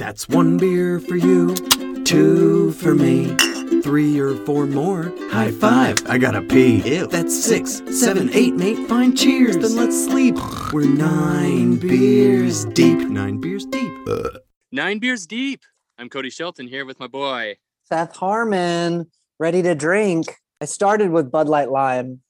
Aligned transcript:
That's 0.00 0.26
one 0.30 0.56
beer 0.56 0.98
for 0.98 1.16
you, 1.16 1.54
two 2.04 2.72
for 2.72 2.94
me, 2.94 3.36
three 3.82 4.18
or 4.18 4.34
four 4.46 4.64
more. 4.64 5.12
High 5.28 5.50
five, 5.50 5.98
I 6.08 6.16
gotta 6.16 6.40
pee. 6.40 6.80
Ew. 6.90 7.06
That's 7.06 7.38
six, 7.38 7.82
seven, 7.90 8.30
eight, 8.32 8.54
mate. 8.54 8.88
Fine, 8.88 9.14
cheers. 9.14 9.58
Then 9.58 9.76
let's 9.76 10.06
sleep. 10.06 10.36
We're 10.72 10.86
nine 10.86 11.76
beers 11.76 12.64
deep. 12.64 12.96
Nine 13.10 13.42
beers 13.42 13.66
deep. 13.66 13.92
Ugh. 14.08 14.38
Nine 14.72 15.00
beers 15.00 15.26
deep. 15.26 15.64
I'm 15.98 16.08
Cody 16.08 16.30
Shelton 16.30 16.66
here 16.66 16.86
with 16.86 16.98
my 16.98 17.06
boy. 17.06 17.58
Seth 17.84 18.16
Harmon, 18.16 19.04
ready 19.38 19.60
to 19.60 19.74
drink. 19.74 20.34
I 20.62 20.64
started 20.64 21.10
with 21.10 21.30
Bud 21.30 21.46
Light 21.46 21.70
Lime, 21.70 22.22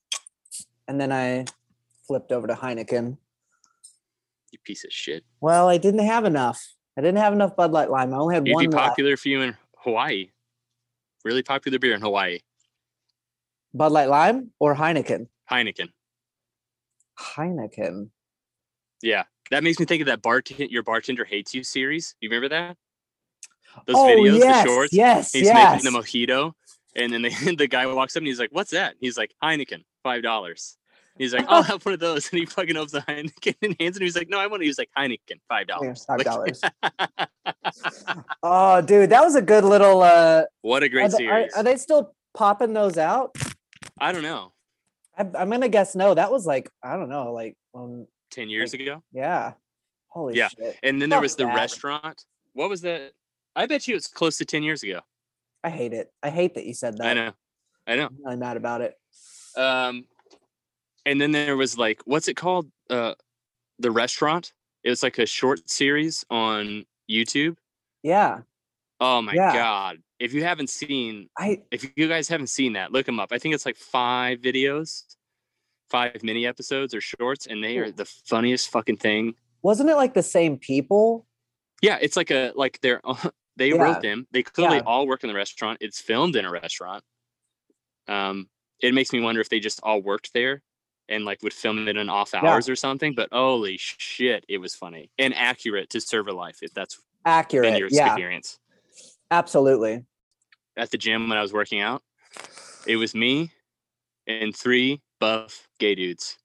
and 0.89 1.01
then 1.01 1.13
I 1.13 1.45
flipped 2.09 2.33
over 2.33 2.49
to 2.49 2.55
Heineken. 2.55 3.17
You 4.51 4.59
piece 4.65 4.83
of 4.83 4.91
shit. 4.91 5.25
Well, 5.41 5.69
I 5.69 5.79
didn't 5.79 6.05
have 6.05 6.25
enough. 6.25 6.61
I 7.01 7.03
didn't 7.03 7.17
have 7.21 7.33
enough 7.33 7.57
Bud 7.57 7.73
Light 7.73 7.89
Lime. 7.89 8.13
I 8.13 8.19
only 8.19 8.35
had 8.35 8.47
You'd 8.47 8.55
one 8.55 8.65
be 8.67 8.77
left. 8.77 8.89
popular 8.89 9.17
for 9.17 9.31
you 9.31 9.41
in 9.41 9.57
Hawaii. 9.79 10.29
Really 11.25 11.43
popular 11.43 11.79
beer 11.79 11.95
in 11.95 12.03
Hawaii. 12.03 12.41
Bud 13.73 13.91
Light 13.91 14.11
Lime 14.11 14.51
or 14.59 14.75
Heineken? 14.75 15.27
Heineken. 15.51 15.89
Heineken. 17.19 18.11
Yeah. 19.01 19.23
That 19.51 19.65
makes 19.65 19.81
me 19.81 19.87
think 19.87 20.03
of 20.03 20.09
that 20.09 20.21
bartender 20.21 20.65
your 20.67 20.83
bartender 20.83 21.25
hates 21.25 21.55
you 21.55 21.65
series. 21.65 22.17
You 22.21 22.29
remember 22.29 22.51
that? 22.51 22.77
Those 23.87 23.97
oh 23.97 24.07
videos, 24.07 24.39
yes, 24.39 24.63
the 24.63 24.69
shorts. 24.69 24.93
yes, 24.93 25.33
He's 25.33 25.47
yes. 25.47 25.83
making 25.83 25.91
the 25.91 25.99
mojito. 25.99 26.53
And 26.97 27.15
then 27.15 27.23
the, 27.23 27.55
the 27.59 27.67
guy 27.67 27.87
walks 27.87 28.15
up 28.15 28.21
and 28.21 28.27
he's 28.27 28.39
like, 28.39 28.53
What's 28.53 28.73
that? 28.73 28.97
He's 29.01 29.17
like, 29.17 29.33
Heineken, 29.43 29.85
five 30.03 30.23
dollars. 30.23 30.77
He's 31.19 31.35
like, 31.35 31.45
I'll 31.49 31.63
have 31.63 31.85
one 31.85 31.93
of 31.95 32.01
those. 32.01 32.31
And 32.31 32.41
he 32.41 32.47
fucking 32.47 32.77
opens 32.77 32.93
the 32.93 33.01
Heineken 33.01 33.55
and 33.63 33.77
hands 33.79 33.97
it. 33.97 34.03
He's 34.03 34.17
like, 34.17 34.29
No, 34.29 34.39
I 34.39 34.47
want 34.47 34.63
to 34.63 34.67
use 34.67 34.79
like 34.79 34.91
Heineken, 34.97 35.41
five 35.49 35.67
dollars. 35.67 36.05
Five 36.05 36.25
dollars. 36.25 36.61
oh, 38.43 38.81
dude, 38.83 39.11
that 39.11 39.23
was 39.23 39.35
a 39.35 39.43
good 39.43 39.65
little. 39.65 40.03
uh 40.03 40.45
what 40.63 40.83
a 40.83 40.87
are, 40.87 40.89
great 40.89 41.05
are, 41.07 41.11
series. 41.11 41.53
are 41.55 41.63
they 41.63 41.77
still 41.77 42.15
popping 42.35 42.73
those 42.73 42.99
out? 42.99 43.37
I 44.01 44.13
don't 44.13 44.23
know. 44.23 44.53
I, 45.17 45.23
I'm 45.39 45.51
gonna 45.51 45.69
guess 45.69 45.95
no. 45.95 46.15
That 46.15 46.31
was 46.31 46.47
like 46.47 46.71
I 46.83 46.97
don't 46.97 47.09
know, 47.09 47.33
like 47.33 47.57
um, 47.75 48.07
10 48.31 48.49
years 48.49 48.73
ago. 48.75 49.03
yeah. 49.13 49.53
Holy 50.09 50.37
Yeah. 50.37 50.49
shit! 50.49 50.77
And 50.83 51.01
then 51.01 51.09
there 51.09 51.21
was 51.21 51.37
the 51.37 51.45
that. 51.45 51.55
restaurant. 51.55 52.25
What 52.55 52.69
was 52.69 52.81
that? 52.81 53.13
I 53.55 53.67
bet 53.67 53.87
you 53.87 53.95
it's 53.95 54.09
close 54.09 54.39
to 54.39 54.45
10 54.45 54.63
years 54.65 54.83
ago. 54.83 55.01
I 55.63 55.71
hate 55.71 55.93
it. 55.93 56.11
I 56.23 56.31
hate 56.31 56.55
that 56.55 56.65
you 56.67 56.75
said 56.75 56.97
that. 56.99 57.07
I 57.07 57.15
know. 57.15 57.33
I 57.87 57.97
know. 57.97 58.07
I'm 58.07 58.17
really 58.25 58.37
mad 58.37 58.57
about 58.57 58.81
it. 58.81 58.95
Um, 59.57 60.07
and 61.07 61.21
then 61.21 61.33
there 61.33 61.57
was 61.57 61.77
like, 61.79 62.03
what's 62.05 62.29
it 62.29 62.35
called? 62.35 62.71
Uh, 62.89 63.15
the 63.79 63.91
restaurant. 63.91 64.53
It 64.85 64.91
was 64.91 65.03
like 65.03 65.19
a 65.19 65.27
short 65.27 65.69
series 65.71 66.25
on 66.31 66.85
YouTube. 67.11 67.57
Yeah, 68.03 68.41
Oh 69.01 69.23
my 69.23 69.35
Yeah. 69.35 69.53
god! 69.53 69.99
If 70.19 70.33
you 70.35 70.43
haven't 70.45 70.69
seen, 70.71 71.29
I 71.39 71.63
if 71.71 71.91
you 71.97 72.09
guys 72.09 72.29
haven't 72.29 72.49
seen 72.49 72.75
that, 72.75 72.93
look 72.93 73.07
them 73.07 73.19
up. 73.21 73.33
I 73.33 73.39
think 73.39 73.55
it's 73.55 73.65
like 73.67 73.77
five 73.77 74.41
videos, 74.41 75.05
five 75.89 76.23
mini 76.23 76.47
episodes 76.47 76.95
or 76.95 77.01
shorts, 77.01 77.47
and 77.47 77.63
they 77.65 77.79
are 77.79 77.91
the 77.91 78.05
funniest 78.05 78.71
fucking 78.71 78.99
thing. 78.99 79.35
wasn't 79.63 79.89
it 79.91 79.97
like 79.97 80.15
the 80.15 80.23
same 80.23 80.59
people. 80.59 81.27
Yeah, 81.83 81.99
it's 82.01 82.17
like 82.17 82.31
a 82.31 82.53
like 82.55 82.79
they're 82.83 83.01
they 83.57 83.71
Yeah. 83.71 83.77
wrote 83.83 84.03
them. 84.03 84.27
They 84.33 84.43
clearly 84.43 84.77
Yeah. 84.79 84.83
all 84.87 85.07
work 85.07 85.25
in 85.25 85.29
the 85.29 85.35
restaurant. 85.35 85.79
It's 85.81 86.01
filmed 86.01 86.37
in 86.37 86.45
a 86.45 86.51
restaurant. 86.51 87.03
Um, 88.09 88.49
it 88.81 88.95
makes 88.95 89.13
me 89.13 89.21
wonder 89.21 89.41
if 89.41 89.49
they 89.49 89.61
just 89.61 89.81
all 89.83 90.01
worked 90.03 90.33
there 90.35 90.63
and 91.11 91.25
like 91.27 91.43
would 91.43 91.53
film 91.53 91.87
it 91.89 91.97
in 91.97 92.09
off 92.09 92.31
Yeah. 92.33 92.41
hours 92.47 92.69
or 92.69 92.77
something. 92.77 93.15
But 93.15 93.29
holy 93.33 93.77
shit, 93.79 94.47
it 94.49 94.59
was 94.59 94.75
funny 94.75 95.11
and 95.19 95.35
accurate 95.35 95.91
to 95.91 96.01
server 96.01 96.33
life. 96.33 96.61
If 96.63 96.73
that's 96.73 96.97
been 96.97 97.33
Accurate. 97.33 97.79
your 97.79 97.89
Yeah, 97.91 98.07
experience 98.07 98.59
absolutely. 99.31 100.05
at 100.77 100.91
the 100.91 100.97
gym 100.97 101.29
when 101.29 101.37
I 101.37 101.43
was 101.43 101.53
working 101.53 101.81
out, 101.81 102.03
it 102.87 102.97
was 102.97 103.15
me 103.15 103.51
and 104.27 104.57
three 104.57 105.03
buff 105.19 105.69
gay 105.79 105.95
dudes. 105.95 106.39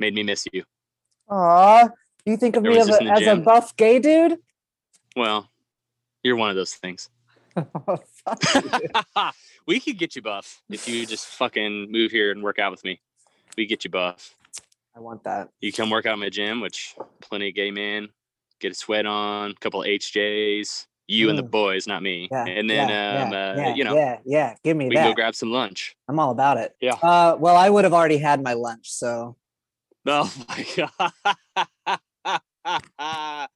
Made 0.00 0.14
me 0.14 0.24
miss 0.24 0.48
you. 0.52 0.64
Aw, 1.30 1.88
you 2.26 2.36
think 2.36 2.56
of 2.56 2.64
me 2.64 2.76
as 2.78 2.88
a, 2.88 3.02
as 3.04 3.26
a 3.26 3.36
buff 3.36 3.76
gay 3.76 4.00
dude? 4.00 4.38
Well, 5.14 5.48
you're 6.24 6.36
one 6.36 6.50
of 6.50 6.56
those 6.56 6.74
things. 6.74 7.08
Oh, 7.56 7.98
you. 8.64 8.88
we 9.66 9.80
could 9.80 9.98
get 9.98 10.14
you 10.16 10.22
buff 10.22 10.62
if 10.70 10.88
you 10.88 11.06
just 11.06 11.26
fucking 11.26 11.90
move 11.90 12.10
here 12.10 12.30
and 12.30 12.42
work 12.42 12.58
out 12.58 12.70
with 12.70 12.84
me. 12.84 13.00
We 13.56 13.66
get 13.66 13.84
you 13.84 13.90
buff. 13.90 14.34
I 14.96 15.00
want 15.00 15.24
that. 15.24 15.48
You 15.60 15.72
come 15.72 15.90
work 15.90 16.06
out 16.06 16.14
in 16.14 16.20
my 16.20 16.28
gym, 16.28 16.60
which 16.60 16.94
plenty 17.20 17.48
of 17.48 17.54
gay 17.54 17.70
men 17.70 18.08
get 18.60 18.72
a 18.72 18.74
sweat 18.74 19.04
on, 19.06 19.50
a 19.50 19.54
couple 19.54 19.82
of 19.82 19.86
HJs. 19.88 20.86
You 21.06 21.28
and 21.28 21.38
the 21.38 21.42
Mm. 21.44 21.50
boys, 21.50 21.86
not 21.86 22.02
me. 22.02 22.28
Yeah, 22.30 22.44
and 22.46 22.70
then, 22.70 22.88
yeah, 22.88 23.22
um, 23.24 23.32
yeah, 23.32 23.38
uh, 23.38 23.54
yeah, 23.56 23.74
you 23.74 23.84
know, 23.84 23.94
yeah, 23.94 24.18
yeah. 24.24 24.54
Give 24.64 24.74
me 24.74 24.88
we 24.88 24.94
can 24.94 25.04
go 25.04 25.12
grab 25.12 25.34
some 25.34 25.50
lunch. 25.52 25.94
I'm 26.08 26.18
all 26.18 26.30
about 26.30 26.56
it. 26.56 26.74
Yeah. 26.80 26.94
Uh, 26.94 27.36
well, 27.38 27.56
I 27.56 27.68
would 27.68 27.84
have 27.84 27.92
already 27.92 28.16
had 28.16 28.42
my 28.42 28.54
lunch, 28.54 28.90
so 28.90 29.36
Oh 30.06 30.32
my 30.48 30.66
god, 30.76 31.48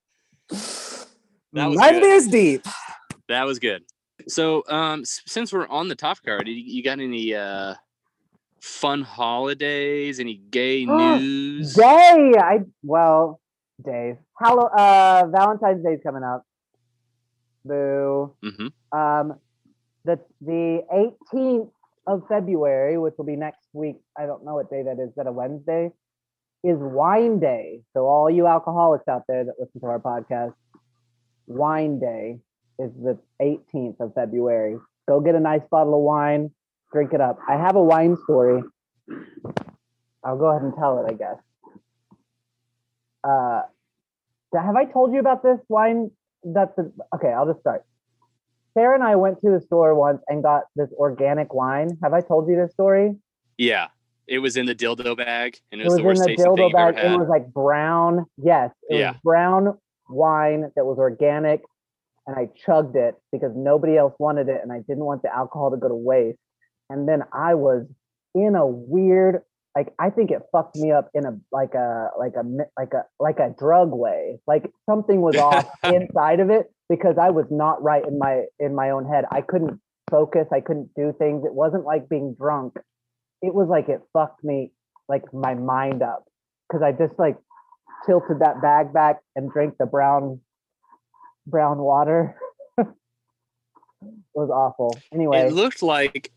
That 1.55 1.67
was 1.67 1.79
nine 1.79 1.93
good. 1.95 2.03
beers 2.03 2.27
deep. 2.29 2.67
that 3.29 3.45
was 3.45 3.59
good. 3.59 3.83
So, 4.28 4.62
um, 4.69 5.05
since 5.05 5.53
we're 5.53 5.66
on 5.69 5.89
the 5.89 5.94
top 5.94 6.22
card, 6.22 6.49
you 6.49 6.83
got 6.83 7.00
any 7.00 7.34
uh 7.34 7.75
fun 8.61 9.03
holidays? 9.03 10.21
Any 10.21 10.34
gay 10.50 10.84
news? 10.84 11.75
Day. 11.75 12.33
I 12.38 12.61
well, 12.83 13.41
Dave. 13.84 14.17
Hello. 14.38 14.67
Uh, 14.67 15.27
Valentine's 15.31 15.84
Day's 15.84 16.00
coming 16.03 16.22
up. 16.22 16.44
Boo. 17.65 18.34
hmm 18.43 18.97
Um, 18.97 19.34
the 20.05 20.21
the 20.41 20.83
18th 21.33 21.71
of 22.06 22.22
February, 22.28 22.99
which 22.99 23.15
will 23.19 23.27
be 23.27 23.37
next 23.37 23.67
week. 23.72 23.97
I 24.17 24.27
don't 24.27 24.44
know 24.44 24.55
what 24.55 24.71
day 24.71 24.83
that 24.83 24.99
is. 25.00 25.11
Is 25.11 25.15
that 25.17 25.27
a 25.27 25.33
Wednesday? 25.33 25.91
Is 26.65 26.77
Wine 26.78 27.38
Day. 27.38 27.83
So 27.94 28.06
all 28.06 28.28
you 28.31 28.47
alcoholics 28.47 29.06
out 29.09 29.22
there 29.28 29.44
that 29.44 29.55
listen 29.59 29.81
to 29.81 29.87
our 29.87 30.00
podcast, 30.00 30.55
Wine 31.47 32.00
Day 32.00 32.41
is 32.78 32.91
the 33.03 33.19
18th 33.43 34.00
of 34.00 34.15
February. 34.15 34.78
Go 35.09 35.21
get 35.21 35.34
a 35.34 35.41
nice 35.41 35.62
bottle 35.71 35.94
of 35.94 36.00
wine, 36.00 36.50
drink 36.93 37.12
it 37.12 37.21
up. 37.21 37.39
I 37.49 37.56
have 37.56 37.77
a 37.77 37.83
wine 37.83 38.16
story. 38.25 38.62
I'll 40.25 40.37
go 40.39 40.47
ahead 40.47 40.62
and 40.62 40.75
tell 40.75 41.05
it, 41.05 41.11
I 41.12 41.15
guess. 41.15 41.37
Uh, 43.25 43.62
have 44.55 44.77
I 44.77 44.84
told 44.84 45.12
you 45.12 45.21
about 45.21 45.43
this 45.43 45.59
wine? 45.69 46.11
That's 46.44 46.75
the 46.77 46.93
okay. 47.15 47.28
I'll 47.33 47.47
just 47.47 47.61
start. 47.61 47.84
Sarah 48.75 48.94
and 48.94 49.03
I 49.03 49.17
went 49.17 49.41
to 49.41 49.50
the 49.50 49.61
store 49.61 49.94
once 49.94 50.22
and 50.28 50.43
got 50.43 50.65
this 50.77 50.88
organic 50.93 51.53
wine. 51.53 51.99
Have 52.03 52.12
I 52.12 52.21
told 52.21 52.49
you 52.49 52.56
this 52.56 52.72
story? 52.72 53.17
Yeah, 53.56 53.88
it 54.27 54.38
was 54.38 54.56
in 54.56 54.67
the 54.67 54.75
dildo 54.75 55.17
bag, 55.17 55.59
and 55.72 55.81
it 55.81 55.84
It 55.84 55.87
was, 55.87 55.94
was 55.94 55.99
the 55.99 56.05
worst 56.05 56.28
in 56.28 56.37
the 56.37 56.43
dildo 56.43 56.72
bag. 56.72 56.97
It 56.97 57.19
was 57.19 57.28
like 57.28 57.53
brown. 57.53 58.27
Yes, 58.37 58.71
it 58.88 58.99
Yeah. 58.99 59.12
was 59.12 59.21
brown 59.25 59.78
wine 60.09 60.71
that 60.77 60.84
was 60.84 60.99
organic, 60.99 61.62
and 62.28 62.37
I 62.37 62.50
chugged 62.65 62.94
it 62.94 63.15
because 63.33 63.53
nobody 63.56 63.97
else 63.97 64.12
wanted 64.19 64.49
it, 64.49 64.61
and 64.62 64.71
I 64.71 64.81
didn't 64.87 65.05
want 65.05 65.22
the 65.22 65.34
alcohol 65.34 65.71
to 65.71 65.78
go 65.78 65.89
to 65.89 65.94
waste. 65.94 66.39
And 66.91 67.09
then 67.09 67.22
I 67.33 67.55
was 67.55 67.87
in 68.34 68.55
a 68.55 68.66
weird, 68.66 69.43
like 69.75 69.94
I 69.99 70.11
think 70.11 70.31
it 70.31 70.43
fucked 70.53 70.77
me 70.77 70.93
up 70.93 71.09
in 71.15 71.25
a 71.25 71.38
like 71.50 71.72
a 71.75 72.11
like 72.19 72.34
a 72.37 72.47
like 72.78 72.93
a 72.93 73.05
like 73.19 73.38
a 73.38 73.55
drug 73.59 73.93
way. 73.93 74.38
Like 74.47 74.71
something 74.88 75.22
was 75.22 75.37
off 75.37 75.67
inside 75.84 76.41
of 76.41 76.50
it 76.50 76.71
because 76.91 77.17
I 77.19 77.31
was 77.31 77.47
not 77.50 77.83
right 77.83 78.06
in 78.06 78.19
my 78.19 78.44
in 78.61 78.75
my 78.75 78.91
own 78.91 79.06
head. 79.06 79.25
I 79.33 79.41
couldn't 79.41 79.81
focus. 80.11 80.47
I 80.53 80.61
couldn't 80.61 80.91
do 80.94 81.15
things. 81.19 81.44
It 81.47 81.55
wasn't 81.55 81.84
like 81.84 82.11
being 82.11 82.37
drunk. 82.38 82.75
It 83.41 83.55
was 83.55 83.69
like 83.69 83.88
it 83.88 84.03
fucked 84.12 84.44
me 84.44 84.71
like 85.09 85.22
my 85.33 85.55
mind 85.55 86.03
up 86.03 86.25
because 86.69 86.83
I 86.83 86.93
just 86.93 87.19
like 87.19 87.38
tilted 88.05 88.41
that 88.41 88.61
bag 88.61 88.93
back 88.93 89.20
and 89.35 89.50
drank 89.50 89.76
the 89.79 89.87
brown 89.87 90.41
brown 91.49 91.79
water. 91.79 92.37
it 92.79 92.87
was 94.35 94.50
awful. 94.50 94.97
Anyway, 95.12 95.39
It 95.41 95.53
looked 95.53 95.83
like 95.83 96.31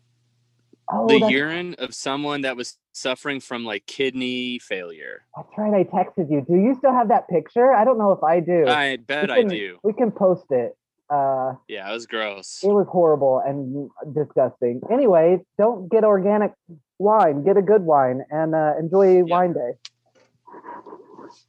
oh, 0.90 1.06
the 1.06 1.30
urine 1.30 1.74
of 1.78 1.94
someone 1.94 2.42
that 2.42 2.56
was 2.56 2.78
suffering 2.92 3.40
from 3.40 3.64
like 3.64 3.86
kidney 3.86 4.58
failure. 4.58 5.24
that's 5.36 5.48
right. 5.56 5.74
I 5.74 5.84
texted 5.84 6.30
you. 6.30 6.44
Do 6.46 6.56
you 6.56 6.74
still 6.78 6.92
have 6.92 7.08
that 7.08 7.28
picture? 7.28 7.72
I 7.72 7.84
don't 7.84 7.98
know 7.98 8.12
if 8.12 8.22
I 8.22 8.40
do. 8.40 8.66
I 8.66 8.96
bet 8.96 9.28
We 9.28 9.34
I 9.34 9.40
can- 9.40 9.48
do. 9.48 9.78
We 9.82 9.92
can 9.92 10.10
post 10.10 10.44
it. 10.50 10.76
Uh, 11.10 11.54
Yeah, 11.68 11.90
it 11.90 11.92
was 11.92 12.06
gross. 12.06 12.60
it 12.64 12.68
was 12.68 12.86
horrible 12.88 13.42
and 13.44 13.90
disgusting. 14.14 14.80
Anyway, 14.90 15.40
don't 15.58 15.90
get 15.90 16.04
organic 16.04 16.52
wine. 16.98 17.44
Get 17.44 17.58
a 17.58 17.62
good 17.62 17.82
wine 17.82 18.24
and 18.30 18.54
uh, 18.54 18.74
enjoy 18.78 19.22
wine 19.24 19.52
day. 19.52 19.72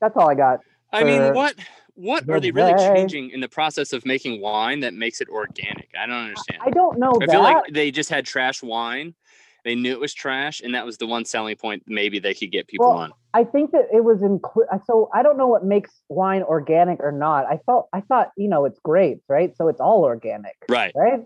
That's 0.01 0.15
all 0.17 0.29
I 0.29 0.35
got. 0.35 0.59
I 0.91 1.03
mean, 1.05 1.33
what 1.33 1.55
what 1.95 2.29
are 2.29 2.39
they 2.39 2.51
really 2.51 2.73
changing 2.75 3.29
in 3.31 3.39
the 3.39 3.49
process 3.49 3.93
of 3.93 4.05
making 4.05 4.41
wine 4.41 4.79
that 4.81 4.93
makes 4.93 5.21
it 5.21 5.29
organic? 5.29 5.89
I 5.99 6.05
don't 6.05 6.15
understand. 6.23 6.59
I 6.65 6.69
don't 6.71 6.99
know 6.99 7.11
I 7.21 7.25
that. 7.25 7.31
feel 7.31 7.41
like 7.41 7.57
they 7.71 7.91
just 7.91 8.09
had 8.09 8.25
trash 8.25 8.63
wine 8.63 9.15
They 9.63 9.75
knew 9.75 9.93
it 9.93 9.99
was 9.99 10.13
trash, 10.13 10.61
and 10.61 10.75
that 10.75 10.85
was 10.85 10.97
the 10.97 11.07
one 11.07 11.25
selling 11.25 11.55
point 11.55 11.83
maybe 11.87 12.19
they 12.19 12.33
could 12.33 12.51
get 12.51 12.67
people 12.67 12.87
Well, 12.87 12.97
on. 12.97 13.13
I 13.33 13.43
think 13.45 13.71
that 13.71 13.87
it 13.93 14.03
was 14.03 14.21
include. 14.21 14.67
So 14.85 15.09
I 15.13 15.23
don't 15.23 15.37
know 15.37 15.47
what 15.47 15.65
makes 15.65 15.91
wine 16.09 16.43
organic 16.43 16.99
or 16.99 17.11
not. 17.11 17.45
I 17.45 17.59
felt 17.65 17.87
I 17.93 18.01
thought 18.01 18.31
you 18.37 18.49
know 18.49 18.65
it's 18.65 18.79
grapes, 18.79 19.23
right? 19.29 19.55
So 19.55 19.67
it's 19.69 19.79
all 19.79 20.03
organic, 20.03 20.55
Right. 20.69 20.93
right? 20.95 21.21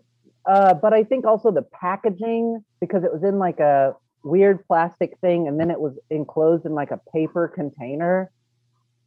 Uh, 0.46 0.74
but 0.74 0.94
I 0.94 1.04
think 1.04 1.26
also 1.26 1.52
the 1.52 1.64
packaging 1.64 2.64
because 2.80 3.04
it 3.04 3.12
was 3.12 3.24
in 3.24 3.38
like 3.40 3.60
a 3.60 3.96
weird 4.24 4.66
plastic 4.68 5.18
thing, 5.20 5.48
and 5.48 5.60
then 5.60 5.72
it 5.72 5.80
was 5.80 5.98
enclosed 6.10 6.66
in 6.66 6.74
like 6.74 6.92
a 6.92 7.02
paper 7.14 7.48
container. 7.48 8.32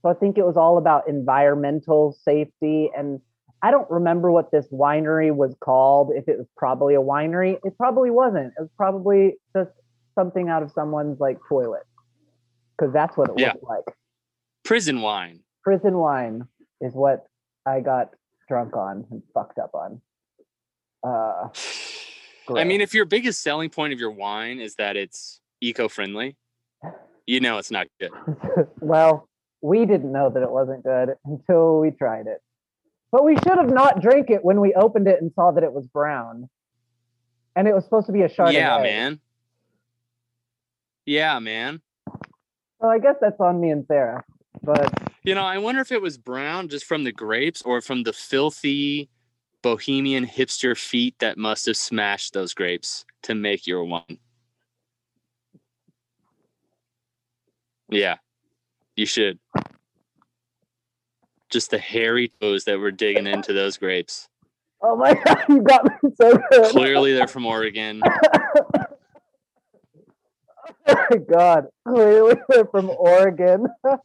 So 0.03 0.09
I 0.09 0.15
think 0.15 0.39
it 0.39 0.45
was 0.47 0.57
all 0.57 0.79
about 0.79 1.09
environmental 1.09 2.17
safety 2.25 2.91
and. 2.97 3.21
I 3.63 3.71
don't 3.71 3.91
remember 3.91 4.33
what 4.33 4.51
this 4.51 4.67
winery 4.73 5.31
was 5.31 5.55
called. 5.61 6.13
If 6.15 6.29
it 6.29 6.39
was 6.39 6.47
probably 6.57 6.95
a 6.95 7.01
winery, 7.03 7.59
it 7.63 7.77
probably 7.77 8.11
wasn't. 8.11 8.55
It 8.57 8.61
was 8.63 8.71
probably 8.75 9.35
just 9.55 9.71
something 10.15 10.49
out 10.49 10.63
of 10.63 10.71
someone's 10.73 11.21
like 11.21 11.37
toilet 11.47 11.83
because 12.79 12.91
that's 12.95 13.15
what 13.19 13.29
it 13.29 13.39
Yeah. 13.39 13.53
looked 13.53 13.65
like. 13.65 13.85
Prison 14.65 15.03
wine. 15.03 15.41
Prison 15.63 15.99
wine 15.99 16.45
is 16.81 16.95
what 16.95 17.27
I 17.67 17.81
got 17.81 18.15
drunk 18.49 18.75
on 18.77 19.07
and 19.11 19.23
fucked 19.35 19.59
up 19.59 19.75
on. 19.75 20.01
Uh, 21.03 21.49
I 22.57 22.65
mean, 22.65 22.81
if 22.81 22.95
your 22.95 23.05
biggest 23.05 23.43
selling 23.43 23.69
point 23.69 23.93
of 23.93 24.01
your 24.01 24.11
wine 24.11 24.59
is 24.59 24.77
that 24.77 24.97
it's 24.97 25.43
eco-friendly, 25.61 26.35
you 27.27 27.41
know 27.41 27.59
it's 27.59 27.71
not 27.71 27.89
good. 28.01 28.11
well, 28.81 29.29
we 29.63 29.87
didn't 29.87 30.13
know 30.13 30.31
that 30.31 30.43
it 30.43 30.51
wasn't 30.51 30.83
good 30.83 31.11
until 31.25 31.81
we 31.81 31.91
tried 31.91 32.27
it. 32.27 32.43
But 33.13 33.25
we 33.25 33.35
should 33.37 33.59
have 33.59 33.71
not 33.71 34.01
drank 34.01 34.31
it 34.31 34.45
when 34.45 34.61
we 34.61 34.73
opened 34.75 35.09
it 35.09 35.21
and 35.21 35.33
saw 35.35 35.51
that 35.53 35.65
it 35.65 35.73
was 35.73 35.87
brown. 35.87 36.49
And 37.57 37.67
it 37.67 37.75
was 37.75 37.85
supposed 37.85 38.07
to 38.07 38.13
be 38.13 38.23
a 38.23 38.29
Chardonnay. 38.29 38.53
Yeah, 38.55 38.79
man. 38.83 39.21
Yeah, 41.05 41.39
man. 41.41 41.81
So 42.81 42.89
I 42.89 42.99
guess 42.99 43.17
that's 43.21 43.41
on 43.41 43.61
me 43.61 43.71
and 43.71 43.85
Sarah. 43.87 44.25
But 44.63 45.13
You 45.25 45.35
know, 45.35 45.43
I 45.43 45.59
wonder 45.59 45.81
if 45.81 45.91
it 45.93 46.01
was 46.01 46.17
brown 46.17 46.69
just 46.69 46.85
from 46.85 47.05
the 47.05 47.13
grapes 47.13 47.63
or 47.63 47.81
from 47.81 48.05
the 48.05 48.13
filthy 48.13 49.11
bohemian 49.63 50.27
hipster 50.27 50.79
feet 50.79 51.19
that 51.19 51.37
must 51.37 51.67
have 51.67 51.77
smashed 51.77 52.33
those 52.33 52.55
grapes 52.55 53.05
to 53.23 53.35
make 53.35 53.67
your 53.67 53.85
wine. 53.85 54.19
Yeah, 57.89 58.19
you 58.97 59.07
should. 59.07 59.39
Just 61.51 61.71
the 61.71 61.79
hairy 61.79 62.33
toes 62.41 62.65
that 62.65 62.79
were 62.79 62.91
digging 62.91 63.27
into 63.27 63.53
those 63.53 63.77
grapes. 63.77 64.29
oh 64.83 64.97
my 64.97 65.15
god, 65.25 65.45
you 65.49 65.63
got 65.63 65.85
me 65.85 66.11
so 66.21 66.39
good. 66.51 66.71
Clearly, 66.71 67.13
they're 67.13 67.27
from 67.29 67.47
Oregon. 67.47 68.03
Oh 70.87 71.07
my 71.11 71.19
god, 71.19 71.67
clearly 71.87 72.37
they're 72.49 72.67
from 72.67 72.91
Oregon. 72.91 73.67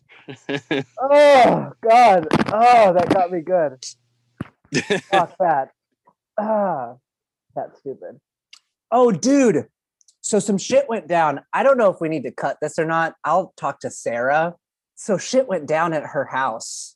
Oh 1.00 1.72
god. 1.88 2.28
Oh, 2.52 2.94
that 2.94 3.14
got 3.14 3.32
me 3.32 3.42
good. 3.42 3.84
Fuck 5.12 5.36
that. 5.40 5.70
Ah, 6.40 6.96
that's 7.56 7.80
stupid. 7.80 8.20
Oh, 8.92 9.12
dude. 9.12 9.68
So 10.22 10.40
some 10.40 10.58
shit 10.58 10.90
went 10.90 11.08
down. 11.08 11.42
I 11.54 11.62
don't 11.62 11.78
know 11.78 11.92
if 11.92 12.02
we 12.02 12.10
need 12.10 12.24
to 12.24 12.32
cut 12.32 12.58
this 12.62 12.80
or 12.80 12.86
not. 12.86 13.14
I'll 13.24 13.54
talk 13.56 13.80
to 13.82 13.92
Sarah. 13.92 14.56
So 14.96 15.18
shit 15.18 15.48
went 15.48 15.68
down 15.68 15.94
at 15.94 16.04
her 16.08 16.26
house 16.26 16.96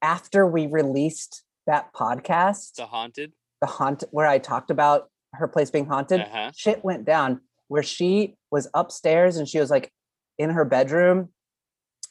after 0.00 0.46
we 0.46 0.66
released 0.66 1.42
that 1.66 1.92
podcast, 1.92 2.74
the 2.76 2.86
haunted. 2.86 3.32
the 3.60 3.66
haunt 3.66 4.04
where 4.10 4.26
I 4.26 4.38
talked 4.38 4.70
about 4.70 5.08
her 5.34 5.48
place 5.48 5.70
being 5.70 5.86
haunted. 5.86 6.20
Uh 6.20 6.28
huh. 6.30 6.50
Shit 6.54 6.84
went 6.84 7.04
down 7.04 7.40
where 7.68 7.82
she 7.82 8.36
was 8.50 8.68
upstairs 8.74 9.36
and 9.36 9.48
she 9.48 9.58
was 9.58 9.70
like 9.70 9.90
in 10.38 10.50
her 10.50 10.64
bedroom 10.64 11.30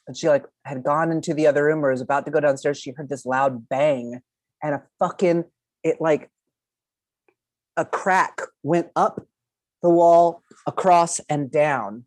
and 0.08 0.18
she 0.18 0.28
like 0.28 0.46
had 0.66 0.84
gone 0.84 1.12
into 1.12 1.34
the 1.34 1.48
other 1.48 1.64
room 1.64 1.86
or 1.86 1.92
was 1.92 2.02
about 2.02 2.26
to 2.26 2.32
go 2.32 2.40
downstairs. 2.40 2.80
She 2.80 2.92
heard 2.92 3.10
this 3.10 3.26
loud 3.26 3.70
bang 3.70 4.20
and 4.62 4.76
a 4.76 4.84
fucking 5.00 5.46
it 5.84 6.02
like 6.02 6.30
a 7.78 7.86
crack 7.86 8.42
went 8.62 8.90
up 8.96 9.26
the 9.82 9.90
wall 9.90 10.42
across 10.68 11.20
and 11.30 11.52
down. 11.52 12.06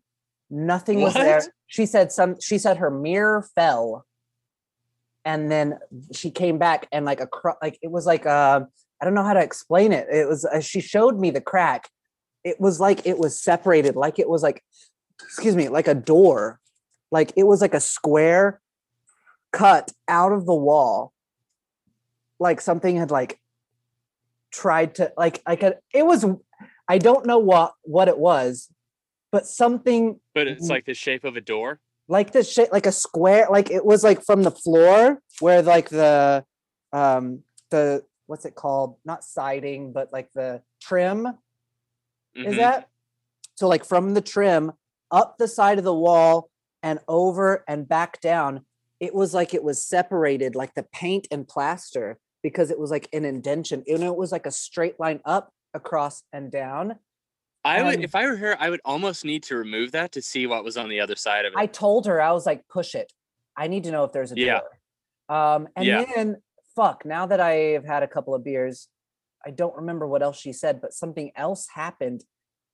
Nothing 0.49 1.01
was 1.01 1.13
there. 1.13 1.41
She 1.67 1.85
said 1.85 2.11
some 2.11 2.39
she 2.39 2.57
said 2.57 2.77
her 2.77 2.89
mirror 2.89 3.47
fell 3.55 4.05
and 5.25 5.51
then 5.51 5.77
she 6.13 6.31
came 6.31 6.57
back 6.57 6.87
and 6.91 7.05
like 7.05 7.19
a 7.19 7.27
like 7.61 7.77
it 7.81 7.91
was 7.91 8.05
like 8.05 8.25
uh 8.25 8.61
I 9.01 9.05
don't 9.05 9.13
know 9.13 9.23
how 9.23 9.33
to 9.33 9.41
explain 9.41 9.91
it. 9.91 10.07
It 10.09 10.27
was 10.27 10.45
uh, 10.45 10.61
she 10.61 10.79
showed 10.79 11.19
me 11.19 11.29
the 11.31 11.41
crack. 11.41 11.89
It 12.43 12.61
was 12.61 12.79
like 12.79 13.05
it 13.05 13.17
was 13.17 13.41
separated, 13.41 13.95
like 13.97 14.19
it 14.19 14.29
was 14.29 14.41
like 14.41 14.63
excuse 15.21 15.55
me, 15.55 15.67
like 15.67 15.87
a 15.87 15.93
door. 15.93 16.59
Like 17.11 17.33
it 17.35 17.43
was 17.43 17.61
like 17.61 17.73
a 17.73 17.81
square 17.81 18.61
cut 19.51 19.91
out 20.07 20.31
of 20.31 20.45
the 20.45 20.55
wall. 20.55 21.11
Like 22.39 22.61
something 22.61 22.95
had 22.95 23.11
like 23.11 23.39
tried 24.51 24.95
to 24.95 25.11
like 25.17 25.41
like 25.45 25.61
a, 25.61 25.75
it 25.93 26.05
was 26.05 26.25
I 26.87 26.99
don't 26.99 27.25
know 27.25 27.39
what 27.39 27.73
what 27.83 28.07
it 28.07 28.17
was, 28.17 28.69
but 29.37 29.45
something 29.45 30.19
But 30.33 30.47
it's 30.47 30.67
like 30.67 30.85
the 30.85 30.95
shape 30.95 31.23
of 31.23 31.35
a 31.37 31.41
door. 31.41 31.79
like 32.07 32.31
the 32.31 32.43
shape 32.43 32.71
like 32.71 32.87
a 32.87 32.91
square 32.91 33.45
like 33.51 33.69
it 33.69 33.85
was 33.85 34.03
like 34.03 34.23
from 34.25 34.41
the 34.43 34.51
floor 34.51 35.21
where 35.41 35.61
like 35.61 35.89
the 35.89 36.43
um 36.93 37.43
the 37.69 38.03
what's 38.25 38.45
it 38.45 38.55
called 38.55 38.95
not 39.05 39.23
siding 39.23 39.91
but 39.93 40.11
like 40.11 40.29
the 40.33 40.61
trim 40.81 41.27
is 42.35 42.55
Mhm. 42.55 42.57
that 42.57 42.89
so 43.55 43.67
like 43.67 43.85
from 43.85 44.13
the 44.15 44.21
trim 44.21 44.71
up 45.11 45.37
the 45.37 45.47
side 45.47 45.77
of 45.77 45.83
the 45.83 45.93
wall 46.07 46.49
and 46.81 46.99
over 47.07 47.63
and 47.67 47.87
back 47.87 48.19
down 48.21 48.65
it 48.99 49.13
was 49.13 49.33
like 49.33 49.53
it 49.53 49.63
was 49.63 49.85
separated 49.85 50.55
like 50.55 50.73
the 50.73 50.87
paint 51.01 51.27
and 51.29 51.47
plaster 51.47 52.17
because 52.41 52.71
it 52.71 52.79
was 52.79 52.89
like 52.91 53.07
an 53.13 53.25
indention 53.25 53.83
and 53.87 54.03
it 54.03 54.15
was 54.15 54.31
like 54.31 54.45
a 54.47 54.51
straight 54.65 54.97
line 54.99 55.19
up 55.25 55.51
across 55.73 56.23
and 56.33 56.51
down 56.51 56.97
I 57.67 57.83
would, 57.83 57.95
Um, 57.97 58.03
if 58.03 58.15
I 58.15 58.25
were 58.25 58.37
her, 58.37 58.55
I 58.61 58.69
would 58.69 58.79
almost 58.85 59.25
need 59.25 59.43
to 59.43 59.57
remove 59.57 59.91
that 59.91 60.13
to 60.13 60.21
see 60.21 60.47
what 60.47 60.63
was 60.63 60.77
on 60.77 60.87
the 60.87 61.01
other 61.01 61.17
side 61.17 61.43
of 61.43 61.51
it. 61.51 61.59
I 61.59 61.65
told 61.65 62.05
her 62.05 62.21
I 62.21 62.31
was 62.31 62.45
like, 62.45 62.65
push 62.69 62.95
it. 62.95 63.11
I 63.57 63.67
need 63.67 63.83
to 63.83 63.91
know 63.91 64.05
if 64.05 64.13
there's 64.13 64.31
a 64.31 64.37
Yeah. 64.37 64.61
door. 64.61 64.79
Um, 65.37 65.67
and 65.75 65.85
Yeah. 65.85 66.05
then 66.15 66.41
fuck. 66.75 67.05
Now 67.05 67.25
that 67.25 67.41
I 67.41 67.53
have 67.75 67.83
had 67.83 68.03
a 68.03 68.07
couple 68.07 68.33
of 68.33 68.43
beers, 68.43 68.87
I 69.45 69.51
don't 69.51 69.75
remember 69.75 70.07
what 70.07 70.23
else 70.23 70.39
she 70.39 70.53
said, 70.53 70.79
but 70.79 70.93
something 70.93 71.31
else 71.35 71.67
happened 71.73 72.23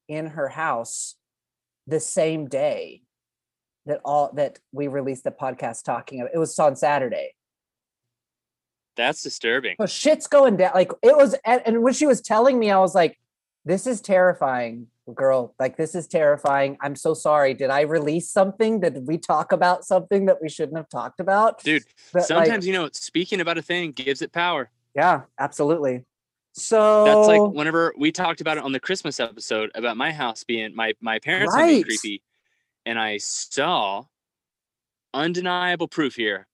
in 0.08 0.28
her 0.28 0.50
house 0.50 1.16
the 1.88 2.00
same 2.00 2.48
day 2.48 3.02
that 3.88 4.00
all 4.06 4.32
that 4.34 4.60
we 4.72 4.88
released 4.88 5.24
the 5.24 5.32
podcast 5.32 5.84
talking 5.84 6.22
about. 6.22 6.36
It 6.36 6.38
was 6.38 6.58
on 6.60 6.76
Saturday. 6.76 7.34
That's 8.96 9.24
disturbing. 9.24 9.76
So 9.80 9.88
shit's 9.88 10.28
going 10.28 10.58
down. 10.58 10.74
Like 10.76 10.92
it 11.02 11.18
was, 11.18 11.36
and 11.44 11.82
when 11.82 11.94
she 11.94 12.06
was 12.06 12.22
telling 12.22 12.60
me, 12.60 12.70
I 12.70 12.78
was 12.78 12.94
like, 12.94 13.18
"This 13.66 13.88
is 13.88 14.02
terrifying, 14.02 14.88
girl. 15.14 15.54
Like 15.60 15.78
this 15.78 15.96
is 15.96 16.08
terrifying. 16.08 16.78
I'm 16.82 16.96
so 16.96 17.14
sorry. 17.14 17.54
Did 17.54 17.70
I 17.70 17.82
release 17.82 18.30
something? 18.30 18.80
Did 18.80 19.08
we 19.08 19.18
talk 19.18 19.52
about 19.52 19.86
something 19.86 20.26
that 20.26 20.42
we 20.42 20.50
shouldn't 20.50 20.78
have 20.78 20.90
talked 20.90 21.20
about, 21.20 21.64
Dude, 21.64 21.84
But, 22.12 22.20
like, 22.20 22.28
Sometimes, 22.28 22.68
you 22.68 22.74
know, 22.74 22.90
speaking 22.94 23.42
about 23.42 23.58
a 23.58 23.62
thing 23.62 23.92
gives 23.92 24.22
it 24.22 24.32
power. 24.32 24.70
yeah, 24.96 25.22
absolutely. 25.40 26.06
So 26.56 27.04
That's 27.04 27.28
like 27.28 27.42
whenever 27.54 27.94
we 27.98 28.12
talked 28.12 28.40
about 28.40 28.58
it 28.58 28.64
on 28.64 28.72
the 28.74 28.80
Christmas 28.80 29.20
episode 29.20 29.72
about 29.74 29.98
my 29.98 30.12
house 30.12 30.44
being 30.44 30.76
my 30.76 30.94
my 31.02 31.18
parents 31.20 31.56
being 31.56 31.84
creepy, 31.84 32.22
and 32.86 33.00
I 33.00 33.18
saw 33.18 34.04
undeniable 35.14 35.88
proof 35.88 36.16
here, 36.16 36.48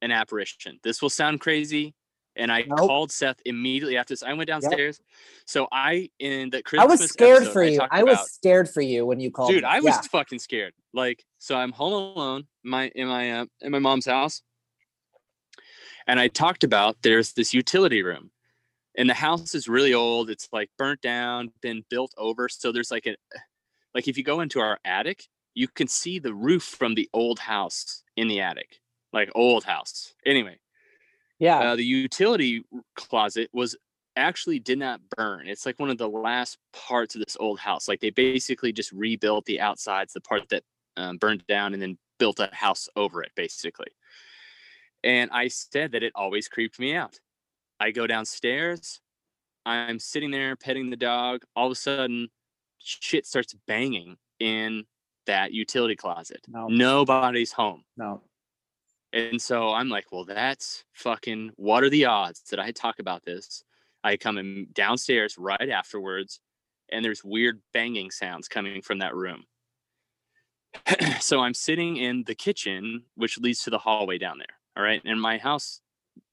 an 0.00 0.12
apparition. 0.12 0.78
This 0.84 1.02
will 1.02 1.10
sound 1.10 1.40
crazy, 1.40 1.94
and 2.36 2.50
I 2.52 2.62
Nope. 2.62 2.78
called 2.78 3.12
Seth 3.12 3.40
immediately 3.44 3.96
after 3.96 4.12
this. 4.12 4.22
I 4.22 4.32
went 4.32 4.48
downstairs, 4.48 5.00
so 5.46 5.68
I 5.72 6.08
in 6.18 6.50
the 6.50 6.62
Christmas 6.62 6.84
I 6.84 6.86
was 6.90 7.10
scared 7.10 7.36
episode, 7.38 7.52
for 7.52 7.64
you. 7.64 7.78
talked 7.78 7.92
I 7.94 8.02
was 8.02 8.14
about- 8.14 8.26
scared 8.28 8.70
for 8.70 8.80
you 8.80 9.04
when 9.06 9.20
you 9.20 9.30
called. 9.30 9.50
dude 9.50 9.62
me. 9.64 9.68
i 9.68 9.80
was 9.80 9.94
Yeah. 9.94 10.00
fucking 10.02 10.38
scared 10.38 10.72
like 10.94 11.24
so 11.38 11.56
i'm 11.56 11.72
home 11.72 11.92
alone 11.92 12.46
my 12.62 12.88
in 12.94 13.06
my 13.08 13.32
uh, 13.32 13.46
in 13.60 13.70
my 13.72 13.78
mom's 13.78 14.06
house 14.06 14.42
and 16.06 16.18
i 16.20 16.28
talked 16.28 16.64
about 16.64 16.96
there's 17.02 17.32
this 17.32 17.52
utility 17.54 18.02
room 18.02 18.30
and 18.96 19.08
the 19.08 19.14
house 19.14 19.54
is 19.54 19.68
really 19.68 19.94
old 19.94 20.30
it's 20.30 20.48
like 20.52 20.70
burnt 20.78 21.00
down 21.00 21.50
been 21.60 21.84
built 21.90 22.12
over 22.18 22.48
so 22.48 22.72
there's 22.72 22.90
like 22.90 23.06
a 23.06 23.14
like 23.94 24.08
if 24.08 24.16
you 24.16 24.24
go 24.24 24.40
into 24.40 24.60
our 24.60 24.78
attic 24.84 25.24
you 25.54 25.68
can 25.68 25.86
see 25.88 26.18
the 26.18 26.32
roof 26.34 26.62
from 26.62 26.94
the 26.94 27.08
old 27.12 27.38
house 27.38 28.02
in 28.16 28.28
the 28.28 28.40
attic 28.40 28.80
like 29.12 29.30
old 29.34 29.64
house 29.64 30.14
anyway 30.26 30.58
yeah. 31.42 31.58
uh, 31.58 31.76
the 31.76 31.84
utility 31.84 32.64
closet 32.94 33.50
was 33.52 33.76
actually 34.14 34.60
did 34.60 34.78
not 34.78 35.00
burn. 35.16 35.48
It's 35.48 35.66
like 35.66 35.80
one 35.80 35.90
of 35.90 35.98
the 35.98 36.08
last 36.08 36.56
parts 36.72 37.16
of 37.16 37.20
this 37.24 37.36
old 37.40 37.58
house. 37.58 37.88
Like 37.88 38.00
they 38.00 38.10
basically 38.10 38.72
just 38.72 38.92
rebuilt 38.92 39.44
the 39.46 39.60
outsides, 39.60 40.12
the 40.12 40.20
part 40.20 40.48
that 40.50 40.62
um, 40.96 41.16
burned 41.16 41.44
down, 41.48 41.74
and 41.74 41.82
then 41.82 41.98
built 42.18 42.38
a 42.38 42.48
house 42.52 42.88
over 42.94 43.22
it, 43.22 43.32
basically. 43.34 43.88
And 45.02 45.30
I 45.32 45.48
said 45.48 45.92
that 45.92 46.04
it 46.04 46.12
always 46.14 46.46
creeped 46.46 46.78
me 46.78 46.94
out. 46.94 47.18
I 47.80 47.90
go 47.90 48.06
downstairs. 48.06 49.00
I'm 49.66 49.98
sitting 49.98 50.30
there 50.30 50.54
petting 50.54 50.90
the 50.90 50.96
dog. 50.96 51.42
All 51.56 51.66
of 51.66 51.72
a 51.72 51.76
sudden, 51.76 52.28
shit 52.78 53.26
starts 53.26 53.54
banging 53.66 54.16
in 54.38 54.84
that 55.26 55.52
utility 55.52 55.96
closet. 55.96 56.40
No. 56.46 56.68
Nobody's 56.68 57.50
home. 57.50 57.82
No. 57.96 58.22
And 59.12 59.40
so 59.40 59.70
I'm 59.70 59.88
like, 59.88 60.06
well, 60.10 60.24
that's 60.24 60.84
fucking 60.92 61.52
what 61.56 61.84
are 61.84 61.90
the 61.90 62.06
odds 62.06 62.42
that 62.50 62.60
I 62.60 62.70
talk 62.70 62.98
about 62.98 63.24
this? 63.24 63.62
I 64.02 64.16
come 64.16 64.38
in 64.38 64.68
downstairs 64.72 65.36
right 65.38 65.68
afterwards, 65.68 66.40
and 66.90 67.04
there's 67.04 67.22
weird 67.22 67.60
banging 67.72 68.10
sounds 68.10 68.48
coming 68.48 68.82
from 68.82 68.98
that 68.98 69.14
room. 69.14 69.44
so 71.20 71.40
I'm 71.40 71.54
sitting 71.54 71.98
in 71.98 72.24
the 72.26 72.34
kitchen, 72.34 73.04
which 73.16 73.38
leads 73.38 73.62
to 73.64 73.70
the 73.70 73.78
hallway 73.78 74.18
down 74.18 74.38
there. 74.38 74.46
All 74.76 74.82
right. 74.82 75.02
And 75.04 75.20
my 75.20 75.38
house, 75.38 75.80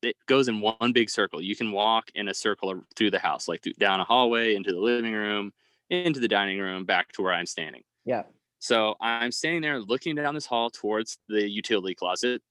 it 0.02 0.16
goes 0.28 0.48
in 0.48 0.62
one 0.62 0.94
big 0.94 1.10
circle. 1.10 1.42
You 1.42 1.56
can 1.56 1.72
walk 1.72 2.10
in 2.16 2.30
a 2.30 2.34
circle 2.34 2.82
through 2.96 3.12
the 3.12 3.20
house, 3.20 3.48
like 3.48 3.62
through, 3.62 3.74
down 3.74 4.00
a 4.00 4.06
hallway, 4.06 4.56
into 4.56 4.72
the 4.72 4.80
living 4.80 5.14
room, 5.14 5.52
into 5.90 6.20
the 6.20 6.28
dining 6.28 6.60
room, 6.60 6.86
back 6.86 7.12
to 7.14 7.22
where 7.22 7.34
I'm 7.34 7.46
standing. 7.46 7.84
Yeah. 8.06 8.24
So 8.60 8.96
I'm 9.02 9.32
standing 9.32 9.62
there 9.62 9.80
looking 9.80 10.16
down 10.16 10.36
this 10.36 10.46
hall 10.46 10.70
towards 10.70 11.18
the 11.28 11.50
utility 11.50 11.96
closet, 11.96 12.42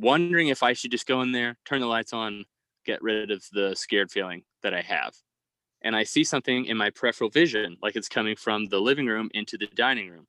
wondering 0.00 0.48
if 0.48 0.62
I 0.62 0.72
should 0.72 0.90
just 0.90 1.06
go 1.06 1.22
in 1.22 1.32
there, 1.32 1.56
turn 1.64 1.80
the 1.80 1.86
lights 1.86 2.12
on, 2.12 2.44
get 2.84 3.02
rid 3.02 3.30
of 3.30 3.44
the 3.52 3.74
scared 3.74 4.10
feeling 4.10 4.42
that 4.62 4.74
I 4.74 4.80
have. 4.80 5.14
And 5.82 5.94
I 5.94 6.04
see 6.04 6.24
something 6.24 6.66
in 6.66 6.76
my 6.76 6.90
peripheral 6.90 7.30
vision, 7.30 7.76
like 7.82 7.96
it's 7.96 8.08
coming 8.08 8.36
from 8.36 8.66
the 8.66 8.80
living 8.80 9.06
room 9.06 9.30
into 9.32 9.56
the 9.56 9.66
dining 9.66 10.10
room. 10.10 10.26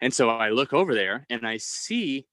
And 0.00 0.12
so 0.12 0.28
I 0.28 0.50
look 0.50 0.72
over 0.72 0.94
there 0.94 1.26
and 1.30 1.46
I 1.46 1.56
see 1.56 2.26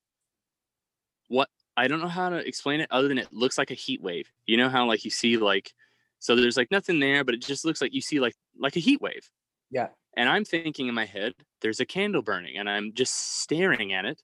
what 1.30 1.50
I 1.76 1.88
don't 1.88 2.02
know 2.02 2.08
how 2.08 2.30
to 2.30 2.46
explain 2.46 2.82
it 2.82 2.90
other 2.92 3.08
than 3.08 3.18
it 3.18 3.32
looks 3.32 3.58
like 3.58 3.72
a 3.72 3.76
heat 3.76 4.02
wave. 4.02 4.30
You 4.46 4.58
know 4.58 4.70
how 4.70 4.86
like 4.86 5.06
you 5.06 5.12
see 5.12 5.38
like 5.38 5.72
so 6.20 6.36
there's 6.36 6.58
like 6.58 6.72
nothing 6.72 7.00
there, 7.00 7.24
but 7.24 7.34
it 7.34 7.42
just 7.42 7.66
looks 7.66 7.82
like 7.82 7.94
you 7.94 8.02
see 8.02 8.20
like 8.20 8.36
like 8.58 8.76
a 8.76 8.82
heat 8.82 9.02
wave. 9.02 9.30
Yeah. 9.72 9.88
And 10.16 10.30
I'm 10.30 10.46
thinking 10.46 10.88
in 10.88 10.94
my 10.94 11.06
head, 11.06 11.34
there's 11.62 11.80
a 11.80 11.86
candle 11.86 12.22
burning, 12.22 12.58
and 12.58 12.70
I'm 12.70 12.94
just 12.94 13.40
staring 13.42 13.94
at 13.94 14.06
it, 14.06 14.22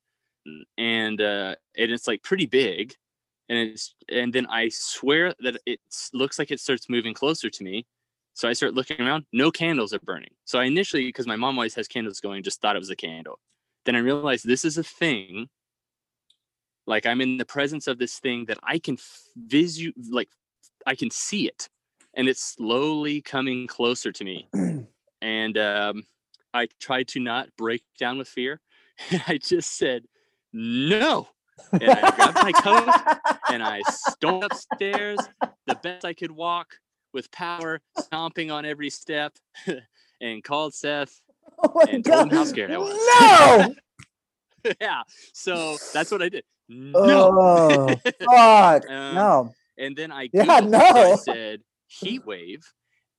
and 0.78 1.22
uh, 1.22 1.56
and 1.78 1.92
it's 1.92 2.08
like 2.08 2.24
pretty 2.24 2.46
big, 2.46 2.96
and 3.48 3.58
it's 3.58 3.96
and 4.10 4.34
then 4.34 4.48
I 4.48 4.70
swear 4.70 5.34
that 5.40 5.58
it 5.66 5.80
looks 6.14 6.40
like 6.40 6.52
it 6.52 6.60
starts 6.60 6.90
moving 6.90 7.14
closer 7.14 7.50
to 7.50 7.64
me. 7.64 7.86
So 8.34 8.48
I 8.48 8.54
start 8.54 8.74
looking 8.74 9.02
around. 9.02 9.26
No 9.34 9.52
candles 9.52 9.94
are 9.94 10.00
burning. 10.00 10.32
So 10.46 10.60
I 10.60 10.66
initially, 10.66 11.06
because 11.06 11.28
my 11.28 11.36
mom 11.36 11.58
always 11.58 11.76
has 11.76 11.88
candles 11.88 12.22
going, 12.22 12.44
just 12.44 12.62
thought 12.62 12.76
it 12.76 12.80
was 12.80 12.90
a 12.90 12.96
candle. 12.96 13.40
Then 13.86 13.96
I 13.96 14.00
realized 14.00 14.46
this 14.46 14.64
is 14.64 14.78
a 14.78 14.84
thing. 14.84 15.50
Like 16.88 17.06
I'm 17.06 17.22
in 17.22 17.38
the 17.38 17.46
presence 17.46 17.88
of 17.88 18.00
this 18.00 18.20
thing 18.20 18.46
that 18.46 18.60
I 18.64 18.80
can 18.80 18.98
visu 19.36 19.92
like 20.10 20.30
I 20.86 20.96
can 20.96 21.12
see 21.12 21.48
it, 21.48 21.70
and 22.14 22.28
it's 22.28 22.56
slowly 22.56 23.22
coming 23.22 23.68
closer 23.68 24.12
to 24.12 24.24
me 24.24 24.48
and 25.22 25.58
um, 25.58 26.04
I 26.54 26.68
tried 26.80 27.08
to 27.10 27.20
not 27.20 27.50
break 27.58 27.84
down 28.00 28.18
with 28.18 28.28
fear. 28.28 28.62
I 29.28 29.38
just 29.38 29.78
said 29.78 30.04
no, 30.54 31.28
and 31.72 31.84
I 31.90 32.12
grabbed 32.12 32.36
my 32.42 32.52
coat 32.52 32.90
and 33.50 33.64
I 33.64 33.82
stormed 33.90 34.44
upstairs 34.46 35.20
the 35.66 35.76
best 35.76 36.06
I 36.06 36.14
could 36.14 36.32
walk 36.32 36.76
with 37.14 37.32
power, 37.32 37.82
stomping 37.98 38.52
on 38.52 38.66
every 38.66 38.90
step, 38.90 39.34
and 40.22 40.44
called 40.44 40.74
Seth. 40.74 41.22
Oh 41.62 41.82
And 41.90 42.06
told 42.06 42.24
him 42.24 42.30
God. 42.30 42.36
how 42.38 42.44
scared 42.46 42.72
I 42.72 42.78
was. 42.78 42.96
No. 44.64 44.72
yeah, 44.80 45.02
so 45.34 45.78
that's 45.94 46.10
what 46.10 46.22
I 46.22 46.30
did. 46.30 46.46
No, 46.70 47.38
Oh, 47.38 47.96
fuck. 47.98 48.90
Um, 48.90 49.16
no. 49.16 49.56
and 49.78 49.94
then 49.94 50.10
I 50.10 50.30
Yeah, 50.32 50.62
Googled 50.62 50.74
I 50.96 51.02
no. 51.10 51.16
said 51.18 51.62
heat 51.88 52.26
wave, 52.26 52.62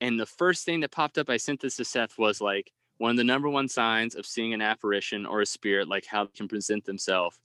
and 0.00 0.18
the 0.18 0.24
first 0.24 0.64
thing 0.64 0.80
that 0.80 0.90
popped 0.90 1.18
up, 1.18 1.28
I 1.28 1.36
sent 1.36 1.60
this 1.60 1.76
to 1.76 1.84
Seth 1.84 2.16
was 2.16 2.40
like 2.40 2.72
one 3.00 3.12
of 3.12 3.16
the 3.16 3.24
number 3.24 3.48
one 3.48 3.66
signs 3.66 4.14
of 4.14 4.26
seeing 4.26 4.52
an 4.52 4.60
apparition 4.60 5.24
or 5.24 5.40
a 5.40 5.46
spirit, 5.46 5.88
like 5.88 6.04
how 6.04 6.24
they 6.24 6.32
can 6.36 6.46
present 6.46 6.84
themselves, 6.84 7.38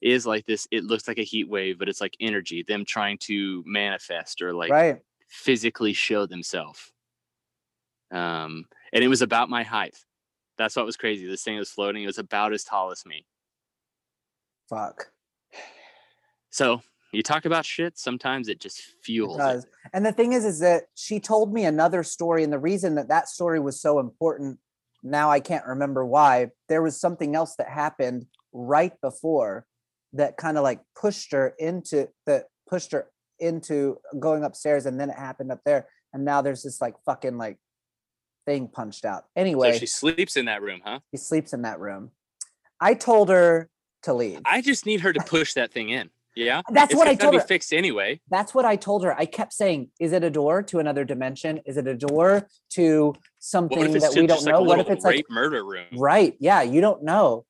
is 0.00 0.26
like 0.26 0.46
this. 0.46 0.66
It 0.70 0.84
looks 0.84 1.06
like 1.06 1.18
a 1.18 1.22
heat 1.22 1.50
wave, 1.50 1.78
but 1.78 1.90
it's 1.90 2.00
like 2.00 2.16
energy, 2.18 2.64
them 2.66 2.86
trying 2.86 3.18
to 3.18 3.62
manifest 3.66 4.40
or 4.40 4.54
like 4.54 4.70
right. 4.70 5.02
physically 5.28 5.92
show 5.92 6.24
themselves. 6.24 6.90
Um, 8.10 8.64
and 8.90 9.04
it 9.04 9.08
was 9.08 9.20
about 9.20 9.50
my 9.50 9.64
height. 9.64 9.98
That's 10.56 10.76
what 10.76 10.86
was 10.86 10.96
crazy. 10.96 11.26
This 11.26 11.42
thing 11.42 11.58
was 11.58 11.68
floating. 11.68 12.04
It 12.04 12.06
was 12.06 12.16
about 12.16 12.54
as 12.54 12.64
tall 12.64 12.90
as 12.90 13.04
me. 13.04 13.26
Fuck. 14.70 15.08
So 16.48 16.80
you 17.12 17.22
talk 17.22 17.44
about 17.44 17.66
shit. 17.66 17.98
Sometimes 17.98 18.48
it 18.48 18.60
just 18.60 18.78
It 18.78 18.84
fuels. 19.02 19.36
It 19.36 19.40
does. 19.40 19.66
And 19.92 20.06
the 20.06 20.12
thing 20.12 20.32
is, 20.32 20.46
is 20.46 20.60
that 20.60 20.84
she 20.94 21.20
told 21.20 21.52
me 21.52 21.66
another 21.66 22.02
story, 22.02 22.44
and 22.44 22.52
the 22.52 22.58
reason 22.58 22.94
that 22.94 23.08
that 23.08 23.28
story 23.28 23.60
was 23.60 23.78
so 23.78 23.98
important, 23.98 24.58
now 25.02 25.30
I 25.30 25.40
can't 25.40 25.66
remember 25.66 26.04
why. 26.04 26.48
There 26.68 26.82
was 26.82 27.00
something 27.00 27.34
else 27.34 27.56
that 27.56 27.68
happened 27.68 28.26
right 28.52 28.92
before 29.00 29.66
that 30.12 30.36
kind 30.36 30.56
of 30.56 30.62
like 30.62 30.80
pushed 30.94 31.32
her 31.32 31.54
into 31.58 32.08
that 32.26 32.44
pushed 32.68 32.92
her 32.92 33.08
into 33.38 33.98
going 34.18 34.44
upstairs, 34.44 34.86
and 34.86 34.98
then 35.00 35.10
it 35.10 35.16
happened 35.16 35.50
up 35.50 35.60
there, 35.64 35.88
and 36.12 36.24
now 36.24 36.42
there's 36.42 36.62
this 36.62 36.80
like 36.80 36.94
fucking 37.04 37.38
like 37.38 37.58
thing 38.46 38.68
punched 38.68 39.04
out. 39.04 39.24
Anyway, 39.36 39.72
So 39.72 39.78
she 39.78 39.86
sleeps 39.86 40.36
in 40.36 40.46
that 40.46 40.62
room, 40.62 40.80
huh? 40.84 41.00
he 41.10 41.18
sleeps 41.18 41.52
in 41.52 41.62
that 41.62 41.80
room. 41.80 42.10
I 42.80 42.94
told 42.94 43.28
her 43.28 43.68
to 44.02 44.14
leave. 44.14 44.40
I 44.44 44.60
just 44.60 44.86
need 44.86 45.00
her 45.00 45.12
to 45.12 45.20
push 45.20 45.54
that 45.54 45.72
thing 45.72 45.90
in. 45.90 46.10
Yeah. 46.34 46.62
That's 46.70 46.92
It's 46.92 46.98
what 46.98 47.08
I 47.08 47.14
told 47.14 47.34
be 47.34 47.38
her. 47.40 47.44
fixed 47.46 47.72
anyway. 47.72 48.20
That's 48.30 48.54
what 48.54 48.64
I 48.64 48.76
told 48.76 49.04
her. 49.04 49.14
I 49.18 49.26
kept 49.26 49.52
saying, 49.52 49.90
"Is 50.00 50.12
it 50.12 50.24
a 50.24 50.30
door 50.30 50.62
to 50.64 50.78
another 50.78 51.04
dimension? 51.04 51.60
Is 51.66 51.76
it 51.76 51.86
a 51.86 51.94
door 51.94 52.48
to 52.70 53.14
something 53.38 53.92
that 53.94 54.14
we 54.14 54.26
don't 54.26 54.44
like 54.44 54.52
know? 54.52 54.62
What 54.62 54.80
if 54.80 54.88
it's 54.88 55.04
like 55.04 55.28
murder 55.28 55.64
room? 55.64 55.86
right? 55.92 56.34
Yeah, 56.40 56.62
you 56.62 56.80
don't 56.80 57.02
know. 57.02 57.44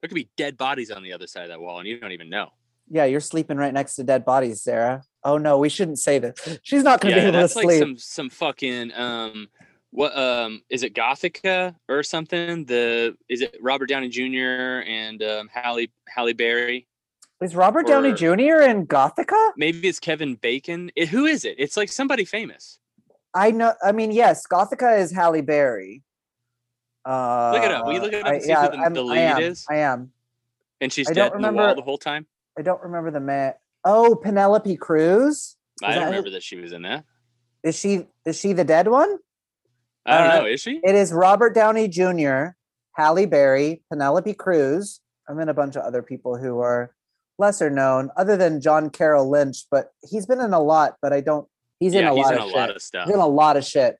There 0.00 0.08
could 0.08 0.14
be 0.16 0.30
dead 0.36 0.56
bodies 0.56 0.90
on 0.90 1.02
the 1.02 1.12
other 1.12 1.26
side 1.26 1.44
of 1.44 1.48
that 1.48 1.60
wall, 1.60 1.78
and 1.78 1.88
you 1.88 1.98
don't 2.00 2.12
even 2.12 2.28
know. 2.28 2.50
Yeah, 2.90 3.04
you're 3.04 3.20
sleeping 3.20 3.56
right 3.56 3.72
next 3.72 3.94
to 3.96 4.04
dead 4.04 4.24
bodies, 4.24 4.62
Sarah. 4.62 5.02
Oh 5.24 5.38
no, 5.38 5.58
we 5.58 5.68
shouldn't 5.68 5.98
say 5.98 6.18
this. 6.18 6.58
She's 6.62 6.82
not 6.82 7.00
gonna 7.00 7.14
Yeah, 7.16 7.22
be 7.22 7.26
able 7.28 7.38
to 7.38 7.42
that's 7.42 7.56
like 7.56 7.64
sleep. 7.66 7.80
some 7.80 7.96
some 7.98 8.30
fucking 8.30 8.92
um 8.94 9.48
what 9.90 10.16
um 10.16 10.62
is 10.70 10.82
it 10.82 10.94
Gothika 10.94 11.74
or 11.88 12.02
something? 12.02 12.64
The 12.64 13.16
is 13.28 13.40
it 13.42 13.56
Robert 13.60 13.86
Downey 13.86 14.08
Jr. 14.08 14.82
and 14.88 15.22
um 15.22 15.48
Halle 15.52 15.88
Halle 16.08 16.32
Berry? 16.32 16.86
Is 17.42 17.56
Robert 17.56 17.86
Downey 17.86 18.12
Jr. 18.12 18.62
in 18.62 18.86
Gothika? 18.86 19.52
Maybe 19.56 19.88
it's 19.88 19.98
Kevin 19.98 20.36
Bacon. 20.36 20.90
It, 20.94 21.08
who 21.08 21.24
is 21.26 21.44
it? 21.44 21.56
It's 21.58 21.76
like 21.76 21.90
somebody 21.90 22.24
famous. 22.24 22.78
I 23.34 23.50
know. 23.50 23.72
I 23.82 23.92
mean, 23.92 24.12
yes, 24.12 24.46
Gothika 24.46 24.98
is 25.00 25.10
Halle 25.12 25.40
Berry. 25.40 26.02
Uh, 27.04 27.50
Look 27.54 27.64
it 27.64 27.72
up. 27.72 27.86
Will 27.86 27.94
you 27.94 28.00
look 28.00 28.12
it 28.12 28.20
up 28.22 28.26
I- 28.28 28.34
and 28.34 28.42
see 28.42 28.52
who 28.52 28.68
the- 28.70 28.76
I 28.78 28.88
lead 28.88 29.18
am, 29.18 29.42
is? 29.42 29.66
I 29.68 29.76
am. 29.78 30.12
And 30.80 30.92
she's 30.92 31.08
I 31.10 31.14
dead 31.14 31.28
don't 31.30 31.36
in 31.36 31.42
the 31.42 31.48
wall 31.48 31.52
remember- 31.62 31.74
the 31.80 31.84
whole 31.84 31.98
time. 31.98 32.26
I 32.56 32.62
don't 32.62 32.80
remember 32.82 33.10
the 33.10 33.20
man. 33.20 33.54
Oh, 33.84 34.14
Penelope 34.14 34.76
Cruz. 34.76 35.56
I 35.82 35.94
don't 35.94 36.02
who- 36.04 36.08
remember 36.10 36.30
that 36.30 36.42
she 36.44 36.56
was 36.56 36.72
in 36.72 36.82
that. 36.82 37.04
Is 37.64 37.76
she? 37.76 38.06
Is 38.24 38.38
she 38.38 38.52
the 38.52 38.64
dead 38.64 38.86
one? 38.88 39.18
I 40.06 40.18
don't 40.18 40.30
Uh, 40.30 40.38
know. 40.40 40.46
Is 40.46 40.60
she? 40.60 40.80
It 40.84 40.94
is 40.94 41.12
Robert 41.12 41.54
Downey 41.54 41.88
Jr., 41.88 42.50
Halle 42.92 43.26
Berry, 43.26 43.82
Penelope 43.90 44.34
Cruz, 44.34 45.00
and 45.26 45.38
then 45.40 45.48
a 45.48 45.54
bunch 45.54 45.74
of 45.76 45.82
other 45.82 46.02
people 46.02 46.36
who 46.36 46.60
are 46.60 46.94
lesser 47.42 47.68
known, 47.68 48.10
other 48.16 48.36
than 48.38 48.60
John 48.62 48.88
Carroll 48.88 49.28
Lynch. 49.28 49.66
But 49.70 49.88
he's 50.08 50.24
been 50.24 50.40
in 50.40 50.52
a 50.54 50.60
lot. 50.60 50.96
But 51.02 51.12
I 51.12 51.20
don't. 51.20 51.46
He's 51.80 51.94
in 51.94 52.04
yeah, 52.04 52.12
a 52.12 52.14
he's 52.14 52.24
lot 52.24 52.34
in 52.34 52.40
of 52.40 52.48
a 52.48 52.52
lot 52.52 52.70
of 52.70 52.80
stuff. 52.80 53.06
he's 53.06 53.14
in 53.14 53.20
a 53.20 53.26
lot 53.26 53.56
of 53.56 53.64
shit. 53.64 53.96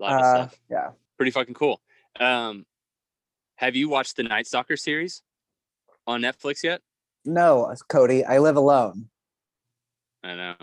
lot 0.00 0.12
of 0.14 0.20
Uh, 0.20 0.34
stuff. 0.48 0.58
yeah. 0.70 0.90
Pretty 1.16 1.30
fucking 1.30 1.54
cool. 1.54 1.80
Um, 2.20 2.66
have 3.56 3.76
you 3.76 3.88
watched 3.88 4.16
the 4.16 4.24
Night 4.24 4.46
Stalker 4.48 4.76
series 4.76 5.22
on 6.06 6.20
Netflix 6.20 6.62
yet? 6.64 6.80
No, 7.24 7.72
Cody, 7.88 8.24
I 8.24 8.38
live 8.38 8.56
alone. 8.56 9.08
I 10.22 10.34
know. 10.34 10.54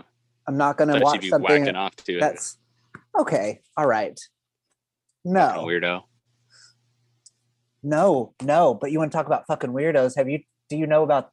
I'm 0.46 0.56
not 0.58 0.76
going 0.76 0.88
to 0.88 1.00
Thought 1.00 1.22
you'd 1.22 1.32
watch 1.32 1.40
something 1.42 1.62
whacking 1.62 1.76
off 1.76 1.96
to 1.96 2.16
it. 2.18 2.20
that's 2.20 2.58
okay. 3.18 3.60
All 3.76 3.86
right. 3.86 4.18
No, 5.24 5.64
weirdo. 5.66 6.02
no, 7.82 8.34
no. 8.42 8.74
But 8.74 8.92
you 8.92 8.98
want 8.98 9.10
to 9.12 9.16
talk 9.16 9.26
about 9.26 9.46
fucking 9.46 9.70
weirdos? 9.70 10.16
Have 10.16 10.28
you? 10.28 10.40
Do 10.68 10.76
you 10.76 10.86
know 10.86 11.02
about? 11.02 11.31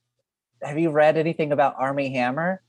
Have 0.62 0.78
you 0.80 0.92
read 0.92 1.18
anything 1.18 1.52
about 1.52 1.76
Armie 1.78 2.10
Hammer? 2.14 2.62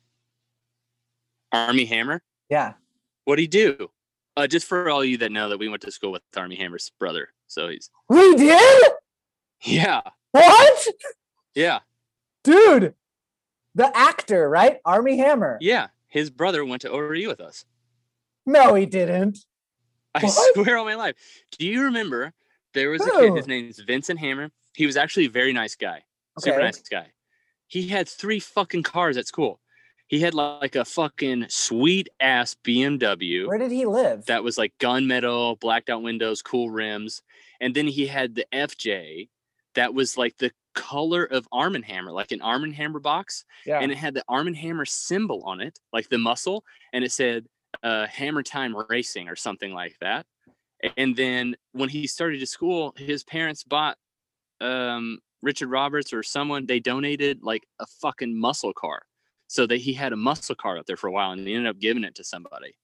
Armie 1.53 1.85
Hammer. 1.87 2.23
Yeah. 2.49 2.75
What 3.25 3.37
do 3.37 3.43
he 3.43 3.49
do? 3.49 3.91
Uh, 4.37 4.47
just 4.47 4.67
for 4.67 4.89
all 4.89 5.05
you 5.05 5.19
that 5.19 5.33
know 5.33 5.49
that 5.49 5.59
we 5.59 5.69
went 5.69 5.83
to 5.83 5.91
school 5.91 6.13
with 6.13 6.23
Armie 6.37 6.57
Hammer's 6.57 6.91
brother. 6.99 7.29
So 7.49 7.69
he's 7.69 7.91
We 8.09 8.37
did. 8.37 8.93
yeah, 9.65 10.01
What? 10.31 10.87
yeah, 11.55 11.81
dude 12.45 12.95
the 13.75 13.97
actor 13.97 14.49
right 14.49 14.79
Armie 14.85 15.19
Hammer 15.19 15.59
yeah. 15.61 15.89
His 16.09 16.29
brother 16.31 16.65
went 16.65 16.83
to 16.83 16.89
ORU 16.89 17.29
with 17.29 17.41
us. 17.41 17.65
no 18.47 18.75
he 18.75 18.87
didn't 18.87 19.39
I 20.15 20.23
What? 20.23 20.55
swear 20.55 20.79
on 20.79 20.87
my 20.87 20.95
life. 20.97 21.15
Do 21.59 21.67
you 21.67 21.83
remember 21.85 22.33
there 22.75 22.91
was 22.91 23.03
a 23.07 23.11
kid? 23.11 23.35
His 23.37 23.47
name's 23.47 23.79
Vincent 23.81 24.19
Hammer. 24.19 24.51
He 24.75 24.87
was 24.87 24.97
actually 24.97 25.27
a 25.27 25.31
very 25.31 25.53
nice 25.53 25.77
guy. 25.77 26.03
Super 26.39 26.59
nice 26.61 26.81
guy. 26.89 27.09
He 27.71 27.87
had 27.87 28.09
three 28.09 28.41
fucking 28.41 28.83
cars 28.83 29.17
at 29.17 29.29
school. 29.29 29.61
He 30.09 30.19
had 30.19 30.35
like 30.35 30.75
a 30.75 30.85
fucking 30.85 31.47
sweet 31.49 32.09
ass 32.19 32.57
BMW 32.67 33.47
Where 33.47 33.59
did 33.59 33.71
he 33.71 33.87
live? 33.87 34.27
that 34.27 34.43
was 34.43 34.59
like 34.59 34.75
gunmetal, 34.81 35.59
blacked 35.61 35.89
out 35.89 36.03
windows, 36.03 36.43
cool 36.43 36.69
rims. 36.69 37.23
And 37.61 37.73
then 37.73 37.87
he 37.87 38.09
had 38.09 38.35
the 38.35 38.45
FJ 38.53 39.29
that 39.77 39.95
was 39.95 40.19
like 40.19 40.37
the 40.39 40.51
color 40.75 41.23
of 41.23 41.47
Arm 41.53 41.77
and 41.77 41.85
Hammer, 41.85 42.11
like 42.11 42.33
an 42.33 42.41
Arm 42.41 42.65
and 42.65 42.75
Hammer 42.75 42.99
box. 42.99 43.45
yeah. 43.65 43.79
And 43.79 43.93
it 43.93 43.99
had 43.99 44.15
the 44.15 44.25
Arm 44.29 44.49
and 44.49 44.57
Hammer 44.57 44.85
symbol 44.85 45.45
on 45.45 45.61
it, 45.61 45.79
like 45.93 46.09
the 46.09 46.19
muscle. 46.19 46.65
And 46.93 47.05
it 47.05 47.13
said 47.13 47.47
uh, 47.85 48.09
Hammer 48.09 48.43
Time 48.43 48.75
Racing 48.89 49.29
or 49.29 49.37
something 49.37 49.73
like 49.73 49.97
that. 50.01 50.27
And 50.97 51.15
then 51.15 51.55
when 51.71 51.89
he 51.89 52.09
started 52.09 52.41
to 52.41 52.47
school, 52.47 52.95
his 52.97 53.23
parents 53.23 53.63
bought 53.63 53.97
um, 54.61 55.21
Richard 55.43 55.69
Roberts 55.69 56.13
or 56.13 56.23
someone, 56.23 56.67
they 56.67 56.81
donated 56.81 57.43
like 57.43 57.67
a 57.79 57.87
fucking 57.87 58.39
muscle 58.39 58.73
car. 58.73 59.03
So 59.49 59.67
that 59.67 59.79
he 59.79 59.93
had 59.95 60.13
a 60.13 60.17
muscle 60.17 60.55
car 60.55 60.79
up 60.79 60.87
there 60.87 60.97
for 60.97 61.09
a 61.09 61.13
while 61.13 61.33
and 61.33 61.45
he 61.45 61.55
ended 61.55 61.69
up 61.69 61.81
giving 61.81 62.05
it 62.05 62.15
to 62.15 62.23
somebody. 62.23 62.77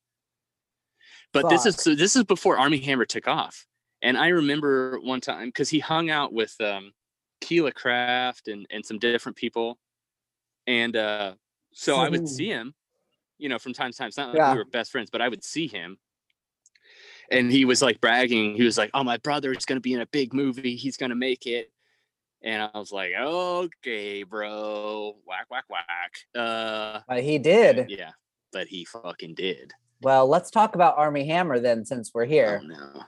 But 1.32 1.48
this 1.48 1.64
is 1.64 1.76
so 1.76 1.94
this 1.94 2.16
is 2.16 2.24
before 2.24 2.58
Armie 2.58 2.80
Hammer 2.80 3.04
took 3.04 3.28
off. 3.28 3.66
And 4.02 4.18
I 4.18 4.28
remember 4.28 4.98
one 5.00 5.20
time 5.20 5.46
because 5.46 5.68
he 5.68 5.78
hung 5.78 6.10
out 6.10 6.32
with 6.32 6.56
um 6.60 6.92
Keela 7.40 7.70
Craft 7.70 8.48
and 8.48 8.66
and 8.70 8.84
some 8.84 8.98
different 8.98 9.36
people. 9.36 9.78
And 10.66 10.96
uh 10.96 11.34
so 11.72 11.96
I 11.96 12.08
would 12.08 12.28
see 12.36 12.48
him, 12.48 12.74
you 13.38 13.48
know, 13.48 13.60
from 13.60 13.72
time 13.72 13.92
to 13.92 13.96
time. 13.96 14.08
It's 14.08 14.16
not 14.16 14.30
like 14.30 14.38
Yeah. 14.38 14.52
we 14.52 14.58
were 14.58 14.64
best 14.64 14.90
friends, 14.90 15.08
but 15.08 15.22
I 15.22 15.28
would 15.28 15.44
see 15.44 15.68
him. 15.68 15.98
And 17.30 17.50
he 17.50 17.64
was 17.64 17.80
like 17.80 18.00
bragging. 18.00 18.56
He 18.56 18.64
was 18.64 18.76
like, 18.76 18.90
Oh, 18.92 19.04
my 19.04 19.18
brother 19.18 19.52
is 19.52 19.64
gonna 19.64 19.78
be 19.78 19.92
in 19.92 20.00
a 20.00 20.06
big 20.06 20.34
movie. 20.34 20.74
He's 20.74 20.96
gonna 20.96 21.14
make 21.14 21.46
it. 21.46 21.70
And 22.46 22.62
I 22.62 22.78
was 22.78 22.92
like, 22.92 23.10
Okay, 23.18 24.22
bro. 24.22 25.16
Whack, 25.26 25.46
whack, 25.50 25.64
whack. 25.68 26.12
Uh 26.34 27.00
But 27.08 27.22
he 27.24 27.38
did. 27.38 27.90
yeah, 27.90 28.12
but 28.52 28.68
he 28.68 28.84
fucking 28.84 29.34
did. 29.34 29.72
Well, 30.00 30.28
let's 30.28 30.50
talk 30.50 30.74
about 30.76 30.96
Armie 30.96 31.26
Hammer 31.26 31.58
then, 31.58 31.84
since 31.84 32.12
we're 32.14 32.24
here. 32.24 32.60
Oh 32.62 32.66
no. 32.66 33.02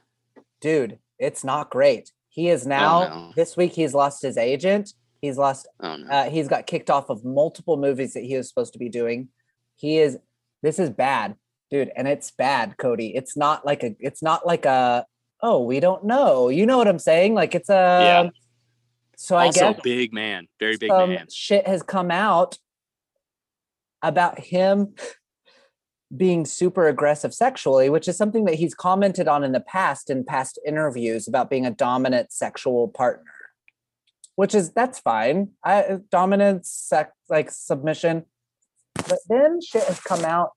Dude, 0.60 0.98
it's 1.20 1.44
not 1.44 1.70
great. 1.70 2.12
He 2.30 2.48
is 2.48 2.66
now 2.66 3.08
no. 3.08 3.32
this 3.36 3.56
week. 3.56 3.72
He's 3.72 3.94
lost 3.94 4.22
his 4.22 4.36
agent. 4.36 4.92
He's 5.20 5.38
lost. 5.38 5.68
Oh 5.80 5.96
no. 5.96 6.08
Uh, 6.10 6.30
he's 6.30 6.48
got 6.48 6.66
kicked 6.66 6.90
off 6.90 7.08
of 7.08 7.24
multiple 7.24 7.76
movies 7.76 8.14
that 8.14 8.24
he 8.24 8.36
was 8.36 8.48
supposed 8.48 8.72
to 8.72 8.78
be 8.80 8.88
doing. 8.88 9.28
He 9.76 9.98
is. 9.98 10.18
This 10.62 10.80
is 10.80 10.90
bad, 10.90 11.36
dude, 11.70 11.92
and 11.94 12.08
it's 12.08 12.32
bad, 12.32 12.76
Cody. 12.76 13.14
It's 13.14 13.36
not 13.36 13.64
like 13.64 13.84
a. 13.84 13.94
It's 14.00 14.22
not 14.22 14.44
like 14.44 14.64
a. 14.66 15.06
Oh, 15.40 15.62
we 15.62 15.78
don't 15.78 16.04
know. 16.04 16.48
You 16.48 16.66
know 16.66 16.78
what 16.78 16.88
I'm 16.88 16.98
saying? 16.98 17.34
Like 17.34 17.54
it's 17.54 17.68
a. 17.70 17.72
Yeah. 18.24 18.30
So 19.20 19.34
I 19.34 19.46
also 19.46 19.72
guess 19.72 19.80
big 19.82 20.12
man, 20.12 20.46
very 20.60 20.76
big 20.76 20.90
man. 20.90 21.26
shit 21.28 21.66
has 21.66 21.82
come 21.82 22.12
out 22.12 22.56
about 24.00 24.38
him 24.38 24.94
being 26.16 26.46
super 26.46 26.86
aggressive 26.86 27.34
sexually, 27.34 27.90
which 27.90 28.06
is 28.06 28.16
something 28.16 28.44
that 28.44 28.54
he's 28.54 28.74
commented 28.74 29.26
on 29.26 29.42
in 29.42 29.50
the 29.50 29.60
past 29.60 30.08
in 30.08 30.24
past 30.24 30.56
interviews 30.64 31.26
about 31.26 31.50
being 31.50 31.66
a 31.66 31.70
dominant 31.72 32.32
sexual 32.32 32.86
partner. 32.86 33.32
Which 34.36 34.54
is 34.54 34.70
that's 34.70 35.00
fine. 35.00 35.48
I 35.64 35.98
dominance, 36.12 36.70
sex, 36.70 37.10
like 37.28 37.50
submission. 37.50 38.24
But 38.94 39.18
then 39.28 39.60
shit 39.60 39.82
has 39.82 39.98
come 39.98 40.24
out 40.24 40.52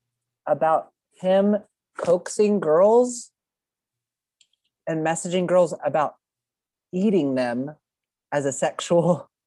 about 0.46 0.92
him 1.20 1.56
coaxing 1.98 2.60
girls 2.60 3.32
and 4.86 5.04
messaging 5.04 5.48
girls 5.48 5.74
about 5.84 6.14
eating 6.92 7.34
them 7.34 7.74
as 8.32 8.46
a 8.46 8.52
sexual 8.52 9.28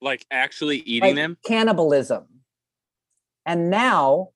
Like 0.00 0.24
actually 0.30 0.78
eating 0.78 1.08
like 1.08 1.16
them. 1.16 1.38
cannibalism. 1.44 2.26
And 3.44 3.68
now 3.68 4.28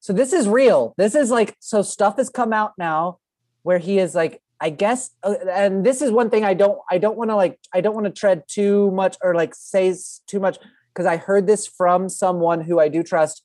so 0.00 0.12
this 0.12 0.32
is 0.32 0.48
real. 0.48 0.92
This 0.98 1.14
is 1.14 1.30
like 1.30 1.54
so 1.60 1.82
stuff 1.82 2.16
has 2.16 2.28
come 2.28 2.52
out 2.52 2.72
now 2.76 3.18
where 3.62 3.78
he 3.78 3.98
is 3.98 4.14
like 4.14 4.40
i 4.60 4.70
guess 4.70 5.10
uh, 5.22 5.34
and 5.50 5.84
this 5.84 6.02
is 6.02 6.10
one 6.10 6.30
thing 6.30 6.44
i 6.44 6.54
don't 6.54 6.78
i 6.90 6.98
don't 6.98 7.16
want 7.16 7.30
to 7.30 7.36
like 7.36 7.58
i 7.72 7.80
don't 7.80 7.94
want 7.94 8.06
to 8.06 8.12
tread 8.12 8.42
too 8.48 8.90
much 8.92 9.16
or 9.22 9.34
like 9.34 9.54
say 9.54 9.94
too 10.26 10.40
much 10.40 10.58
because 10.92 11.06
i 11.06 11.16
heard 11.16 11.46
this 11.46 11.66
from 11.66 12.08
someone 12.08 12.60
who 12.60 12.78
i 12.78 12.88
do 12.88 13.02
trust 13.02 13.44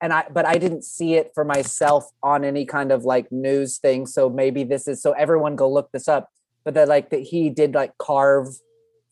and 0.00 0.12
i 0.12 0.24
but 0.32 0.46
i 0.46 0.56
didn't 0.56 0.84
see 0.84 1.14
it 1.14 1.30
for 1.34 1.44
myself 1.44 2.10
on 2.22 2.44
any 2.44 2.64
kind 2.64 2.92
of 2.92 3.04
like 3.04 3.30
news 3.30 3.78
thing. 3.78 4.06
So 4.06 4.28
maybe 4.28 4.64
this 4.64 4.88
is 4.88 5.02
so 5.02 5.12
everyone 5.12 5.56
go 5.56 5.70
look 5.70 5.90
this 5.92 6.08
up 6.08 6.28
but 6.64 6.74
that 6.74 6.88
like 6.88 7.10
that 7.10 7.20
he 7.20 7.50
did 7.50 7.74
like 7.74 7.96
carve 7.98 8.48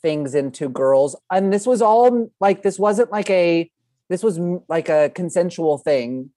things 0.03 0.35
into 0.35 0.69
girls. 0.69 1.17
And 1.31 1.53
this 1.53 1.67
was 1.67 1.83
all 1.83 2.31
like 2.41 2.63
this 2.63 2.79
wasn't 2.79 3.11
like 3.11 3.31
a 3.31 3.71
this 4.09 4.23
was 4.23 4.39
mm, 4.39 4.63
like 4.69 4.89
a 4.89 5.11
consensual 5.15 5.79
thing 5.79 6.31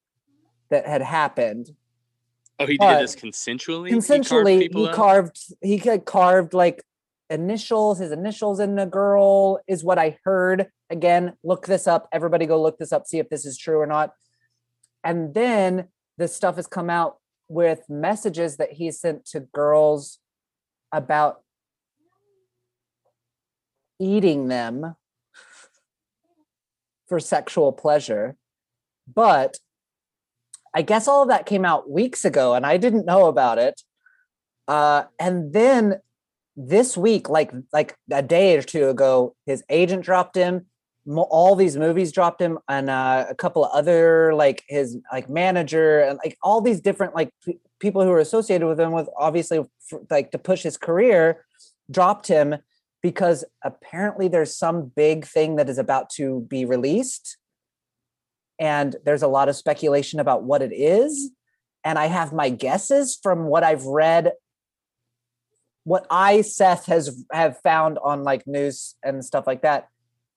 that 0.70 0.86
had 0.86 1.02
happened. 1.02 1.70
Oh, 2.60 2.66
he 2.66 2.78
but 2.78 2.94
did 2.94 3.04
this 3.04 3.16
consensually. 3.16 3.90
He 3.90 3.94
carved 3.94 4.08
consensually 4.08 4.62
he, 4.62 4.94
carved 4.94 5.38
he 5.62 5.78
had 5.78 6.06
carved 6.06 6.54
like 6.54 6.84
initials. 7.30 8.00
His 8.00 8.12
initials 8.12 8.60
in 8.60 8.78
a 8.78 8.86
girl 8.86 9.60
is 9.68 9.84
what 9.84 9.98
i 9.98 10.18
heard. 10.24 10.68
Again 10.90 11.34
look 11.44 11.66
this 11.68 11.88
up. 11.88 12.08
Everybody 12.12 12.46
go 12.46 12.62
look 12.62 12.78
this 12.78 12.92
up 12.92 13.08
see 13.08 13.20
if 13.20 13.30
this 13.30 13.46
is 13.46 13.58
true 13.58 13.80
or 13.80 13.88
not. 13.88 14.14
And 15.04 15.34
then 15.34 15.88
this 16.18 16.36
stuff 16.36 16.58
has 16.58 16.68
come 16.68 16.90
out 16.90 17.18
with 17.48 17.90
messages 17.90 18.58
that 18.58 18.74
he 18.74 18.92
sent 18.92 19.26
to 19.26 19.40
girls 19.40 20.20
about 20.92 21.42
eating 24.00 24.48
them 24.48 24.96
for 27.08 27.20
sexual 27.20 27.72
pleasure 27.72 28.36
but 29.14 29.58
I 30.74 30.82
guess 30.82 31.08
all 31.08 31.24
of 31.24 31.30
that 31.30 31.46
came 31.46 31.66
out 31.66 31.90
weeks 31.90 32.24
ago 32.26 32.54
and 32.54 32.66
I 32.66 32.78
didn't 32.78 33.06
know 33.06 33.26
about 33.26 33.58
it. 33.58 33.82
Uh, 34.68 35.04
and 35.20 35.54
then 35.54 36.00
this 36.56 36.96
week, 36.96 37.30
like 37.30 37.52
like 37.74 37.96
a 38.10 38.22
day 38.22 38.58
or 38.58 38.62
two 38.62 38.90
ago, 38.90 39.36
his 39.46 39.64
agent 39.70 40.04
dropped 40.04 40.36
him. 40.36 40.68
All 41.08 41.56
these 41.56 41.78
movies 41.78 42.12
dropped 42.12 42.42
him, 42.42 42.60
and 42.68 42.90
uh, 42.90 43.26
a 43.30 43.36
couple 43.36 43.66
of 43.66 43.72
other 43.72 44.34
like 44.36 44.64
his 44.68 44.98
like 45.12 45.30
manager 45.30 46.02
and 46.02 46.20
like 46.24 46.38
all 46.44 46.62
these 46.62 46.80
different 46.80 47.16
like 47.16 47.32
p- 47.44 47.60
people 47.80 48.04
who 48.04 48.10
were 48.10 48.20
associated 48.20 48.68
with 48.68 48.80
him 48.80 48.92
with 48.92 49.10
obviously 49.18 49.58
f- 49.60 50.00
like 50.10 50.32
to 50.32 50.38
push 50.38 50.62
his 50.62 50.78
career 50.78 51.44
dropped 51.90 52.28
him 52.28 52.56
because 53.02 53.44
apparently 53.64 54.28
there's 54.28 54.56
some 54.56 54.92
big 54.96 55.26
thing 55.26 55.56
that 55.56 55.70
is 55.70 55.78
about 55.78 56.10
to 56.12 56.42
be 56.42 56.66
released. 56.66 57.38
And 58.60 58.96
there's 59.04 59.24
a 59.24 59.28
lot 59.28 59.50
of 59.50 59.56
speculation 59.56 60.20
about 60.20 60.44
what 60.44 60.62
it 60.62 60.72
is. 60.72 61.32
And 61.84 61.98
i 61.98 62.06
have 62.06 62.32
my 62.32 62.50
guesses 62.50 63.18
from 63.22 63.46
what 63.46 63.64
i've 63.64 63.86
read 63.86 64.34
what 65.84 66.06
i 66.12 66.42
seth 66.42 66.86
has 66.86 67.26
have 67.32 67.58
found 67.64 67.98
on 68.04 68.24
like 68.24 68.46
news 68.46 68.96
and 69.04 69.26
stuff 69.26 69.48
like 69.48 69.64
that 69.64 69.88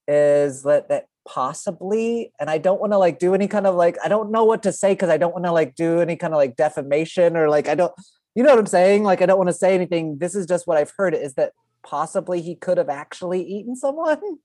is 0.07 0.63
that 0.63 0.89
that 0.89 1.07
possibly 1.27 2.31
and 2.39 2.49
i 2.49 2.57
don't 2.57 2.79
want 2.79 2.93
to 2.93 2.97
like 2.97 3.17
do 3.17 3.33
any 3.33 3.47
kind 3.47 3.65
of 3.65 3.73
like 3.73 3.97
i 4.03 4.07
don't 4.07 4.31
know 4.31 4.43
what 4.43 4.61
to 4.61 4.71
say 4.71 4.93
because 4.93 5.09
i 5.09 5.17
don't 5.17 5.33
want 5.33 5.45
to 5.45 5.51
like 5.51 5.73
do 5.75 5.99
any 5.99 6.15
kind 6.15 6.33
of 6.33 6.37
like 6.37 6.55
defamation 6.55 7.35
or 7.35 7.49
like 7.49 7.67
i 7.67 7.73
don't 7.73 7.91
you 8.35 8.43
know 8.43 8.51
what 8.51 8.59
i'm 8.59 8.67
saying 8.67 9.03
like 9.03 9.21
i 9.21 9.25
don't 9.25 9.37
want 9.37 9.49
to 9.49 9.53
say 9.53 9.73
anything 9.73 10.19
this 10.19 10.35
is 10.35 10.45
just 10.45 10.67
what 10.67 10.77
i've 10.77 10.93
heard 10.97 11.15
is 11.15 11.33
that 11.33 11.51
possibly 11.83 12.41
he 12.41 12.55
could 12.55 12.77
have 12.77 12.89
actually 12.89 13.43
eaten 13.43 13.75
someone 13.75 14.19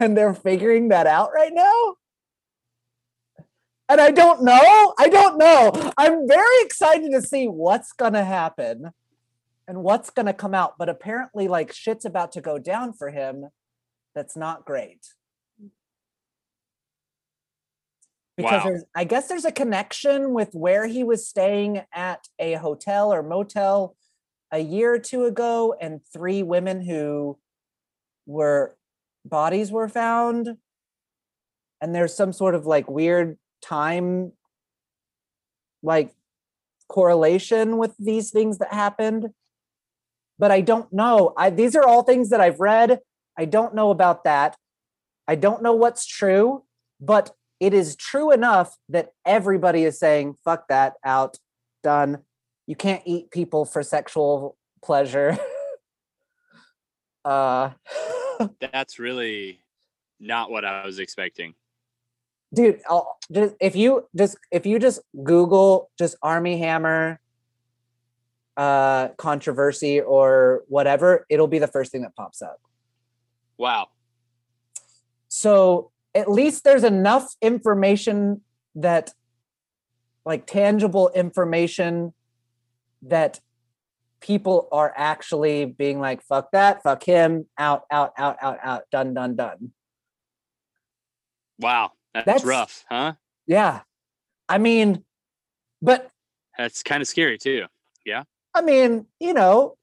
and 0.00 0.16
they're 0.16 0.34
figuring 0.34 0.88
that 0.88 1.06
out 1.06 1.30
right 1.34 1.52
now. 1.52 1.96
And 3.88 4.00
I 4.00 4.10
don't 4.10 4.42
know. 4.42 4.94
I 4.98 5.08
don't 5.08 5.38
know. 5.38 5.92
I'm 5.96 6.26
very 6.26 6.62
excited 6.62 7.12
to 7.12 7.22
see 7.22 7.46
what's 7.46 7.92
to 7.92 8.24
happen 8.24 8.90
and 9.68 9.82
what's 9.82 10.10
going 10.10 10.26
to 10.26 10.32
come 10.32 10.54
out. 10.54 10.74
But 10.78 10.88
apparently, 10.88 11.48
like, 11.48 11.72
shit's 11.72 12.04
about 12.04 12.32
to 12.32 12.40
go 12.40 12.58
down 12.58 12.92
for 12.92 13.10
him. 13.10 13.48
That's 14.14 14.36
not 14.36 14.64
great. 14.64 15.00
Because 18.36 18.64
Wow. 18.64 18.88
I 18.94 19.04
guess 19.04 19.28
there's 19.28 19.46
a 19.46 19.52
connection 19.52 20.34
with 20.34 20.50
where 20.52 20.86
he 20.86 21.04
was 21.04 21.26
staying 21.26 21.82
at 21.92 22.28
a 22.38 22.54
hotel 22.54 23.12
or 23.12 23.22
motel 23.22 23.96
a 24.52 24.58
year 24.58 24.94
or 24.94 24.98
two 24.98 25.24
ago, 25.24 25.74
and 25.80 26.00
three 26.12 26.42
women 26.42 26.80
who 26.82 27.38
were 28.26 28.76
bodies 29.24 29.72
were 29.72 29.88
found 29.88 30.56
and 31.80 31.94
there's 31.94 32.14
some 32.14 32.32
sort 32.32 32.54
of 32.54 32.66
like 32.66 32.88
weird 32.88 33.38
time 33.62 34.32
like 35.82 36.12
correlation 36.88 37.78
with 37.78 37.94
these 37.98 38.30
things 38.30 38.58
that 38.58 38.72
happened 38.72 39.28
but 40.38 40.50
i 40.50 40.60
don't 40.60 40.92
know. 40.92 41.32
I 41.36 41.50
these 41.50 41.74
are 41.76 41.86
all 41.86 42.02
things 42.02 42.30
that 42.30 42.40
i've 42.40 42.60
read. 42.60 43.00
I 43.38 43.44
don't 43.44 43.74
know 43.74 43.90
about 43.90 44.24
that. 44.24 44.56
I 45.28 45.34
don't 45.34 45.62
know 45.62 45.74
what's 45.74 46.06
true 46.06 46.64
but 47.00 47.34
it 47.60 47.74
is 47.74 47.96
true 47.96 48.32
enough 48.32 48.76
that 48.88 49.10
everybody 49.24 49.84
is 49.84 49.98
saying 49.98 50.36
fuck 50.44 50.68
that 50.68 50.94
out 51.04 51.38
done. 51.82 52.18
You 52.66 52.76
can't 52.76 53.02
eat 53.04 53.30
people 53.30 53.64
for 53.64 53.82
sexual 53.82 54.56
pleasure. 54.82 55.38
Uh 57.24 57.70
That's 58.60 59.00
really 59.00 59.58
not 60.20 60.48
what 60.48 60.64
I 60.64 60.86
was 60.86 61.00
expecting. 61.00 61.54
dude 62.54 62.80
I'll, 62.88 63.18
just 63.32 63.56
if 63.60 63.74
you 63.74 64.06
just 64.16 64.38
if 64.52 64.64
you 64.64 64.78
just 64.78 65.00
google 65.24 65.90
just 65.98 66.14
Armie 66.22 66.58
Hammer 66.58 67.18
uh 68.56 69.08
controversy 69.18 70.00
or 70.00 70.62
whatever 70.68 71.26
it'll 71.28 71.46
be 71.46 71.58
the 71.58 71.66
first 71.66 71.92
thing 71.92 72.02
that 72.02 72.14
pops 72.16 72.40
up 72.42 72.60
Wow. 73.58 73.88
so 75.28 75.90
at 76.14 76.30
least 76.30 76.64
there's 76.64 76.84
enough 76.84 77.34
information 77.42 78.40
that 78.74 79.12
like 80.24 80.46
tangible 80.46 81.10
information 81.14 82.12
that 83.02 83.40
people 84.20 84.68
are 84.72 84.92
actually 84.96 85.66
being 85.66 86.00
like 86.00 86.22
fuck 86.22 86.50
that 86.52 86.82
fuck 86.82 87.02
him 87.02 87.46
out 87.58 87.84
out 87.90 88.12
out 88.16 88.36
out 88.42 88.58
out 88.62 88.82
done 88.90 89.12
done 89.14 89.36
done 89.36 89.72
Wow. 91.58 91.92
That's, 92.14 92.26
That's- 92.26 92.44
rough, 92.44 92.84
huh? 92.90 93.14
yeah 93.46 93.80
i 94.48 94.58
mean 94.58 95.04
but 95.82 96.10
That's 96.58 96.82
kind 96.82 97.02
of 97.02 97.08
scary 97.08 97.36
too. 97.38 97.66
I 98.56 98.62
mean, 98.62 99.06
you 99.20 99.34
know, 99.34 99.76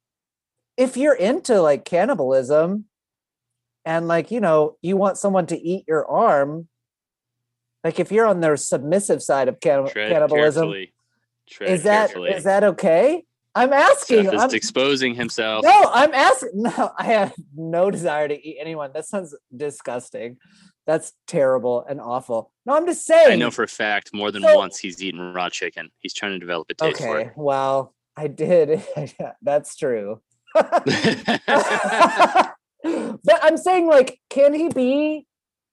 if 0.78 0.98
you're 0.98 1.14
into 1.14 1.62
like 1.62 1.86
cannibalism 1.86 2.86
and 3.86 4.08
like, 4.08 4.32
you 4.32 4.40
know, 4.40 4.78
you 4.82 4.98
want 4.98 5.20
someone 5.20 5.46
to 5.48 5.60
eat 5.60 5.86
your 5.88 6.10
arm, 6.10 6.68
like 7.84 8.00
if 8.00 8.12
you're 8.12 8.26
on 8.26 8.42
their 8.42 8.58
submissive 8.58 9.22
side 9.22 9.48
of 9.48 9.60
cannibalism, 9.60 10.28
carefully. 10.30 10.94
Tread 11.48 11.70
is 11.70 11.84
that 11.84 12.16
is 12.18 12.46
that 12.46 12.64
okay? 12.64 13.24
I'm 13.54 13.74
asking. 13.74 14.26
Seth 14.26 14.34
is 14.34 14.42
I'm, 14.42 14.50
exposing 14.56 15.14
himself. 15.14 15.64
no, 15.64 15.92
I'm 15.94 16.14
asking. 16.14 16.50
No, 16.56 16.92
I 16.98 17.04
have 17.06 17.34
no 17.56 17.92
desire 17.92 18.28
to 18.28 18.48
eat 18.48 18.58
anyone. 18.60 18.92
That 18.94 19.06
sounds 19.06 19.36
disgusting. 19.56 20.38
That's 20.88 21.14
terrible 21.28 21.86
and 21.88 22.02
awful. 22.02 22.52
No, 22.66 22.76
I'm 22.76 22.88
just 22.88 23.06
saying. 23.06 23.32
I 23.32 23.36
know 23.36 23.52
for 23.52 23.64
a 23.64 23.68
fact 23.68 24.10
more 24.14 24.32
than 24.32 24.42
So- 24.42 24.58
once 24.58 24.80
he's 24.80 25.04
eaten 25.04 25.34
raw 25.34 25.50
chicken. 25.50 25.92
He's 26.00 26.14
trying 26.14 26.32
to 26.32 26.40
develop 26.40 26.68
a 26.72 26.74
taste 26.74 27.00
for 27.00 27.20
it. 27.20 27.22
Okay, 27.28 27.32
well, 27.36 27.94
I 28.16 28.28
did. 28.28 28.84
That's 29.42 29.76
true. 29.76 30.22
but 30.56 30.70
I'm 32.84 33.58
saying, 33.58 33.88
like, 33.88 34.20
can 34.30 34.54
he 34.54 34.70
be 34.70 35.26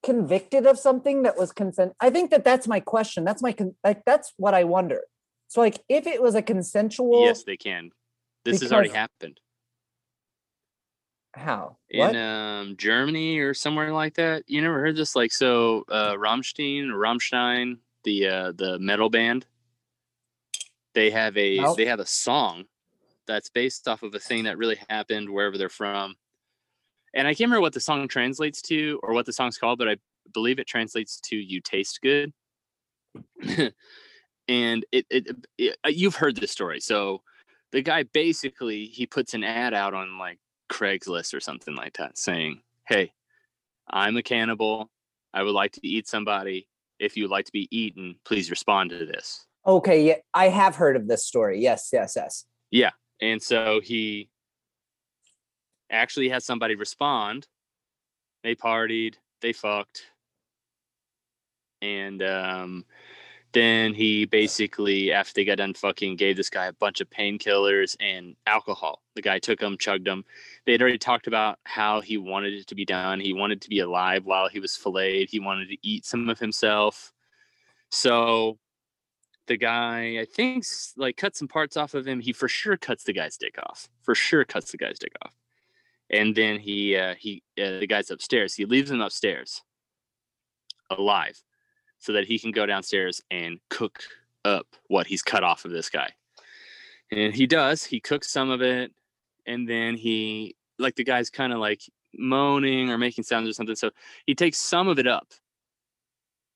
convicted 0.03 0.67
of 0.67 0.79
something 0.79 1.23
that 1.25 1.37
was 1.37 1.53
consent? 1.53 1.93
I 2.01 2.11
think 2.11 2.31
that 2.31 2.45
that's 2.45 2.67
my 2.67 2.81
question. 2.81 3.25
That's 3.25 3.43
my 3.43 3.53
con- 3.53 3.75
like 3.85 4.03
that's 4.07 4.33
what 4.37 4.55
I 4.55 4.65
wonder. 4.65 5.03
So, 5.49 5.61
like, 5.61 5.81
if 5.89 6.07
it 6.07 6.23
was 6.23 6.35
a 6.35 6.43
consensual, 6.43 7.25
yes, 7.25 7.45
they 7.45 7.57
can. 7.57 7.91
This 8.45 8.63
has 8.63 8.73
already 8.73 8.91
happened 8.91 9.41
how? 11.33 11.77
in 11.89 12.17
um, 12.17 12.77
Germany 12.77 13.39
or 13.39 13.55
somewhere 13.55 13.93
like 13.93 14.15
that. 14.15 14.45
You 14.47 14.63
never 14.63 14.81
heard 14.81 14.97
this? 14.97 15.15
Like, 15.15 15.33
so 15.33 15.85
uh, 15.89 16.15
Rammstein 16.15 16.91
or 16.91 16.97
Rammstein, 16.97 17.79
the 18.05 18.27
uh, 18.27 18.53
the 18.53 18.79
metal 18.79 19.11
band, 19.11 19.47
they 20.95 21.11
have 21.11 21.37
a 21.37 21.59
Nope. 21.59 21.77
they 21.77 21.87
have 21.87 22.01
a 22.01 22.07
song 22.07 22.65
that's 23.27 23.49
based 23.49 23.87
off 23.87 24.03
of 24.03 24.15
a 24.15 24.19
thing 24.19 24.45
that 24.45 24.59
really 24.59 24.79
happened 24.89 25.31
wherever 25.31 25.57
they're 25.57 25.69
from. 25.69 26.17
And 27.15 27.27
I 27.27 27.33
can't 27.33 27.49
remember 27.49 27.61
what 27.61 27.73
the 27.73 27.81
song 27.81 28.07
translates 28.09 28.63
to 28.63 28.99
or 29.03 29.13
what 29.15 29.27
the 29.27 29.33
song's 29.33 29.59
called, 29.59 29.79
but 29.79 29.89
I 29.89 29.97
believe 30.33 30.59
it 30.59 30.67
translates 30.67 31.21
to 31.23 31.37
"You 31.37 31.61
taste 31.61 32.01
good." 32.03 32.33
and 34.49 34.85
it, 34.93 35.07
it, 35.11 35.37
it 35.59 35.77
uh, 35.85 35.89
you've 35.89 36.17
heard 36.17 36.37
this 36.37 36.51
story. 36.51 36.81
So 36.81 37.23
the 37.73 37.83
guy 37.83 38.05
basically 38.05 38.87
he 38.87 39.07
puts 39.07 39.35
an 39.35 39.45
ad 39.45 39.75
out 39.75 39.95
on 39.95 40.19
like 40.19 40.39
Craigslist 40.71 41.35
or 41.35 41.41
something 41.41 41.75
like 41.75 41.97
that, 41.99 42.19
saying, 42.19 42.63
"Hey, 42.87 43.13
I'm 43.89 44.17
a 44.17 44.23
cannibal. 44.23 44.91
I 45.35 45.43
would 45.43 45.55
like 45.55 45.73
to 45.73 45.87
eat 45.87 46.09
somebody. 46.09 46.69
If 46.99 47.17
you 47.17 47.25
would 47.25 47.31
like 47.31 47.47
to 47.47 47.53
be 47.53 47.69
eaten, 47.71 48.17
please 48.25 48.51
respond 48.51 48.91
to 48.91 49.07
this." 49.07 49.47
Okay, 49.67 50.07
yeah, 50.07 50.15
I 50.33 50.49
have 50.49 50.77
heard 50.77 50.97
of 50.97 51.07
this 51.07 51.27
story. 51.27 51.61
Yes, 51.61 51.91
yes, 51.93 52.15
yes. 52.17 52.45
Yeah, 52.71 52.91
and 53.21 53.43
so 53.43 53.81
he 53.83 54.31
actually 55.91 56.29
had 56.29 56.43
somebody 56.43 56.75
respond. 56.75 57.47
They 58.43 58.55
partied, 58.55 59.15
they 59.43 59.53
fucked. 59.53 60.07
And 61.83 62.23
um, 62.23 62.85
then 63.53 63.95
he 63.95 64.25
basically, 64.25 65.13
after 65.13 65.35
they 65.35 65.45
got 65.45 65.59
done 65.59 65.75
fucking, 65.75 66.17
gave 66.17 66.37
this 66.37 66.51
guy 66.51 66.67
a 66.67 66.73
bunch 66.73 67.01
of 67.01 67.11
painkillers 67.11 67.97
and 68.01 68.37
alcohol. 68.47 69.03
The 69.15 69.23
guy 69.23 69.39
took 69.39 69.59
them, 69.59 69.77
chugged 69.79 70.07
them. 70.07 70.25
They 70.65 70.73
had 70.73 70.83
already 70.83 70.99
talked 70.99 71.27
about 71.27 71.59
how 71.65 72.01
he 72.01 72.17
wanted 72.17 72.55
it 72.55 72.67
to 72.69 72.75
be 72.75 72.85
done. 72.85 73.21
He 73.21 73.33
wanted 73.33 73.61
to 73.63 73.69
be 73.69 73.81
alive 73.81 74.25
while 74.25 74.49
he 74.49 74.61
was 74.61 74.77
filleted. 74.77 75.29
He 75.31 75.41
wanted 75.41 75.69
to 75.69 75.77
eat 75.83 76.07
some 76.07 76.29
of 76.29 76.39
himself. 76.39 77.13
So 77.91 78.59
the 79.51 79.57
guy 79.57 80.17
i 80.21 80.25
think 80.25 80.65
like 80.97 81.17
cut 81.17 81.35
some 81.35 81.49
parts 81.49 81.77
off 81.77 81.95
of 81.95 82.07
him 82.07 82.21
he 82.21 82.33
for 82.33 82.47
sure 82.47 82.77
cuts 82.77 83.03
the 83.03 83.13
guy's 83.13 83.37
dick 83.37 83.57
off 83.67 83.89
for 84.01 84.15
sure 84.15 84.45
cuts 84.45 84.71
the 84.71 84.79
guy's 84.79 84.99
dick 84.99 85.13
off. 85.25 85.33
And 86.09 86.35
then 86.35 86.59
he 86.59 86.97
uh 86.97 87.15
he 87.17 87.43
uh, 87.59 87.79
the 87.79 87.87
guy's 87.87 88.11
upstairs 88.11 88.55
he 88.55 88.65
leaves 88.65 88.91
him 88.91 89.01
upstairs 89.01 89.63
alive 90.91 91.41
so 91.99 92.13
that 92.13 92.27
he 92.27 92.39
can 92.39 92.51
go 92.51 92.65
downstairs 92.65 93.23
and 93.31 93.59
cook 93.69 94.03
up 94.45 94.67
what 94.89 95.07
he's 95.07 95.23
cut 95.23 95.45
off 95.45 95.65
of 95.65 95.71
this 95.71 95.91
guy. 95.91 96.11
And 97.13 97.35
he 97.35 97.47
does 97.47 97.85
he 97.85 98.01
cooks 98.01 98.31
some 98.31 98.51
of 98.51 98.63
it 98.63 98.93
and 99.47 99.69
then 99.69 99.97
he 99.97 100.57
like 100.79 100.97
the 100.97 101.05
guy's 101.05 101.31
kind 101.31 101.53
of 101.53 101.59
like 101.59 101.83
moaning 102.15 102.91
or 102.91 102.99
making 102.99 103.25
sounds 103.25 103.49
or 103.49 103.53
something 103.53 103.77
so 103.77 103.91
he 104.27 104.35
takes 104.35 104.59
some 104.59 104.89
of 104.89 104.99
it 104.99 105.07
up 105.07 105.29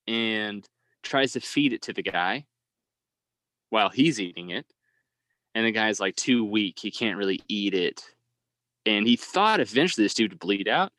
and 0.09 0.69
tries 1.05 1.33
to 1.33 1.41
feed 1.41 1.73
it 1.73 1.83
to 1.83 1.93
the 1.93 2.03
guy 2.03 2.45
while 3.75 3.91
he's 3.91 4.21
eating 4.21 4.51
it. 4.51 4.65
And 5.57 5.67
the 5.67 5.73
guy's 5.73 5.99
like 5.99 6.15
too 6.15 6.45
weak. 6.45 6.79
He 6.81 6.93
can't 6.93 7.19
really 7.19 7.41
eat 7.49 7.75
it. 7.75 8.05
And 8.87 9.05
he 9.05 9.17
thought 9.17 9.59
eventually 9.59 10.05
this 10.05 10.15
dude 10.15 10.31
would 10.31 10.39
bleed 10.39 10.69
out. 10.69 10.93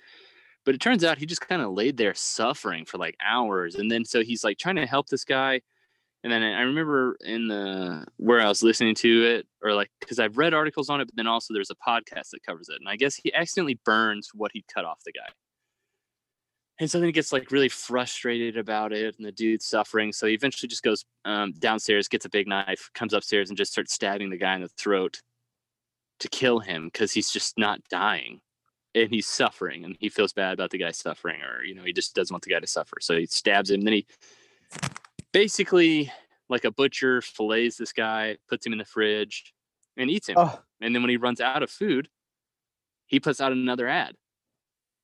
But 0.66 0.76
it 0.76 0.82
turns 0.82 1.06
out 1.06 1.18
he 1.18 1.26
just 1.26 1.48
kind 1.48 1.62
of 1.62 1.72
laid 1.72 1.96
there 1.96 2.14
suffering 2.14 2.84
for 2.84 2.98
like 2.98 3.16
hours. 3.26 3.76
And 3.76 3.90
then 3.90 4.04
so 4.04 4.24
he's 4.24 4.44
like 4.44 4.58
trying 4.58 4.76
to 4.76 4.86
help 4.86 5.08
this 5.08 5.24
guy. 5.24 5.62
And 6.26 6.34
then 6.34 6.44
I 6.44 6.62
remember 6.64 7.16
in 7.22 7.48
the 7.48 8.06
where 8.18 8.42
I 8.42 8.50
was 8.50 8.62
listening 8.62 8.96
to 8.96 9.24
it, 9.24 9.48
or 9.64 9.74
like 9.74 9.90
because 10.02 10.20
I've 10.20 10.38
read 10.38 10.54
articles 10.54 10.90
on 10.90 11.00
it, 11.00 11.06
but 11.06 11.16
then 11.16 11.28
also 11.28 11.54
there's 11.54 11.72
a 11.72 11.76
podcast 11.76 12.32
that 12.32 12.44
covers 12.46 12.68
it. 12.68 12.78
And 12.82 12.90
I 12.90 12.98
guess 12.98 13.16
he 13.16 13.34
accidentally 13.34 13.80
burns 13.86 14.32
what 14.34 14.52
he 14.54 14.66
cut 14.74 14.84
off 14.84 15.00
the 15.06 15.14
guy. 15.14 15.32
And 16.80 16.92
so 16.92 17.00
then 17.00 17.08
he 17.08 17.14
gets 17.14 17.32
like 17.32 17.52
really 17.52 17.70
frustrated 17.70 18.58
about 18.58 18.92
it, 18.92 19.16
and 19.18 19.26
the 19.26 19.32
dude's 19.32 19.66
suffering. 19.66 20.12
So 20.12 20.28
he 20.28 20.34
eventually 20.34 20.68
just 20.68 20.84
goes 20.84 21.06
um, 21.24 21.54
downstairs, 21.54 22.08
gets 22.08 22.26
a 22.26 22.30
big 22.30 22.48
knife, 22.48 22.90
comes 22.94 23.14
upstairs, 23.14 23.50
and 23.50 23.58
just 23.58 23.72
starts 23.72 23.94
stabbing 23.94 24.30
the 24.30 24.38
guy 24.38 24.56
in 24.56 24.62
the 24.62 24.68
throat 24.68 25.22
to 26.20 26.28
kill 26.30 26.60
him 26.60 26.86
because 26.86 27.12
he's 27.12 27.32
just 27.32 27.58
not 27.58 27.80
dying 27.90 28.40
and 28.94 29.10
he's 29.10 29.28
suffering 29.28 29.84
and 29.84 29.98
he 30.00 30.08
feels 30.08 30.32
bad 30.32 30.54
about 30.54 30.70
the 30.70 30.78
guy 30.78 30.92
suffering 30.92 31.42
or 31.42 31.62
you 31.66 31.76
know 31.76 31.84
he 31.84 31.92
just 31.92 32.16
doesn't 32.16 32.34
want 32.34 32.42
the 32.42 32.50
guy 32.50 32.60
to 32.62 32.66
suffer 32.66 32.96
so 33.02 33.18
he 33.18 33.26
stabs 33.26 33.70
him 33.70 33.82
then 33.82 33.92
he 33.92 34.08
basically 35.34 36.10
like 36.48 36.64
a 36.64 36.72
butcher 36.72 37.22
fillets 37.22 37.76
this 37.76 37.92
guy 37.92 38.38
puts 38.48 38.66
him 38.66 38.72
in 38.72 38.80
the 38.80 38.86
fridge 38.86 39.54
and 39.98 40.10
eats 40.10 40.30
him 40.30 40.36
Oh, 40.38 40.58
and 40.82 40.94
then 40.94 41.02
when 41.02 41.10
he 41.10 41.18
runs 41.18 41.42
out 41.42 41.64
of 41.64 41.70
food, 41.70 42.10
he 43.08 43.20
puts 43.20 43.40
out 43.40 43.52
another 43.52 43.88
ad. 43.88 44.16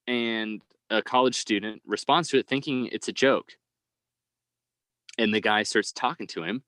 And 0.07 0.61
a 0.91 1.01
college 1.01 1.35
student 1.35 1.81
responds 1.85 2.29
to 2.29 2.37
it 2.37 2.47
thinking 2.47 2.87
it's 2.91 3.07
a 3.07 3.13
joke. 3.13 3.53
And 5.17 5.33
the 5.33 5.41
guy 5.41 5.63
starts 5.63 5.91
talking 5.91 6.27
to 6.27 6.43
him. 6.43 6.63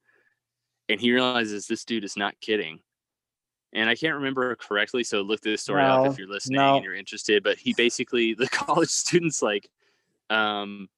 And 0.90 1.00
he 1.00 1.12
realizes 1.12 1.68
this 1.68 1.86
dude 1.86 2.04
is 2.04 2.18
not 2.18 2.40
kidding. 2.42 2.80
And 3.74 3.90
I 3.90 3.96
can't 3.96 4.16
remember 4.16 4.56
correctly. 4.56 5.04
So 5.04 5.22
look 5.22 5.42
this 5.42 5.62
story 5.62 5.84
up 5.84 6.08
if 6.08 6.18
you're 6.18 6.28
listening 6.28 6.58
no. 6.58 6.76
and 6.76 6.84
you're 6.84 6.96
interested. 6.96 7.44
But 7.44 7.58
he 7.58 7.74
basically, 7.74 8.34
the 8.34 8.48
college 8.52 8.90
student's 8.90 9.42
like, 9.42 9.70
um, 10.30 10.90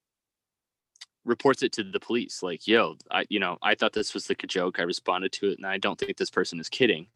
reports 1.25 1.63
it 1.63 1.71
to 1.71 1.83
the 1.83 1.99
police 1.99 2.43
like 2.43 2.67
yo 2.67 2.95
i 3.09 3.25
you 3.29 3.39
know 3.39 3.57
i 3.63 3.73
thought 3.73 3.93
this 3.93 4.13
was 4.13 4.29
like 4.29 4.43
a 4.43 4.47
joke 4.47 4.79
i 4.79 4.83
responded 4.83 5.31
to 5.31 5.49
it 5.49 5.57
and 5.57 5.65
i 5.65 5.75
don't 5.75 5.97
think 5.97 6.15
this 6.15 6.29
person 6.29 6.59
is 6.59 6.69
kidding 6.69 7.07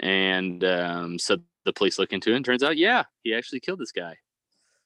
and 0.00 0.62
um, 0.62 1.18
so 1.18 1.36
the 1.64 1.72
police 1.72 1.98
look 1.98 2.12
into 2.12 2.32
it 2.32 2.36
and 2.36 2.44
turns 2.44 2.62
out 2.62 2.76
yeah 2.76 3.02
he 3.22 3.34
actually 3.34 3.60
killed 3.60 3.78
this 3.78 3.92
guy 3.92 4.14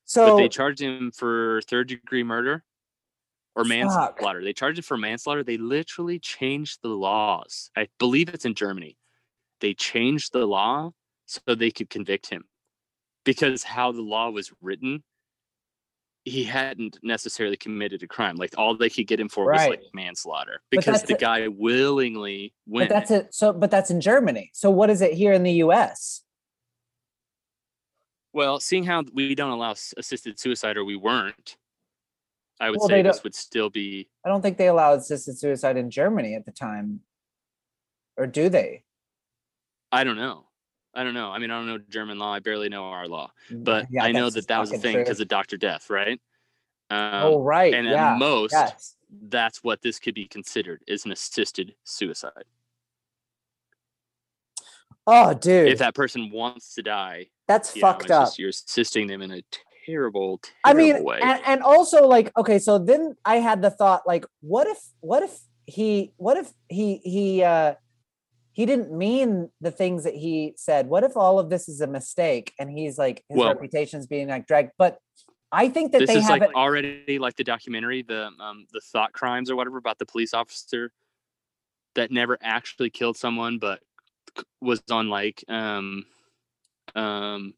so 0.04 0.26
but 0.26 0.36
they 0.36 0.48
charged 0.48 0.80
him 0.80 1.10
for 1.10 1.60
third 1.62 1.88
degree 1.88 2.22
murder 2.22 2.64
or 3.56 3.64
Fuck. 3.64 3.68
manslaughter 3.68 4.42
they 4.42 4.52
charged 4.52 4.78
him 4.78 4.82
for 4.82 4.96
manslaughter 4.96 5.42
they 5.42 5.56
literally 5.56 6.18
changed 6.18 6.80
the 6.82 6.88
laws 6.88 7.70
i 7.76 7.88
believe 7.98 8.28
it's 8.28 8.44
in 8.44 8.54
germany 8.54 8.96
they 9.60 9.74
changed 9.74 10.32
the 10.32 10.46
law 10.46 10.90
so 11.26 11.54
they 11.54 11.70
could 11.70 11.88
convict 11.88 12.28
him 12.28 12.44
because 13.24 13.62
how 13.62 13.92
the 13.92 14.02
law 14.02 14.30
was 14.30 14.52
written 14.60 15.02
he 16.24 16.42
hadn't 16.44 16.98
necessarily 17.02 17.56
committed 17.56 18.02
a 18.02 18.06
crime 18.06 18.36
like 18.36 18.54
all 18.56 18.74
they 18.76 18.88
could 18.88 19.06
get 19.06 19.20
him 19.20 19.28
for 19.28 19.50
was 19.50 19.68
like 19.68 19.82
manslaughter 19.92 20.60
because 20.70 21.02
the 21.02 21.14
it. 21.14 21.20
guy 21.20 21.48
willingly 21.48 22.54
went 22.66 22.88
but 22.88 22.94
that's 22.94 23.10
it. 23.10 23.34
So, 23.34 23.52
but 23.52 23.70
that's 23.70 23.90
in 23.90 24.00
Germany. 24.00 24.50
So, 24.54 24.70
what 24.70 24.88
is 24.88 25.02
it 25.02 25.12
here 25.12 25.32
in 25.32 25.42
the 25.42 25.52
U.S.? 25.52 26.23
Well, 28.34 28.58
seeing 28.58 28.82
how 28.82 29.04
we 29.12 29.34
don't 29.36 29.52
allow 29.52 29.70
assisted 29.96 30.38
suicide, 30.40 30.76
or 30.76 30.84
we 30.84 30.96
weren't, 30.96 31.56
I 32.60 32.68
would 32.68 32.80
Well, 32.80 32.88
say 32.88 33.00
this 33.00 33.22
would 33.22 33.34
still 33.34 33.70
be. 33.70 34.08
I 34.24 34.28
don't 34.28 34.42
think 34.42 34.58
they 34.58 34.66
allowed 34.66 34.98
assisted 34.98 35.38
suicide 35.38 35.76
in 35.76 35.88
Germany 35.88 36.34
at 36.34 36.44
the 36.44 36.50
time. 36.50 37.00
Or 38.16 38.26
do 38.26 38.48
they? 38.48 38.82
I 39.92 40.02
don't 40.02 40.16
know. 40.16 40.46
I 40.94 41.04
don't 41.04 41.14
know. 41.14 41.30
I 41.30 41.38
mean, 41.38 41.50
I 41.50 41.58
don't 41.58 41.66
know 41.66 41.78
German 41.88 42.18
law. 42.18 42.32
I 42.32 42.40
barely 42.40 42.68
know 42.68 42.84
our 42.84 43.06
law, 43.08 43.30
but 43.50 43.86
Yeah, 43.90 44.04
I 44.04 44.12
know 44.12 44.30
that 44.30 44.48
that 44.48 44.58
was 44.58 44.72
a 44.72 44.78
thing 44.78 44.96
because 44.96 45.20
of 45.20 45.28
Doctor 45.28 45.56
Death, 45.56 45.88
right? 45.88 46.20
Um, 46.90 47.10
oh 47.22 47.42
right. 47.42 47.72
and 47.72 47.86
yeah. 47.86 48.12
at 48.12 48.18
most, 48.18 48.52
yes. 48.52 48.96
that's 49.28 49.64
what 49.64 49.80
this 49.82 49.98
could 49.98 50.14
be 50.14 50.26
considered 50.26 50.82
is 50.86 51.04
an 51.04 51.12
assisted 51.12 51.74
suicide. 51.84 52.44
Oh 55.06 55.34
dude. 55.34 55.68
If 55.68 55.78
that 55.80 55.94
person 55.94 56.30
wants 56.30 56.74
to 56.74 56.82
die, 56.82 57.26
that's 57.46 57.74
you 57.76 57.82
know, 57.82 57.88
fucked 57.88 58.10
up. 58.10 58.26
just 58.26 58.38
you're 58.38 58.48
assisting 58.50 59.06
them 59.06 59.22
in 59.22 59.30
a 59.30 59.42
terrible, 59.86 60.38
terrible 60.38 60.48
I 60.64 60.72
mean, 60.72 61.04
way. 61.04 61.20
and, 61.22 61.40
and 61.44 61.62
also 61.62 62.06
like, 62.06 62.32
okay, 62.36 62.58
so 62.58 62.78
then 62.78 63.16
I 63.24 63.36
had 63.36 63.60
the 63.60 63.70
thought, 63.70 64.02
like, 64.06 64.24
what 64.40 64.66
if, 64.66 64.78
what 65.00 65.22
if 65.22 65.38
he, 65.66 66.12
what 66.16 66.36
if 66.36 66.50
he, 66.68 66.98
he, 67.04 67.42
uh, 67.42 67.74
he 68.52 68.66
didn't 68.66 68.96
mean 68.96 69.50
the 69.60 69.72
things 69.72 70.04
that 70.04 70.14
he 70.14 70.54
said. 70.56 70.86
What 70.86 71.02
if 71.02 71.16
all 71.16 71.38
of 71.38 71.50
this 71.50 71.68
is 71.68 71.80
a 71.80 71.86
mistake 71.88 72.54
and 72.58 72.70
he's 72.70 72.96
like 72.96 73.24
his 73.28 73.36
Well- 73.36 73.52
reputation's 73.52 74.06
being 74.06 74.28
like 74.28 74.46
dragged? 74.46 74.70
But 74.78 74.98
I 75.50 75.68
think 75.68 75.92
that 75.92 75.98
this 75.98 76.08
they 76.08 76.16
is 76.16 76.28
like 76.28 76.40
haven't. 76.42 76.56
already 76.56 77.18
like 77.18 77.36
the 77.36 77.44
documentary, 77.44 78.02
the 78.02 78.30
um, 78.40 78.66
the 78.72 78.80
thought 78.92 79.12
crimes 79.12 79.50
or 79.50 79.56
whatever 79.56 79.76
about 79.76 79.98
the 79.98 80.06
police 80.06 80.34
officer 80.34 80.92
that 81.94 82.10
never 82.10 82.38
actually 82.42 82.90
killed 82.90 83.16
someone, 83.16 83.58
but 83.58 83.80
was 84.60 84.82
on 84.90 85.08
like 85.08 85.44
um, 85.48 86.04
um, 86.94 87.54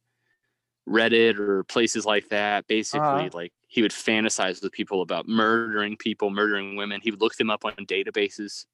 Reddit 0.88 1.38
or 1.38 1.64
places 1.64 2.06
like 2.06 2.28
that. 2.30 2.66
Basically, 2.66 3.00
Uh-huh. 3.00 3.30
like 3.32 3.52
he 3.68 3.82
would 3.82 3.92
fantasize 3.92 4.62
with 4.62 4.72
people 4.72 5.02
about 5.02 5.28
murdering 5.28 5.96
people, 5.96 6.30
murdering 6.30 6.76
women. 6.76 7.00
He 7.02 7.10
would 7.10 7.20
look 7.20 7.36
them 7.36 7.50
up 7.50 7.64
on 7.64 7.74
databases. 7.74 8.66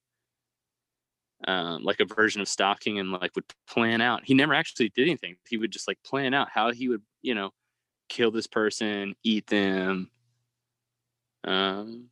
Um, 1.45 1.83
like 1.83 1.99
a 1.99 2.05
version 2.05 2.41
of 2.41 2.49
stalking 2.49 3.01
and 3.01 3.11
like 3.11 3.35
would 3.35 3.53
plan 3.67 4.01
out. 4.01 4.23
He 4.25 4.33
never 4.33 4.55
actually 4.55 4.91
did 4.91 5.09
anything. 5.09 5.37
He 5.49 5.57
would 5.57 5.73
just 5.73 5.89
like 5.89 5.99
plan 6.05 6.35
out 6.35 6.49
how 6.49 6.71
he 6.71 6.89
would, 6.89 7.03
you 7.21 7.35
know, 7.35 7.51
kill 8.09 8.31
this 8.31 8.47
person, 8.47 9.17
eat 9.25 9.49
them. 9.49 10.09
Um, 11.43 12.11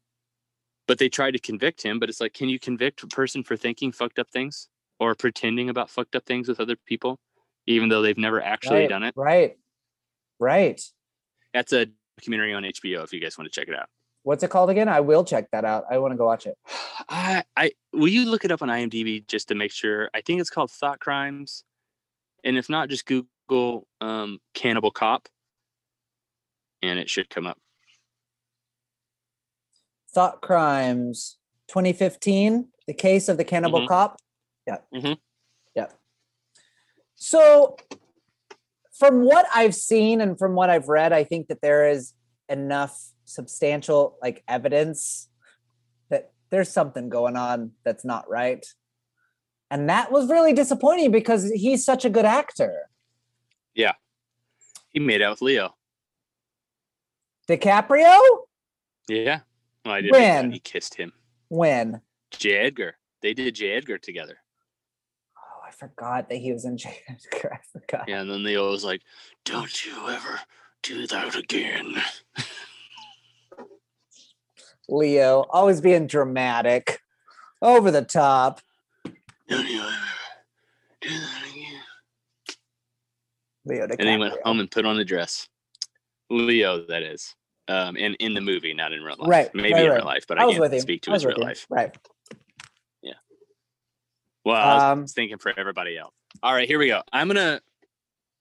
but 0.88 0.98
they 0.98 1.08
tried 1.08 1.32
to 1.32 1.38
convict 1.38 1.80
him. 1.80 2.00
But 2.00 2.08
it's 2.08 2.20
like, 2.20 2.34
can 2.34 2.48
you 2.48 2.58
convict 2.58 3.04
a 3.04 3.06
person 3.06 3.44
for 3.44 3.56
thinking 3.56 3.92
fucked 3.92 4.18
up 4.18 4.28
things 4.30 4.68
or 5.00 5.14
pretending 5.14 5.70
about 5.70 5.90
fucked 5.90 6.14
up 6.14 6.26
things 6.26 6.46
with 6.46 6.60
other 6.60 6.76
people, 6.86 7.18
even 7.66 7.88
though 7.88 8.02
they've 8.02 8.18
never 8.18 8.40
actually 8.40 8.80
right, 8.80 8.88
done 8.88 9.02
it? 9.02 9.14
Right. 9.16 9.56
Right. 10.38 10.80
That's 11.52 11.72
a 11.72 11.86
documentary 12.18 12.52
on 12.54 12.62
HBO 12.62 13.02
if 13.02 13.12
you 13.12 13.20
guys 13.20 13.36
want 13.36 13.50
to 13.50 13.60
check 13.60 13.68
it 13.68 13.74
out. 13.74 13.88
What's 14.22 14.42
it 14.42 14.50
called 14.50 14.68
again? 14.68 14.88
I 14.88 15.00
will 15.00 15.24
check 15.24 15.50
that 15.52 15.64
out. 15.64 15.84
I 15.90 15.96
want 15.98 16.12
to 16.12 16.18
go 16.18 16.26
watch 16.26 16.46
it. 16.46 16.56
I, 17.08 17.42
I 17.56 17.72
will 17.92 18.08
you 18.08 18.26
look 18.26 18.44
it 18.44 18.52
up 18.52 18.60
on 18.62 18.68
IMDb 18.68 19.26
just 19.26 19.48
to 19.48 19.54
make 19.54 19.72
sure. 19.72 20.10
I 20.14 20.20
think 20.20 20.40
it's 20.40 20.50
called 20.50 20.70
Thought 20.70 21.00
Crimes, 21.00 21.64
and 22.44 22.58
if 22.58 22.68
not, 22.68 22.90
just 22.90 23.06
Google 23.06 23.86
um, 24.02 24.38
Cannibal 24.52 24.90
Cop, 24.90 25.28
and 26.82 26.98
it 26.98 27.08
should 27.08 27.30
come 27.30 27.46
up. 27.46 27.58
Thought 30.12 30.42
Crimes 30.42 31.38
2015, 31.68 32.68
the 32.86 32.94
case 32.94 33.28
of 33.28 33.38
the 33.38 33.44
cannibal 33.44 33.80
Mhm. 33.80 33.88
cop. 33.88 34.20
Yeah. 34.66 34.78
Mhm. 34.92 35.18
Yeah. 35.74 35.88
So, 37.14 37.76
from 38.92 39.22
what 39.24 39.46
I've 39.54 39.74
seen 39.74 40.20
and 40.20 40.38
from 40.38 40.54
what 40.54 40.70
I've 40.70 40.88
read, 40.88 41.12
I 41.12 41.24
think 41.24 41.48
that 41.48 41.60
there 41.62 41.88
is 41.88 42.14
enough 42.48 43.12
substantial 43.24 44.18
like 44.20 44.42
evidence 44.48 45.28
that 46.08 46.32
there's 46.50 46.68
something 46.68 47.08
going 47.08 47.36
on 47.36 47.72
that's 47.84 48.04
not 48.04 48.28
right. 48.28 48.66
And 49.70 49.88
that 49.88 50.10
was 50.10 50.28
really 50.28 50.52
disappointing 50.52 51.12
because 51.12 51.50
he's 51.52 51.84
such 51.84 52.04
a 52.04 52.10
good 52.10 52.24
actor. 52.24 52.90
Yeah. 53.74 53.92
He 54.88 54.98
made 54.98 55.22
out 55.22 55.30
with 55.30 55.42
Leo. 55.42 55.76
DiCaprio? 57.48 58.18
Yeah. 59.08 59.40
Well, 59.84 59.94
I 59.94 60.00
didn't. 60.00 60.12
When? 60.12 60.52
He 60.52 60.58
kissed 60.58 60.94
him. 60.94 61.12
When? 61.48 62.00
J. 62.32 62.56
Edgar. 62.58 62.96
They 63.22 63.32
did 63.32 63.54
J. 63.54 63.70
Edgar 63.72 63.98
together. 63.98 64.38
I 65.82 65.86
forgot 65.86 66.28
that 66.28 66.36
he 66.36 66.52
was 66.52 66.64
in 66.64 66.76
J. 66.78 66.94
Edgar. 67.08 67.54
I 67.54 67.78
forgot. 67.78 68.08
Yeah, 68.08 68.20
and 68.20 68.30
then 68.30 68.44
Leo 68.44 68.70
was 68.70 68.84
like, 68.84 69.02
"Don't 69.44 69.84
you 69.84 69.92
ever 70.08 70.40
do 70.82 71.06
that 71.06 71.34
again." 71.36 71.94
Leo, 74.88 75.46
always 75.50 75.80
being 75.80 76.06
dramatic, 76.08 77.00
over 77.62 77.90
the 77.90 78.02
top. 78.02 78.60
Don't 79.48 79.68
you 79.68 79.80
ever 79.80 79.94
do 81.00 81.08
that 81.10 81.42
again. 81.50 81.80
Leo 83.64 83.82
And 83.82 83.98
then 83.98 84.06
he 84.08 84.16
went 84.18 84.34
home 84.44 84.58
and 84.60 84.70
put 84.70 84.84
on 84.84 84.98
a 84.98 85.04
dress. 85.04 85.48
Leo, 86.28 86.84
that 86.86 87.02
is. 87.02 87.34
Um, 87.68 87.96
and 87.96 88.16
in 88.18 88.34
the 88.34 88.40
movie, 88.40 88.74
not 88.74 88.92
in 88.92 89.02
real 89.02 89.16
life. 89.18 89.28
Right, 89.28 89.54
Maybe 89.54 89.74
right, 89.74 89.84
in 89.84 89.90
right. 89.90 89.96
real 89.96 90.04
life, 90.04 90.24
but 90.26 90.40
I 90.40 90.46
I, 90.46 90.52
can't 90.52 90.80
speak 90.80 91.02
to 91.02 91.12
his 91.12 91.24
real 91.24 91.38
you. 91.38 91.44
life. 91.44 91.66
Right. 91.70 91.96
Well, 94.44 94.56
I 94.56 94.74
was 94.74 94.82
um, 94.82 95.06
thinking 95.06 95.38
for 95.38 95.52
everybody 95.56 95.96
else. 95.98 96.12
All 96.42 96.52
right, 96.54 96.68
here 96.68 96.78
we 96.78 96.88
go. 96.88 97.02
I'm 97.12 97.28
gonna 97.28 97.60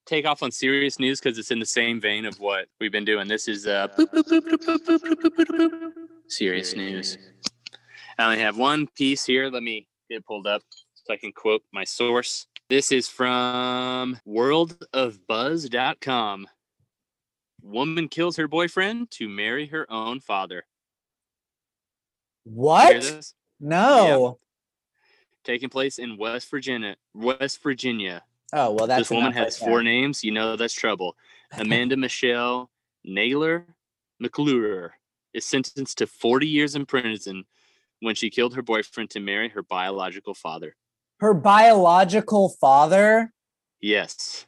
take 0.05 0.25
off 0.25 0.43
on 0.43 0.51
serious 0.51 0.99
news 0.99 1.19
because 1.19 1.37
it's 1.37 1.51
in 1.51 1.59
the 1.59 1.65
same 1.65 2.01
vein 2.01 2.25
of 2.25 2.39
what 2.39 2.67
we've 2.79 2.91
been 2.91 3.05
doing. 3.05 3.27
This 3.27 3.47
is 3.47 3.67
uh, 3.67 3.87
serious 6.27 6.75
news. 6.75 7.17
I 8.17 8.25
only 8.25 8.39
have 8.39 8.57
one 8.57 8.87
piece 8.95 9.23
here. 9.25 9.49
Let 9.49 9.61
me 9.63 9.87
get 10.09 10.25
pulled 10.25 10.47
up 10.47 10.63
so 10.93 11.13
I 11.13 11.17
can 11.17 11.31
quote 11.31 11.61
my 11.71 11.83
source. 11.83 12.47
This 12.69 12.91
is 12.91 13.07
from 13.07 14.17
worldofbuzz.com. 14.27 16.47
Woman 17.61 18.07
kills 18.07 18.37
her 18.37 18.47
boyfriend 18.47 19.11
to 19.11 19.27
marry 19.27 19.67
her 19.67 19.85
own 19.91 20.21
father. 20.21 20.63
What? 22.43 23.31
No. 23.59 24.39
Taking 25.49 25.69
place 25.69 25.97
in 25.97 26.15
West 26.15 26.51
Virginia. 26.51 26.95
West 27.15 27.63
Virginia. 27.63 28.21
Oh 28.53 28.71
well, 28.71 28.85
that's 28.85 29.09
this 29.09 29.09
woman 29.09 29.33
right 29.33 29.45
has 29.45 29.57
four 29.57 29.81
names. 29.81 30.23
You 30.23 30.29
know 30.29 30.55
that's 30.55 30.75
trouble. 30.75 31.15
Amanda 31.57 31.97
Michelle 31.97 32.69
Naylor 33.03 33.65
McClure 34.19 34.93
is 35.33 35.47
sentenced 35.47 35.97
to 35.97 36.05
40 36.05 36.47
years 36.47 36.75
in 36.75 36.85
prison 36.85 37.45
when 37.99 38.13
she 38.13 38.29
killed 38.29 38.53
her 38.53 38.61
boyfriend 38.61 39.09
to 39.09 39.19
marry 39.19 39.49
her 39.49 39.63
biological 39.63 40.35
father. 40.35 40.75
Her 41.19 41.33
biological 41.33 42.49
father. 42.49 43.33
Yes. 43.81 44.45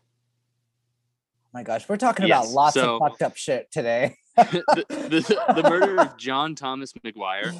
Oh 1.46 1.50
my 1.56 1.64
gosh, 1.64 1.90
we're 1.90 1.98
talking 1.98 2.28
about 2.28 2.50
lots 2.50 2.76
so- 2.76 2.98
of 2.98 3.00
fucked 3.00 3.24
up 3.24 3.36
shit 3.36 3.72
today. 3.72 4.18
the, 4.38 4.86
the, 4.88 5.54
the 5.62 5.68
murder 5.68 6.00
of 6.00 6.16
John 6.18 6.54
Thomas 6.54 6.94
McGuire 6.94 7.58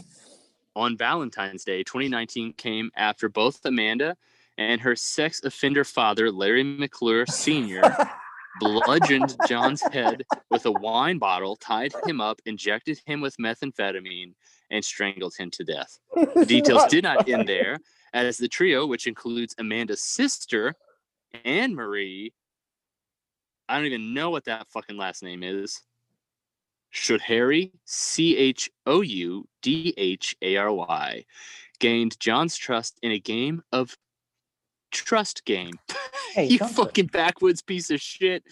on 0.76 0.98
Valentine's 0.98 1.64
Day 1.64 1.84
2019 1.84 2.54
came 2.54 2.92
after 2.96 3.30
both 3.30 3.64
Amanda 3.66 4.16
and 4.58 4.82
her 4.82 4.96
sex 4.96 5.44
offender 5.44 5.84
father, 5.84 6.32
Larry 6.32 6.64
McClure 6.64 7.26
Sr., 7.26 7.82
bludgeoned 8.60 9.36
John's 9.48 9.82
head 9.82 10.24
with 10.50 10.66
a 10.66 10.72
wine 10.72 11.18
bottle, 11.18 11.56
tied 11.56 11.94
him 12.06 12.22
up, 12.22 12.42
injected 12.46 13.00
him 13.06 13.22
with 13.22 13.38
methamphetamine, 13.38 14.34
and 14.70 14.84
strangled 14.86 15.34
him 15.36 15.50
to 15.52 15.64
death. 15.64 15.98
The 16.36 16.46
details 16.46 16.86
did 16.90 17.04
not 17.04 17.28
end 17.28 17.48
there, 17.48 17.78
as 18.14 18.38
the 18.38 18.48
trio, 18.48 18.86
which 18.86 19.08
includes 19.08 19.56
Amanda's 19.58 20.04
sister, 20.04 20.76
Anne 21.46 21.74
Marie, 21.74 22.34
I 23.72 23.78
don't 23.78 23.86
even 23.86 24.14
know 24.14 24.30
what 24.32 24.46
that 24.46 24.68
fucking 24.68 24.98
last 24.98 25.24
name 25.24 25.44
is. 25.44 25.82
Choudhary, 26.94 27.72
C 27.86 28.38
H 28.38 28.70
O 28.86 29.02
U 29.02 29.48
D 29.62 29.94
H 29.98 30.36
A 30.42 30.58
R 30.58 30.72
Y, 30.72 31.26
gained 31.80 32.20
John's 32.20 32.58
trust 32.58 33.00
in 33.02 33.12
a 33.12 33.20
game 33.20 33.62
of 33.72 33.98
trust 34.92 35.46
game. 35.46 35.74
Hey, 36.34 36.46
you 36.46 36.60
fucking 36.60 37.08
backwoods 37.08 37.62
piece 37.62 37.92
of 37.92 38.00
shit. 38.00 38.46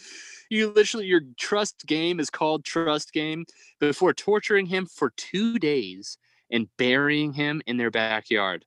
You 0.49 0.73
literally, 0.73 1.05
your 1.05 1.21
trust 1.37 1.85
game 1.85 2.19
is 2.19 2.29
called 2.29 2.65
Trust 2.65 3.13
Game 3.13 3.45
before 3.79 4.13
torturing 4.13 4.65
him 4.65 4.85
for 4.85 5.11
two 5.11 5.57
days 5.59 6.17
and 6.51 6.67
burying 6.77 7.31
him 7.31 7.61
in 7.67 7.77
their 7.77 7.89
backyard. 7.89 8.65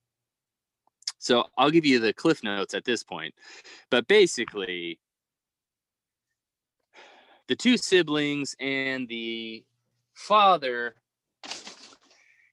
So 1.19 1.45
I'll 1.59 1.71
give 1.71 1.85
you 1.85 1.99
the 1.99 2.15
cliff 2.15 2.43
notes 2.43 2.73
at 2.73 2.87
this 2.87 3.03
point. 3.03 3.35
But 3.91 4.09
basically, 4.09 4.99
the 7.49 7.57
two 7.57 7.77
siblings 7.77 8.55
and 8.61 9.09
the 9.09 9.65
father 10.15 10.95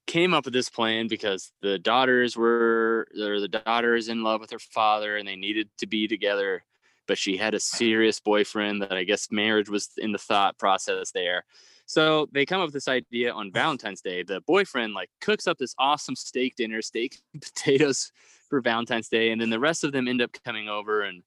came 0.07 0.33
up 0.33 0.45
with 0.45 0.53
this 0.53 0.69
plan 0.69 1.07
because 1.07 1.51
the 1.61 1.77
daughters 1.77 2.35
were 2.35 3.07
or 3.21 3.39
the 3.39 3.47
daughter 3.47 3.95
is 3.95 4.09
in 4.09 4.23
love 4.23 4.41
with 4.41 4.49
her 4.49 4.59
father 4.59 5.17
and 5.17 5.27
they 5.27 5.35
needed 5.35 5.69
to 5.77 5.85
be 5.85 6.07
together 6.07 6.63
but 7.09 7.17
she 7.17 7.35
had 7.35 7.55
a 7.55 7.59
serious 7.59 8.19
boyfriend 8.19 8.83
that 8.83 8.93
I 8.93 9.03
guess 9.03 9.31
marriage 9.31 9.67
was 9.67 9.89
in 9.97 10.11
the 10.11 10.19
thought 10.19 10.59
process 10.59 11.09
there. 11.11 11.43
So 11.87 12.29
they 12.31 12.45
come 12.45 12.61
up 12.61 12.67
with 12.67 12.75
this 12.75 12.87
idea 12.87 13.33
on 13.33 13.51
Valentine's 13.51 14.01
Day. 14.01 14.21
The 14.21 14.41
boyfriend 14.41 14.93
like 14.93 15.09
cooks 15.19 15.47
up 15.47 15.57
this 15.57 15.73
awesome 15.79 16.15
steak 16.15 16.55
dinner, 16.55 16.83
steak 16.83 17.19
and 17.33 17.41
potatoes 17.41 18.11
for 18.47 18.61
Valentine's 18.61 19.09
Day, 19.09 19.31
and 19.31 19.41
then 19.41 19.49
the 19.49 19.59
rest 19.59 19.83
of 19.83 19.91
them 19.91 20.07
end 20.07 20.21
up 20.21 20.37
coming 20.45 20.69
over 20.69 21.01
and 21.01 21.23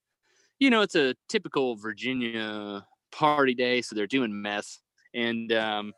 you 0.61 0.71
know, 0.71 0.83
it's 0.83 0.95
a 0.95 1.17
typical 1.29 1.75
Virginia 1.75 2.87
party 3.13 3.55
day, 3.55 3.83
so 3.83 3.95
they're 3.95 4.07
doing 4.07 4.43
meth. 4.43 4.79
And 5.15 5.53
um 5.53 5.93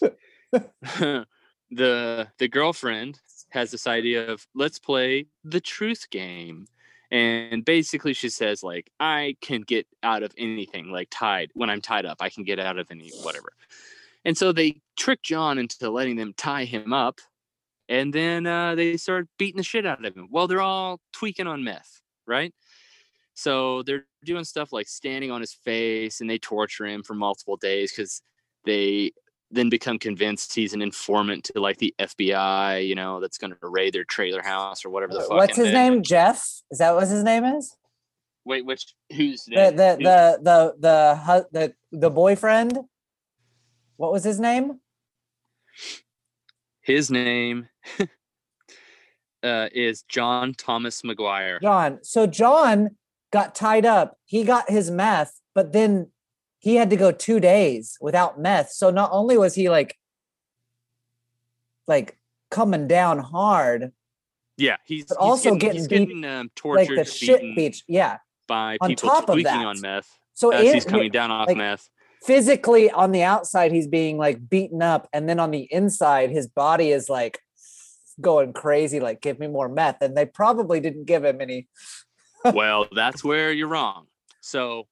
the 1.70 2.28
the 2.38 2.48
girlfriend 2.48 3.20
has 3.50 3.70
this 3.70 3.86
idea 3.86 4.30
of 4.30 4.46
let's 4.54 4.78
play 4.78 5.26
the 5.44 5.60
truth 5.60 6.08
game. 6.10 6.66
And 7.10 7.64
basically 7.64 8.12
she 8.12 8.28
says 8.28 8.62
like 8.62 8.90
i 9.00 9.34
can 9.40 9.62
get 9.62 9.86
out 10.02 10.22
of 10.22 10.34
anything 10.36 10.90
like 10.90 11.08
tied 11.10 11.50
when 11.54 11.70
i'm 11.70 11.80
tied 11.80 12.04
up 12.04 12.18
i 12.20 12.28
can 12.28 12.44
get 12.44 12.58
out 12.58 12.78
of 12.78 12.90
any 12.90 13.10
whatever. 13.22 13.52
And 14.24 14.36
so 14.36 14.52
they 14.52 14.80
trick 14.96 15.22
john 15.22 15.58
into 15.58 15.90
letting 15.90 16.16
them 16.16 16.34
tie 16.36 16.64
him 16.64 16.92
up 16.92 17.20
and 17.88 18.12
then 18.12 18.46
uh, 18.46 18.74
they 18.74 18.98
start 18.98 19.26
beating 19.38 19.56
the 19.56 19.62
shit 19.62 19.86
out 19.86 20.04
of 20.04 20.14
him. 20.14 20.28
Well 20.30 20.46
they're 20.46 20.60
all 20.60 21.00
tweaking 21.12 21.46
on 21.46 21.64
meth 21.64 22.02
right 22.26 22.52
so 23.38 23.84
they're 23.84 24.04
doing 24.24 24.42
stuff 24.42 24.72
like 24.72 24.88
standing 24.88 25.30
on 25.30 25.40
his 25.40 25.52
face 25.52 26.20
and 26.20 26.28
they 26.28 26.38
torture 26.38 26.86
him 26.86 27.04
for 27.04 27.14
multiple 27.14 27.56
days 27.56 27.92
because 27.92 28.20
they 28.64 29.12
then 29.52 29.68
become 29.68 29.96
convinced 29.96 30.52
he's 30.52 30.74
an 30.74 30.82
informant 30.82 31.44
to 31.44 31.60
like 31.60 31.76
the 31.78 31.94
FBI, 32.00 32.84
you 32.84 32.96
know, 32.96 33.20
that's 33.20 33.38
going 33.38 33.52
to 33.52 33.56
raid 33.62 33.94
their 33.94 34.02
trailer 34.02 34.42
house 34.42 34.84
or 34.84 34.90
whatever 34.90 35.12
the 35.12 35.20
fuck. 35.20 35.30
What's 35.30 35.56
his 35.56 35.72
name? 35.72 36.02
Jeff? 36.02 36.38
Is 36.72 36.78
that 36.78 36.96
what 36.96 37.06
his 37.06 37.22
name 37.22 37.44
is? 37.44 37.76
Wait, 38.44 38.66
which 38.66 38.92
who's 39.12 39.44
The 39.44 39.70
the 39.70 39.96
the 40.00 40.38
the 40.42 40.74
the 40.80 41.46
the 41.52 41.74
the 41.92 42.10
boyfriend. 42.10 42.76
What 43.98 44.10
was 44.10 44.24
his 44.24 44.40
name? 44.40 44.80
his 46.80 47.08
name 47.08 47.68
uh, 49.44 49.68
is 49.72 50.02
John 50.08 50.54
Thomas 50.54 51.02
McGuire. 51.02 51.60
John. 51.62 52.00
So 52.02 52.26
John 52.26 52.96
got 53.32 53.54
tied 53.54 53.86
up. 53.86 54.16
He 54.24 54.44
got 54.44 54.70
his 54.70 54.90
meth, 54.90 55.40
but 55.54 55.72
then 55.72 56.10
he 56.58 56.76
had 56.76 56.90
to 56.90 56.96
go 56.96 57.12
two 57.12 57.40
days 57.40 57.96
without 58.00 58.40
meth. 58.40 58.70
So 58.70 58.90
not 58.90 59.10
only 59.12 59.36
was 59.38 59.54
he 59.54 59.68
like 59.70 59.96
like 61.86 62.18
coming 62.50 62.86
down 62.88 63.18
hard, 63.18 63.92
Yeah, 64.56 64.76
he's, 64.84 65.04
But 65.06 65.14
he's 65.14 65.16
also 65.18 65.54
getting, 65.54 65.78
he's 65.78 65.86
getting 65.86 66.06
beat 66.08 66.14
getting 66.22 66.24
um, 66.24 66.50
like 66.64 66.88
the 66.88 67.04
shit 67.04 67.40
beach. 67.54 67.84
Yeah. 67.88 68.18
by 68.46 68.76
on 68.80 68.90
people 68.90 69.10
top 69.10 69.28
of 69.28 69.42
that, 69.42 69.64
on 69.66 69.80
meth 69.80 70.08
So 70.34 70.50
as 70.50 70.66
in- 70.66 70.74
he's 70.74 70.84
coming 70.84 71.10
down 71.10 71.30
off 71.30 71.48
like, 71.48 71.56
meth. 71.56 71.88
physically 72.22 72.90
on 72.90 73.12
the 73.12 73.22
outside 73.22 73.72
he's 73.72 73.86
being 73.86 74.18
like 74.18 74.48
beaten 74.48 74.82
up 74.82 75.08
and 75.12 75.28
then 75.28 75.38
on 75.38 75.50
the 75.50 75.68
inside 75.70 76.30
his 76.30 76.46
body 76.48 76.90
is 76.90 77.08
like 77.08 77.38
going 78.20 78.52
crazy 78.52 78.98
like 78.98 79.20
give 79.20 79.38
me 79.38 79.46
more 79.46 79.68
meth 79.68 80.02
and 80.02 80.16
they 80.16 80.26
probably 80.26 80.80
didn't 80.80 81.04
give 81.04 81.24
him 81.24 81.40
any 81.40 81.68
well, 82.44 82.86
that's 82.92 83.24
where 83.24 83.52
you're 83.52 83.68
wrong. 83.68 84.06
So 84.40 84.86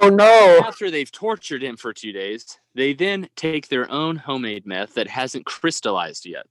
oh 0.00 0.08
no 0.08 0.60
after 0.64 0.90
they've 0.90 1.10
tortured 1.10 1.62
him 1.62 1.76
for 1.76 1.92
two 1.92 2.12
days, 2.12 2.58
they 2.74 2.92
then 2.92 3.28
take 3.36 3.68
their 3.68 3.90
own 3.90 4.16
homemade 4.16 4.66
meth 4.66 4.94
that 4.94 5.08
hasn't 5.08 5.46
crystallized 5.46 6.26
yet 6.26 6.46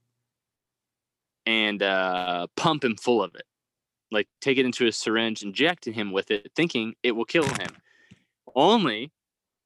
and 1.46 1.82
uh, 1.82 2.46
pump 2.56 2.84
him 2.84 2.96
full 2.96 3.22
of 3.22 3.34
it. 3.34 3.44
Like 4.10 4.28
take 4.40 4.58
it 4.58 4.66
into 4.66 4.86
a 4.86 4.92
syringe, 4.92 5.42
injecting 5.42 5.94
him 5.94 6.12
with 6.12 6.30
it, 6.30 6.50
thinking 6.54 6.94
it 7.02 7.12
will 7.12 7.24
kill 7.24 7.44
him. 7.44 7.76
Only 8.54 9.12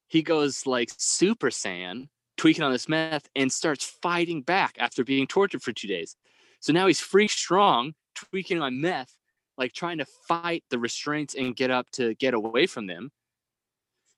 he 0.08 0.22
goes 0.22 0.66
like 0.66 0.90
Super 0.98 1.50
Saiyan, 1.50 2.08
tweaking 2.36 2.62
on 2.62 2.72
this 2.72 2.88
meth, 2.88 3.28
and 3.34 3.52
starts 3.52 3.84
fighting 4.02 4.42
back 4.42 4.76
after 4.78 5.02
being 5.02 5.26
tortured 5.26 5.62
for 5.62 5.72
two 5.72 5.88
days. 5.88 6.16
So 6.60 6.72
now 6.72 6.86
he's 6.86 7.00
free 7.00 7.28
strong, 7.28 7.94
tweaking 8.14 8.62
on 8.62 8.80
meth, 8.80 9.13
like 9.56 9.72
trying 9.72 9.98
to 9.98 10.06
fight 10.26 10.64
the 10.70 10.78
restraints 10.78 11.34
and 11.34 11.54
get 11.54 11.70
up 11.70 11.90
to 11.92 12.14
get 12.14 12.34
away 12.34 12.66
from 12.66 12.86
them. 12.86 13.10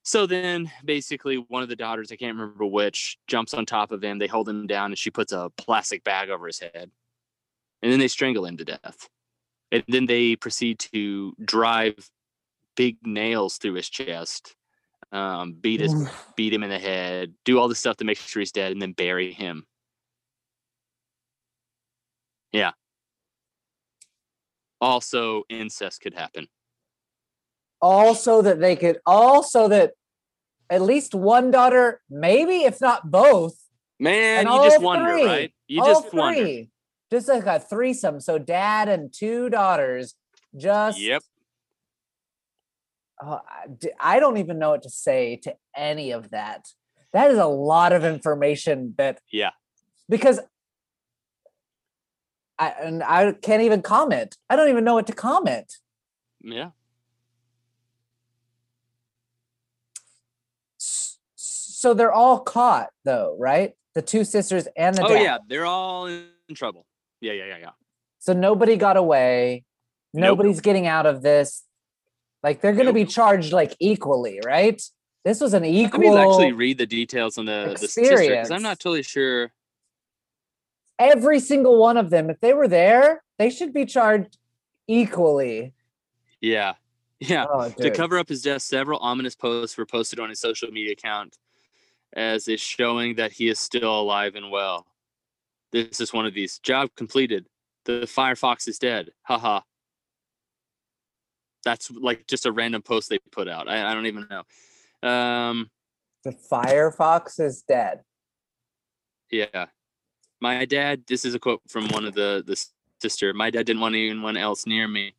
So 0.02 0.24
then 0.24 0.70
basically 0.84 1.36
one 1.36 1.62
of 1.62 1.68
the 1.68 1.76
daughters, 1.76 2.12
I 2.12 2.16
can't 2.16 2.36
remember 2.36 2.64
which, 2.64 3.18
jumps 3.26 3.54
on 3.54 3.66
top 3.66 3.90
of 3.90 4.02
him. 4.02 4.18
They 4.18 4.28
hold 4.28 4.48
him 4.48 4.66
down 4.66 4.92
and 4.92 4.98
she 4.98 5.10
puts 5.10 5.32
a 5.32 5.50
plastic 5.56 6.04
bag 6.04 6.30
over 6.30 6.46
his 6.46 6.60
head. 6.60 6.90
And 7.82 7.92
then 7.92 7.98
they 7.98 8.08
strangle 8.08 8.46
him 8.46 8.56
to 8.56 8.64
death. 8.64 9.08
And 9.72 9.82
then 9.88 10.06
they 10.06 10.36
proceed 10.36 10.78
to 10.78 11.34
drive 11.44 12.08
big 12.76 12.98
nails 13.04 13.58
through 13.58 13.74
his 13.74 13.88
chest, 13.88 14.54
um, 15.10 15.54
beat 15.54 15.80
his 15.80 15.94
beat 16.36 16.52
him 16.52 16.62
in 16.62 16.70
the 16.70 16.78
head, 16.78 17.34
do 17.44 17.58
all 17.58 17.68
the 17.68 17.74
stuff 17.74 17.96
to 17.96 18.04
make 18.04 18.18
sure 18.18 18.40
he's 18.40 18.52
dead, 18.52 18.70
and 18.72 18.80
then 18.80 18.92
bury 18.92 19.32
him. 19.32 19.66
Yeah. 22.52 22.72
Also, 24.80 25.44
incest 25.48 26.00
could 26.00 26.14
happen. 26.14 26.46
also 27.82 28.40
that 28.42 28.58
they 28.58 28.74
could 28.74 28.98
also 29.06 29.68
that 29.68 29.92
at 30.70 30.80
least 30.80 31.14
one 31.14 31.50
daughter 31.50 32.00
maybe 32.08 32.64
if 32.64 32.80
not 32.80 33.10
both 33.10 33.54
Man, 34.00 34.46
you 34.46 34.62
just 34.62 34.78
all 34.78 34.84
wonder, 34.84 35.12
three. 35.12 35.24
right? 35.26 35.54
You 35.68 35.84
just 35.84 36.12
wonder. 36.12 36.62
just 37.10 37.28
like 37.28 37.46
a 37.46 37.60
threesome 37.60 38.18
so 38.20 38.38
dad 38.38 38.88
and 38.88 39.12
two 39.12 39.48
daughters 39.50 40.14
just 40.56 40.98
Yep. 41.00 41.22
uh, 43.22 43.38
d- 43.78 43.90
I 44.00 44.20
don't 44.20 44.38
even 44.38 44.58
know 44.58 44.70
what 44.70 44.82
to 44.82 44.90
say 44.90 45.36
to 45.44 45.54
any 45.76 46.10
of 46.12 46.30
that. 46.30 46.66
That 47.12 47.30
is 47.30 47.38
a 47.38 47.46
lot 47.46 47.92
of 47.92 48.04
information 48.04 48.94
that 48.98 49.20
Yeah. 49.30 49.50
because 50.08 50.40
I 52.58 52.68
and 52.82 53.02
I 53.02 53.32
can't 53.32 53.62
even 53.62 53.82
comment. 53.82 54.36
I 54.48 54.56
don't 54.56 54.68
even 54.68 54.84
know 54.84 54.94
what 54.94 55.06
to 55.08 55.12
comment. 55.12 55.72
Yeah. 56.42 56.70
So 60.78 61.94
they're 61.94 62.12
all 62.12 62.40
caught 62.40 62.88
though, 63.04 63.36
right? 63.38 63.72
The 63.94 64.02
two 64.02 64.24
sisters 64.24 64.66
and 64.76 64.96
the 64.96 65.04
Oh 65.04 65.08
dad. 65.08 65.22
yeah, 65.22 65.38
they're 65.48 65.66
all 65.66 66.06
in 66.06 66.26
trouble. 66.54 66.86
Yeah, 67.20 67.32
yeah, 67.32 67.46
yeah, 67.46 67.58
yeah. 67.58 67.70
So 68.18 68.32
nobody 68.32 68.76
got 68.76 68.96
away. 68.96 69.64
Nope. 70.12 70.22
Nobody's 70.38 70.60
getting 70.60 70.86
out 70.86 71.06
of 71.06 71.22
this. 71.22 71.62
Like 72.42 72.60
they're 72.60 72.72
going 72.72 72.86
to 72.86 72.92
be 72.92 73.04
charged 73.04 73.52
like 73.52 73.76
equally, 73.80 74.40
right? 74.44 74.80
This 75.24 75.40
was 75.40 75.54
an 75.54 75.64
equal. 75.64 76.12
Let 76.12 76.22
me 76.24 76.30
actually 76.30 76.52
read 76.52 76.78
the 76.78 76.86
details 76.86 77.38
on 77.38 77.46
the 77.46 77.76
the 77.78 77.88
sister 77.88 78.16
because 78.16 78.50
I'm 78.50 78.62
not 78.62 78.78
totally 78.78 79.02
sure. 79.02 79.52
Every 80.98 81.40
single 81.40 81.78
one 81.78 81.96
of 81.96 82.10
them, 82.10 82.30
if 82.30 82.40
they 82.40 82.54
were 82.54 82.68
there, 82.68 83.22
they 83.38 83.50
should 83.50 83.72
be 83.72 83.86
charged 83.86 84.38
equally. 84.86 85.74
Yeah, 86.40 86.74
yeah. 87.20 87.46
Oh, 87.48 87.68
To 87.70 87.90
cover 87.90 88.18
up 88.18 88.28
his 88.28 88.42
death, 88.42 88.62
several 88.62 88.98
ominous 89.00 89.34
posts 89.34 89.76
were 89.76 89.86
posted 89.86 90.20
on 90.20 90.28
his 90.28 90.40
social 90.40 90.70
media 90.70 90.92
account 90.92 91.36
as 92.16 92.48
is 92.48 92.60
showing 92.60 93.16
that 93.16 93.32
he 93.32 93.48
is 93.48 93.58
still 93.58 94.00
alive 94.00 94.34
and 94.34 94.50
well. 94.50 94.86
This 95.72 96.00
is 96.00 96.12
one 96.12 96.26
of 96.26 96.34
these. 96.34 96.58
Job 96.58 96.90
completed. 96.96 97.46
The 97.84 98.02
Firefox 98.02 98.66
is 98.66 98.78
dead. 98.78 99.10
Haha. 99.22 99.60
That's 101.64 101.90
like 101.90 102.26
just 102.26 102.46
a 102.46 102.52
random 102.52 102.82
post 102.82 103.10
they 103.10 103.18
put 103.32 103.48
out. 103.48 103.68
I, 103.68 103.90
I 103.90 103.94
don't 103.94 104.06
even 104.06 104.26
know. 104.30 105.08
Um, 105.08 105.70
the 106.24 106.30
Firefox 106.50 107.38
is 107.38 107.62
dead. 107.62 108.00
Yeah. 109.30 109.66
My 110.40 110.64
dad, 110.64 111.04
this 111.06 111.24
is 111.24 111.34
a 111.34 111.38
quote 111.38 111.62
from 111.68 111.88
one 111.88 112.04
of 112.04 112.14
the 112.14 112.42
the 112.46 112.62
sister. 113.00 113.32
My 113.32 113.50
dad 113.50 113.66
didn't 113.66 113.80
want 113.80 113.94
anyone 113.94 114.36
else 114.36 114.66
near 114.66 114.88
me. 114.88 115.14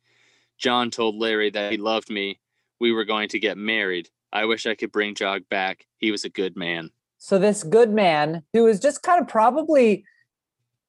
John 0.58 0.90
told 0.90 1.16
Larry 1.16 1.50
that 1.50 1.72
he 1.72 1.78
loved 1.78 2.10
me. 2.10 2.40
We 2.80 2.92
were 2.92 3.04
going 3.04 3.28
to 3.30 3.38
get 3.38 3.56
married. 3.56 4.10
I 4.32 4.44
wish 4.44 4.66
I 4.66 4.74
could 4.74 4.92
bring 4.92 5.14
John 5.14 5.44
back. 5.48 5.86
He 5.96 6.10
was 6.10 6.24
a 6.24 6.28
good 6.28 6.56
man. 6.56 6.90
So 7.18 7.38
this 7.38 7.62
good 7.62 7.90
man 7.90 8.44
who 8.52 8.64
was 8.64 8.78
just 8.78 9.02
kind 9.02 9.20
of 9.20 9.28
probably 9.28 10.04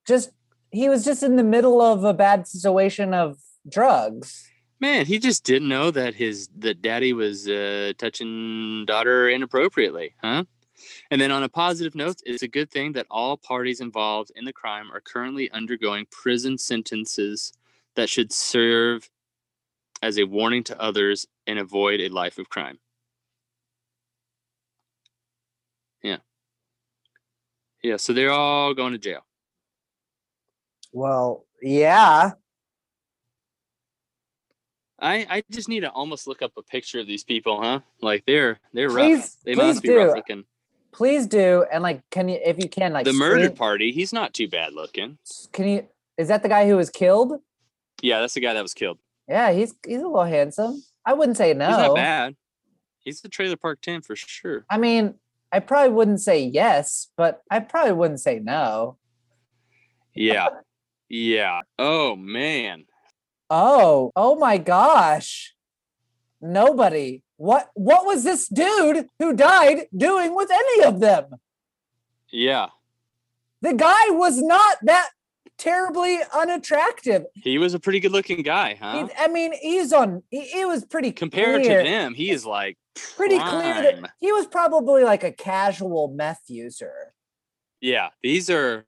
just 0.08 0.32
he 0.72 0.90
was 0.90 1.04
just 1.04 1.24
in 1.24 1.36
the 1.36 1.44
middle 1.44 1.82
of 1.82 2.04
a 2.04 2.14
bad 2.14 2.48
situation 2.48 3.14
of 3.14 3.38
drugs. 3.68 4.48
Man, 4.80 5.06
he 5.06 5.20
just 5.20 5.44
didn't 5.44 5.68
know 5.68 5.92
that 5.92 6.16
his 6.16 6.50
that 6.60 6.82
daddy 6.82 7.14
was 7.14 7.48
uh, 7.48 7.94
touching 7.98 8.86
daughter 8.86 9.30
inappropriately, 9.30 10.16
huh? 10.24 10.46
And 11.12 11.20
then 11.20 11.32
on 11.32 11.44
a 11.44 11.50
positive 11.50 11.96
note, 11.96 12.22
it's 12.26 12.44
a 12.44 12.48
good 12.48 12.70
thing 12.70 12.94
that 12.94 13.08
all 13.10 13.38
parties 13.38 13.82
involved 13.82 14.32
in 14.36 14.46
the 14.46 14.54
crime 14.54 14.92
are 14.92 15.02
currently 15.02 15.50
undergoing 15.52 16.06
prison 16.12 16.58
sentences 16.58 17.54
that 17.96 18.10
should 18.10 18.32
serve 18.32 19.10
as 20.02 20.18
a 20.18 20.24
warning 20.24 20.64
to 20.66 20.82
others 20.82 21.28
and 21.48 21.60
avoid 21.60 22.00
a 22.00 22.10
life 22.10 22.38
of 22.38 22.50
crime. 22.50 22.80
Yeah. 26.02 26.18
Yeah, 27.84 27.98
so 27.98 28.14
they're 28.14 28.32
all 28.32 28.74
going 28.74 28.94
to 28.94 29.00
jail. 29.00 29.26
Well, 30.92 31.46
yeah. 31.62 32.32
I 35.02 35.26
I 35.30 35.44
just 35.50 35.70
need 35.70 35.82
to 35.82 35.92
almost 35.92 36.28
look 36.28 36.42
up 36.42 36.52
a 36.58 36.64
picture 36.64 37.00
of 37.00 37.08
these 37.08 37.24
people, 37.24 37.62
huh? 37.62 37.80
Like 38.02 38.26
they're 38.26 38.60
they're 38.74 38.90
rough. 38.90 39.32
They 39.46 39.54
please 39.54 39.58
must 39.58 39.82
be 39.82 39.90
do. 39.90 39.98
rough 39.98 40.16
looking. 40.16 40.44
Please 40.92 41.28
do, 41.28 41.66
and 41.72 41.84
like, 41.84 42.02
can 42.10 42.30
you, 42.30 42.40
if 42.44 42.58
you 42.58 42.68
can, 42.68 42.94
like, 42.94 43.06
the 43.06 43.14
murder 43.14 43.46
screen- 43.46 43.58
party, 43.58 43.92
he's 43.92 44.12
not 44.12 44.34
too 44.34 44.48
bad 44.48 44.74
looking. 44.74 45.18
Can 45.52 45.68
you? 45.68 45.88
Is 46.18 46.28
that 46.30 46.44
the 46.44 46.50
guy 46.50 46.68
who 46.68 46.76
was 46.76 46.90
killed? 46.90 47.40
Yeah, 48.02 48.20
that's 48.22 48.34
the 48.34 48.40
guy 48.42 48.54
that 48.54 48.62
was 48.62 48.74
killed. 48.74 48.98
Yeah, 49.28 49.52
he's 49.52 49.76
he's 49.86 50.02
a 50.02 50.08
little 50.08 50.24
handsome. 50.24 50.84
I 51.06 51.14
wouldn't 51.14 51.38
say 51.38 51.54
no. 51.54 51.68
He's 51.68 51.78
not 51.78 51.96
bad. 51.96 52.36
He's 53.00 53.22
the 53.22 53.30
trailer 53.30 53.56
park 53.56 53.82
ten 53.82 54.02
for 54.02 54.16
sure. 54.16 54.66
I 54.70 54.78
mean, 54.78 55.16
I 55.52 55.60
probably 55.60 55.94
wouldn't 55.94 56.22
say 56.22 56.44
yes, 56.44 57.10
but 57.16 57.42
I 57.50 57.60
probably 57.60 57.94
wouldn't 57.94 58.20
say 58.20 58.40
no. 58.40 58.98
Yeah. 60.14 60.50
Yeah. 61.08 61.62
Oh 61.78 62.16
man. 62.16 62.86
Oh, 63.50 64.12
oh 64.16 64.36
my 64.36 64.58
gosh. 64.58 65.54
Nobody. 66.42 67.24
What 67.38 67.70
what 67.74 68.06
was 68.06 68.24
this 68.24 68.48
dude 68.48 69.08
who 69.20 69.34
died 69.34 69.88
doing 69.96 70.36
with 70.36 70.50
any 70.52 70.84
of 70.84 71.00
them? 71.00 71.26
Yeah. 72.32 72.68
The 73.62 73.74
guy 73.74 74.10
was 74.10 74.42
not 74.42 74.78
that 74.84 75.10
terribly 75.58 76.20
unattractive. 76.34 77.26
He 77.36 77.58
was 77.58 77.74
a 77.74 77.80
pretty 77.80 78.00
good 78.00 78.12
looking 78.12 78.42
guy, 78.42 78.72
He- 78.72 78.76
huh? 78.76 79.08
I 79.18 79.28
mean, 79.28 79.54
he's 79.62 79.92
on 79.94 80.24
he, 80.30 80.62
it 80.62 80.68
was 80.68 80.86
pretty 80.86 81.12
Compared 81.12 81.64
clear, 81.64 81.84
to 81.84 81.90
them, 81.90 82.14
he 82.14 82.32
is 82.32 82.46
like 82.46 82.78
pretty 83.16 83.38
clear 83.38 83.74
that 83.82 84.12
he 84.20 84.32
was 84.32 84.48
probably 84.48 85.04
like 85.04 85.24
a 85.24 85.32
casual 85.32 86.10
meth 86.10 86.44
user. 86.48 87.14
Yeah, 87.82 88.10
these 88.22 88.50
are 88.50 88.86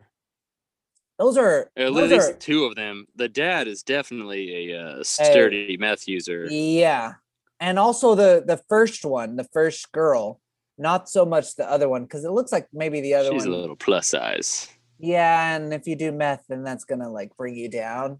Those 1.17 1.37
are 1.37 1.69
at 1.77 1.93
least 1.93 2.31
are, 2.31 2.33
two 2.33 2.65
of 2.65 2.75
them. 2.75 3.07
The 3.15 3.29
dad 3.29 3.67
is 3.67 3.83
definitely 3.83 4.71
a 4.71 4.81
uh, 4.81 5.03
sturdy 5.03 5.77
meth 5.77 6.07
user. 6.07 6.47
Yeah. 6.49 7.13
And 7.61 7.77
also 7.79 8.15
the 8.15 8.43
the 8.45 8.57
first 8.67 9.05
one, 9.05 9.35
the 9.37 9.47
first 9.53 9.91
girl, 9.91 10.41
not 10.77 11.07
so 11.07 11.25
much 11.25 11.55
the 11.55 11.69
other 11.69 11.87
one 11.87 12.03
because 12.03 12.25
it 12.25 12.31
looks 12.31 12.51
like 12.51 12.67
maybe 12.73 12.99
the 13.01 13.13
other 13.13 13.29
one 13.29 13.39
She's 13.39 13.47
one. 13.47 13.55
a 13.57 13.61
little 13.61 13.75
plus 13.75 14.07
size. 14.07 14.67
Yeah, 14.97 15.55
and 15.55 15.73
if 15.73 15.87
you 15.87 15.95
do 15.95 16.11
meth, 16.11 16.43
then 16.49 16.63
that's 16.63 16.85
gonna 16.85 17.09
like 17.09 17.37
bring 17.37 17.55
you 17.55 17.69
down. 17.69 18.19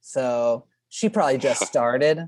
So 0.00 0.64
she 0.88 1.08
probably 1.10 1.38
just 1.38 1.62
started 1.66 2.26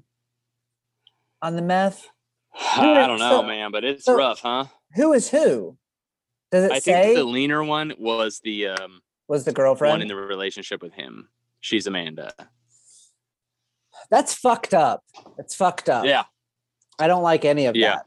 on 1.42 1.56
the 1.56 1.62
meth. 1.62 2.06
I 2.76 3.06
don't 3.06 3.18
know, 3.18 3.40
so- 3.40 3.42
man, 3.42 3.72
but 3.72 3.82
it's 3.84 4.04
so- 4.04 4.14
rough, 4.16 4.40
huh? 4.40 4.66
Who 4.96 5.12
is 5.14 5.30
who? 5.30 5.76
Does 6.52 6.64
it 6.64 6.72
I 6.72 6.78
say 6.78 7.02
think 7.04 7.16
the 7.16 7.24
leaner 7.24 7.64
one 7.64 7.94
was 7.98 8.40
the 8.44 8.68
um, 8.68 9.00
was 9.26 9.44
the 9.44 9.52
girlfriend 9.52 9.92
one 9.92 10.02
in 10.02 10.08
the 10.08 10.14
relationship 10.14 10.82
with 10.82 10.92
him. 10.92 11.28
She's 11.60 11.86
Amanda. 11.86 12.32
That's 14.10 14.34
fucked 14.34 14.74
up. 14.74 15.02
It's 15.38 15.54
fucked 15.56 15.88
up. 15.88 16.04
Yeah, 16.04 16.24
I 16.98 17.06
don't 17.06 17.22
like 17.22 17.44
any 17.44 17.66
of 17.66 17.76
Yeah. 17.76 17.96
that. 17.96 18.06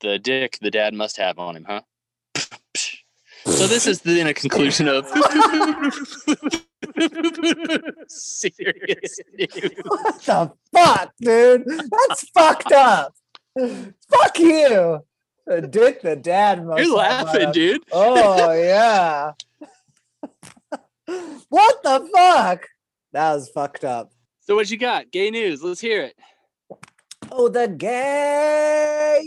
the 0.00 0.18
dick 0.18 0.58
the 0.60 0.70
dad 0.70 0.94
must 0.94 1.16
have 1.16 1.38
on 1.38 1.56
him, 1.56 1.64
huh? 1.68 1.80
So 3.46 3.66
this 3.66 3.86
is 3.86 4.00
then 4.00 4.26
a 4.26 4.34
conclusion 4.34 4.88
of 4.88 5.06
serious 8.08 9.18
news. 9.34 9.70
What 9.84 10.22
the 10.22 10.52
fuck, 10.72 11.12
dude? 11.20 11.64
That's 11.66 12.28
fucked 12.30 12.72
up. 12.72 13.14
Fuck 13.56 14.38
you. 14.38 15.00
The 15.46 15.60
dick 15.60 16.00
the 16.02 16.16
dad 16.16 16.64
must 16.64 16.82
You're 16.82 17.02
have 17.02 17.26
laughing, 17.26 17.42
him. 17.42 17.52
dude. 17.52 17.82
Oh 17.92 18.52
yeah. 18.52 19.32
what 21.48 21.82
the 21.82 22.08
fuck? 22.14 22.68
That 23.12 23.34
was 23.34 23.48
fucked 23.50 23.84
up. 23.84 24.10
So 24.40 24.54
what 24.54 24.70
you 24.70 24.78
got? 24.78 25.10
Gay 25.10 25.30
news. 25.30 25.62
Let's 25.62 25.80
hear 25.80 26.02
it. 26.02 26.16
Oh, 27.36 27.48
the 27.48 27.66
gay 27.66 29.20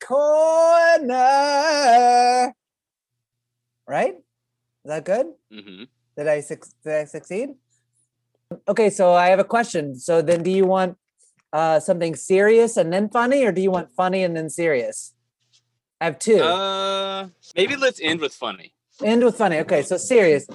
corner. 0.00 1.12
Right? 3.86 4.14
Is 4.14 4.88
that 4.88 5.04
good? 5.04 5.26
hmm 5.52 5.84
Did 6.16 6.26
I 6.26 6.40
suc 6.40 6.64
did 6.82 6.94
I 6.94 7.04
succeed? 7.04 7.50
Okay, 8.66 8.88
so 8.88 9.12
I 9.12 9.28
have 9.28 9.40
a 9.40 9.44
question. 9.44 9.94
So 9.94 10.22
then, 10.22 10.42
do 10.42 10.50
you 10.50 10.64
want 10.64 10.96
uh, 11.52 11.80
something 11.80 12.16
serious 12.16 12.78
and 12.78 12.90
then 12.90 13.10
funny, 13.10 13.44
or 13.44 13.52
do 13.52 13.60
you 13.60 13.70
want 13.70 13.92
funny 13.92 14.24
and 14.24 14.34
then 14.34 14.48
serious? 14.48 15.12
I 16.00 16.06
have 16.06 16.18
two. 16.18 16.40
Uh, 16.40 17.28
maybe 17.54 17.76
let's 17.76 18.00
end 18.02 18.20
with 18.20 18.32
funny. 18.32 18.72
End 19.04 19.22
with 19.22 19.36
funny. 19.36 19.58
Okay, 19.58 19.82
so 19.82 19.98
serious. 19.98 20.46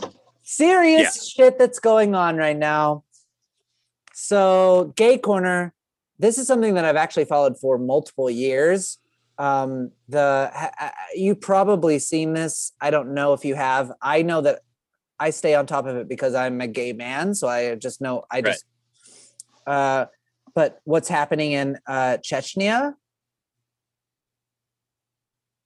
Serious 0.41 1.29
shit 1.29 1.59
that's 1.59 1.77
going 1.77 2.15
on 2.15 2.35
right 2.35 2.57
now. 2.57 3.03
So, 4.13 4.91
Gay 4.95 5.19
Corner, 5.19 5.73
this 6.19 6.37
is 6.37 6.47
something 6.47 6.75
that 6.75 6.85
I've 6.85 6.95
actually 6.95 7.25
followed 7.25 7.59
for 7.59 7.77
multiple 7.77 8.29
years. 8.29 8.97
Um, 9.37 9.91
the 10.07 10.49
ha- 10.53 10.93
you 11.13 11.35
probably 11.35 11.99
seen 11.99 12.33
this. 12.33 12.71
I 12.79 12.89
don't 12.89 13.13
know 13.13 13.33
if 13.33 13.43
you 13.43 13.55
have. 13.55 13.91
I 14.01 14.21
know 14.21 14.41
that 14.41 14.61
I 15.19 15.29
stay 15.31 15.55
on 15.55 15.65
top 15.65 15.85
of 15.85 15.97
it 15.97 16.07
because 16.07 16.33
I'm 16.35 16.61
a 16.61 16.67
gay 16.67 16.93
man, 16.93 17.35
so 17.35 17.47
I 17.47 17.75
just 17.75 18.01
know 18.01 18.23
I 18.31 18.37
Right. 18.37 18.45
just 18.45 18.65
uh 19.67 20.05
but 20.53 20.79
what's 20.85 21.09
happening 21.09 21.51
in 21.51 21.77
uh 21.87 22.17
Chechnya? 22.23 22.93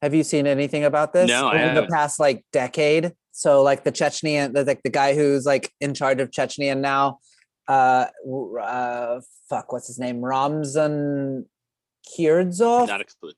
Have 0.01 0.13
you 0.13 0.23
seen 0.23 0.47
anything 0.47 0.85
about 0.85 1.13
this 1.13 1.29
No, 1.29 1.47
I 1.47 1.63
over 1.65 1.81
the 1.81 1.87
past 1.87 2.19
like 2.19 2.45
decade? 2.51 3.11
So 3.31 3.61
like 3.61 3.83
the 3.83 3.91
Chechnyan, 3.91 4.53
the, 4.53 4.63
like 4.63 4.81
the 4.83 4.89
guy 4.89 5.13
who's 5.13 5.45
like 5.45 5.71
in 5.79 5.93
charge 5.93 6.21
of 6.21 6.31
Chechnya 6.31 6.77
now, 6.77 7.19
uh, 7.69 8.07
uh 8.61 9.21
fuck, 9.47 9.71
what's 9.71 9.87
his 9.87 9.99
name? 9.99 10.21
Ramzan 10.25 11.45
Kirdzov. 12.17 12.87
Not 12.87 13.01
exclude. 13.01 13.35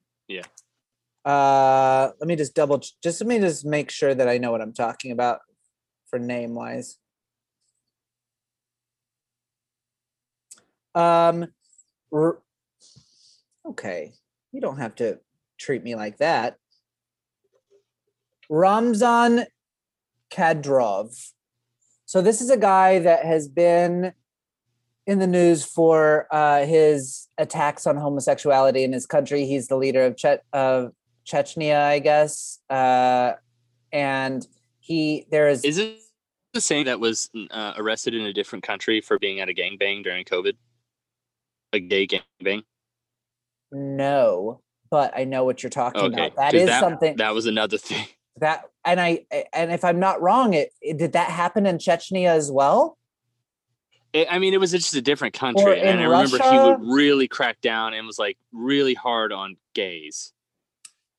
Uh, 1.26 2.12
let 2.20 2.28
me 2.28 2.36
just 2.36 2.56
double, 2.56 2.82
just 3.04 3.22
let 3.22 3.28
me 3.28 3.40
just 3.40 3.66
make 3.66 3.92
sure 3.92 4.16
that 4.16 4.28
I 4.28 4.38
know 4.38 4.52
what 4.52 4.62
I'm 4.62 4.74
talking 4.74 5.12
about 5.12 5.40
for 6.10 6.18
name 6.18 6.56
wise. 6.56 6.98
Um, 10.96 11.48
r- 12.12 12.40
okay, 13.66 14.14
you 14.52 14.62
don't 14.62 14.78
have 14.78 14.96
to 14.96 15.20
treat 15.60 15.84
me 15.84 15.96
like 15.96 16.18
that. 16.18 16.58
Ramzan 18.50 19.46
Kadyrov. 20.32 21.32
So 22.06 22.22
this 22.22 22.42
is 22.42 22.50
a 22.50 22.58
guy 22.58 23.00
that 23.00 23.26
has 23.26 23.48
been 23.48 24.14
in 25.08 25.20
the 25.20 25.28
news 25.28 25.66
for 25.66 26.28
uh, 26.32 26.66
his 26.66 27.28
attacks 27.38 27.88
on 27.88 27.98
homosexuality 27.98 28.84
in 28.84 28.94
his 28.94 29.06
country. 29.06 29.46
He's 29.46 29.68
the 29.68 29.76
leader 29.78 30.04
of 30.06 30.16
che- 30.18 30.40
of 30.54 30.92
Chechnya, 31.26 31.82
I 31.84 32.00
guess. 32.00 32.60
Uh, 32.70 33.34
and 33.92 34.46
he 34.80 35.26
there 35.32 35.50
is 35.50 35.64
Is 35.66 35.78
it 35.78 35.98
the 36.54 36.62
same 36.62 36.86
that 36.86 37.00
was 37.00 37.30
uh, 37.50 37.74
arrested 37.78 38.14
in 38.14 38.22
a 38.26 38.34
different 38.34 38.64
country 38.64 39.02
for 39.02 39.18
being 39.20 39.40
at 39.40 39.50
a 39.50 39.54
gangbang 39.54 40.04
during 40.04 40.24
COVID? 40.26 40.54
A 41.74 41.80
gay 41.80 42.08
gangbang. 42.08 42.64
no, 43.72 44.62
but 44.90 45.14
I 45.16 45.24
know 45.24 45.44
what 45.46 45.64
you're 45.64 45.70
talking 45.70 46.02
Okay, 46.02 46.28
about. 46.28 46.36
That 46.36 46.54
is 46.54 46.70
something 46.70 47.16
That 47.18 47.34
was 47.34 47.46
another 47.46 47.78
thing. 47.78 48.06
that 48.38 48.64
and 48.86 49.00
I 49.00 49.26
and 49.54 49.72
if 49.72 49.84
I'm 49.84 50.00
not 50.00 50.22
wrong, 50.22 50.54
it, 50.54 50.72
it 50.82 50.98
did 50.98 51.14
that 51.14 51.30
happen 51.32 51.66
in 51.66 51.78
Chechnya 51.78 52.28
as 52.28 52.52
well? 52.52 52.98
It, 54.14 54.28
I 54.30 54.40
mean, 54.40 54.54
it 54.54 54.60
was 54.60 54.72
just 54.72 54.94
a 54.96 55.02
different 55.02 55.34
country, 55.34 55.80
and 55.80 56.00
I 56.02 56.04
remember 56.04 56.38
he 56.38 56.58
would 56.60 56.82
really 56.94 57.28
crack 57.28 57.62
down 57.62 57.94
and 57.94 58.06
was 58.06 58.20
like 58.20 58.38
really 58.52 58.94
hard 58.94 59.32
on 59.32 59.56
gays. 59.74 60.34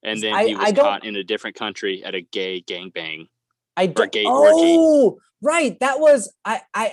And 0.03 0.21
then 0.23 0.35
I- 0.35 0.47
he 0.47 0.55
was 0.55 0.73
caught 0.73 1.05
in 1.05 1.17
a 1.17 1.25
different 1.25 1.57
country 1.57 2.05
at 2.05 2.15
a 2.15 2.21
gay 2.21 2.61
gangbang. 2.61 3.29
I 3.77 3.85
Or 3.97 4.07
gay 4.07 4.25
orgy. 4.25 4.77
oh 4.79 5.19
right, 5.41 5.79
that 5.81 6.01
was 6.01 6.31
I 6.45 6.61
I 6.75 6.93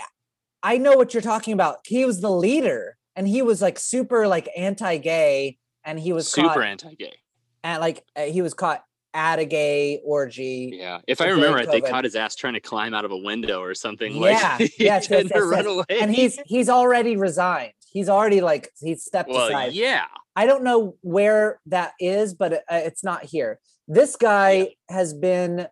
I 0.63 0.77
know 0.77 0.93
what 0.95 1.13
you're 1.13 1.21
talking 1.21 1.53
about. 1.53 1.79
He 1.85 2.05
was 2.05 2.21
the 2.21 2.31
leader, 2.31 2.97
and 3.17 3.27
he 3.27 3.41
was 3.41 3.61
like 3.61 3.77
super 3.77 4.27
like 4.27 4.47
anti-gay, 4.55 5.57
and 5.83 5.99
he 5.99 6.13
was 6.13 6.29
Super 6.31 6.47
caught 6.49 6.63
anti-gay. 6.63 7.17
at 7.65 7.81
like 7.81 8.05
uh, 8.15 8.21
he 8.23 8.41
was 8.41 8.53
caught 8.53 8.83
at 9.13 9.39
a 9.39 9.45
gay 9.45 9.99
orgy. 10.03 10.71
Yeah, 10.73 10.99
if 11.07 11.21
I 11.21 11.27
remember 11.27 11.57
right, 11.57 11.69
they 11.69 11.81
caught 11.81 12.03
his 12.03 12.15
ass 12.15 12.35
trying 12.35 12.53
to 12.53 12.59
climb 12.59 12.93
out 12.93 13.05
of 13.05 13.11
a 13.11 13.17
window 13.17 13.61
or 13.61 13.73
something. 13.73 14.13
Yeah, 14.13 14.57
like 14.57 14.57
he 14.57 14.63
yes, 14.63 14.77
yes, 14.79 15.07
had 15.07 15.27
to 15.29 15.33
yes, 15.35 15.43
run 15.43 15.65
yes. 15.65 15.67
away. 15.67 16.01
and 16.01 16.13
he's 16.13 16.39
he's 16.45 16.69
already 16.69 17.17
resigned. 17.17 17.73
He's 17.91 18.09
already 18.09 18.41
like 18.41 18.69
he's 18.79 19.03
stepped 19.03 19.29
well, 19.29 19.47
aside. 19.47 19.73
yeah, 19.73 20.05
I 20.35 20.45
don't 20.45 20.63
know 20.63 20.95
where 21.01 21.59
that 21.67 21.93
is, 21.99 22.33
but 22.33 22.53
it- 22.53 22.63
uh, 22.71 22.81
it's 22.83 23.03
not 23.03 23.25
here. 23.25 23.59
This 23.87 24.15
guy 24.15 24.75
has 24.87 25.13
been, 25.13 25.67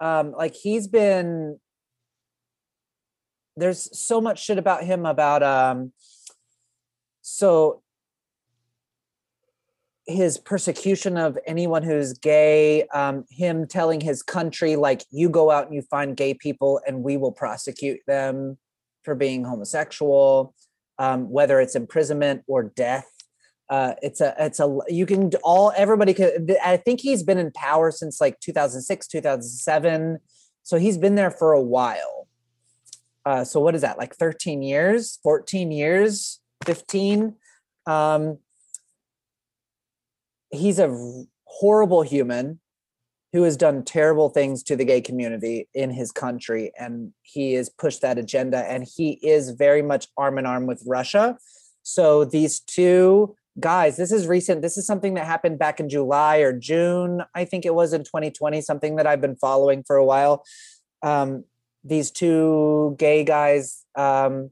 um, 0.00 0.32
like 0.32 0.54
he's 0.54 0.86
been. 0.86 1.58
There's 3.56 3.98
so 3.98 4.20
much 4.20 4.42
shit 4.42 4.58
about 4.58 4.84
him 4.84 5.06
about 5.06 5.42
um. 5.42 5.92
So. 7.22 7.81
His 10.06 10.36
persecution 10.38 11.16
of 11.16 11.38
anyone 11.46 11.82
who's 11.82 12.12
gay, 12.12 12.86
um, 12.88 13.24
him 13.30 13.66
telling 13.66 14.00
his 14.00 14.22
country 14.22 14.76
like, 14.76 15.04
"You 15.10 15.28
go 15.28 15.50
out 15.50 15.66
and 15.66 15.74
you 15.74 15.82
find 15.82 16.16
gay 16.16 16.34
people, 16.34 16.80
and 16.86 17.02
we 17.02 17.16
will 17.16 17.32
prosecute 17.32 18.00
them 18.06 18.58
for 19.04 19.14
being 19.14 19.44
homosexual." 19.44 20.54
um, 20.98 21.30
whether 21.30 21.60
it's 21.60 21.74
imprisonment 21.74 22.42
or 22.46 22.62
death. 22.62 23.06
Uh, 23.68 23.94
it's 24.02 24.20
a 24.20 24.34
it's 24.38 24.60
a 24.60 24.78
you 24.88 25.06
can 25.06 25.30
all 25.42 25.72
everybody 25.76 26.12
could 26.12 26.56
I 26.62 26.76
think 26.76 27.00
he's 27.00 27.22
been 27.22 27.38
in 27.38 27.50
power 27.52 27.90
since 27.90 28.20
like 28.20 28.38
2006 28.40 29.06
2007 29.06 30.18
so 30.62 30.78
he's 30.78 30.98
been 30.98 31.14
there 31.14 31.30
for 31.30 31.52
a 31.52 31.62
while 31.62 32.28
uh, 33.24 33.44
so 33.44 33.60
what 33.60 33.74
is 33.74 33.80
that 33.80 33.96
like 33.96 34.14
13 34.14 34.62
years 34.62 35.18
14 35.22 35.70
years 35.70 36.40
15 36.66 37.34
um, 37.86 38.38
he's 40.52 40.78
a 40.78 41.24
horrible 41.44 42.02
human 42.02 42.60
who 43.32 43.42
has 43.42 43.56
done 43.56 43.82
terrible 43.82 44.28
things 44.28 44.62
to 44.62 44.76
the 44.76 44.84
gay 44.84 45.00
community 45.00 45.66
in 45.74 45.90
his 45.90 46.12
country 46.12 46.70
and 46.78 47.12
he 47.22 47.54
has 47.54 47.70
pushed 47.70 48.02
that 48.02 48.18
agenda 48.18 48.58
and 48.70 48.86
he 48.96 49.12
is 49.22 49.50
very 49.50 49.82
much 49.82 50.06
arm 50.16 50.38
in 50.38 50.46
arm 50.46 50.66
with 50.66 50.82
russia. 50.86 51.36
So 51.82 52.24
these 52.24 52.60
two 52.60 53.34
guys 53.60 53.96
this 53.96 54.12
is 54.12 54.26
recent 54.26 54.62
this 54.62 54.78
is 54.78 54.86
something 54.86 55.12
that 55.12 55.26
happened 55.26 55.58
back 55.58 55.78
in 55.78 55.86
july 55.86 56.38
or 56.38 56.54
june 56.54 57.22
i 57.34 57.44
think 57.44 57.66
it 57.66 57.74
was 57.74 57.92
in 57.92 58.02
2020 58.02 58.62
something 58.62 58.96
that 58.96 59.06
i've 59.06 59.20
been 59.20 59.36
following 59.36 59.82
for 59.82 59.96
a 59.96 60.04
while. 60.04 60.42
Um, 61.02 61.44
these 61.84 62.10
two 62.10 62.96
gay 62.98 63.24
guys 63.24 63.84
um, 63.94 64.50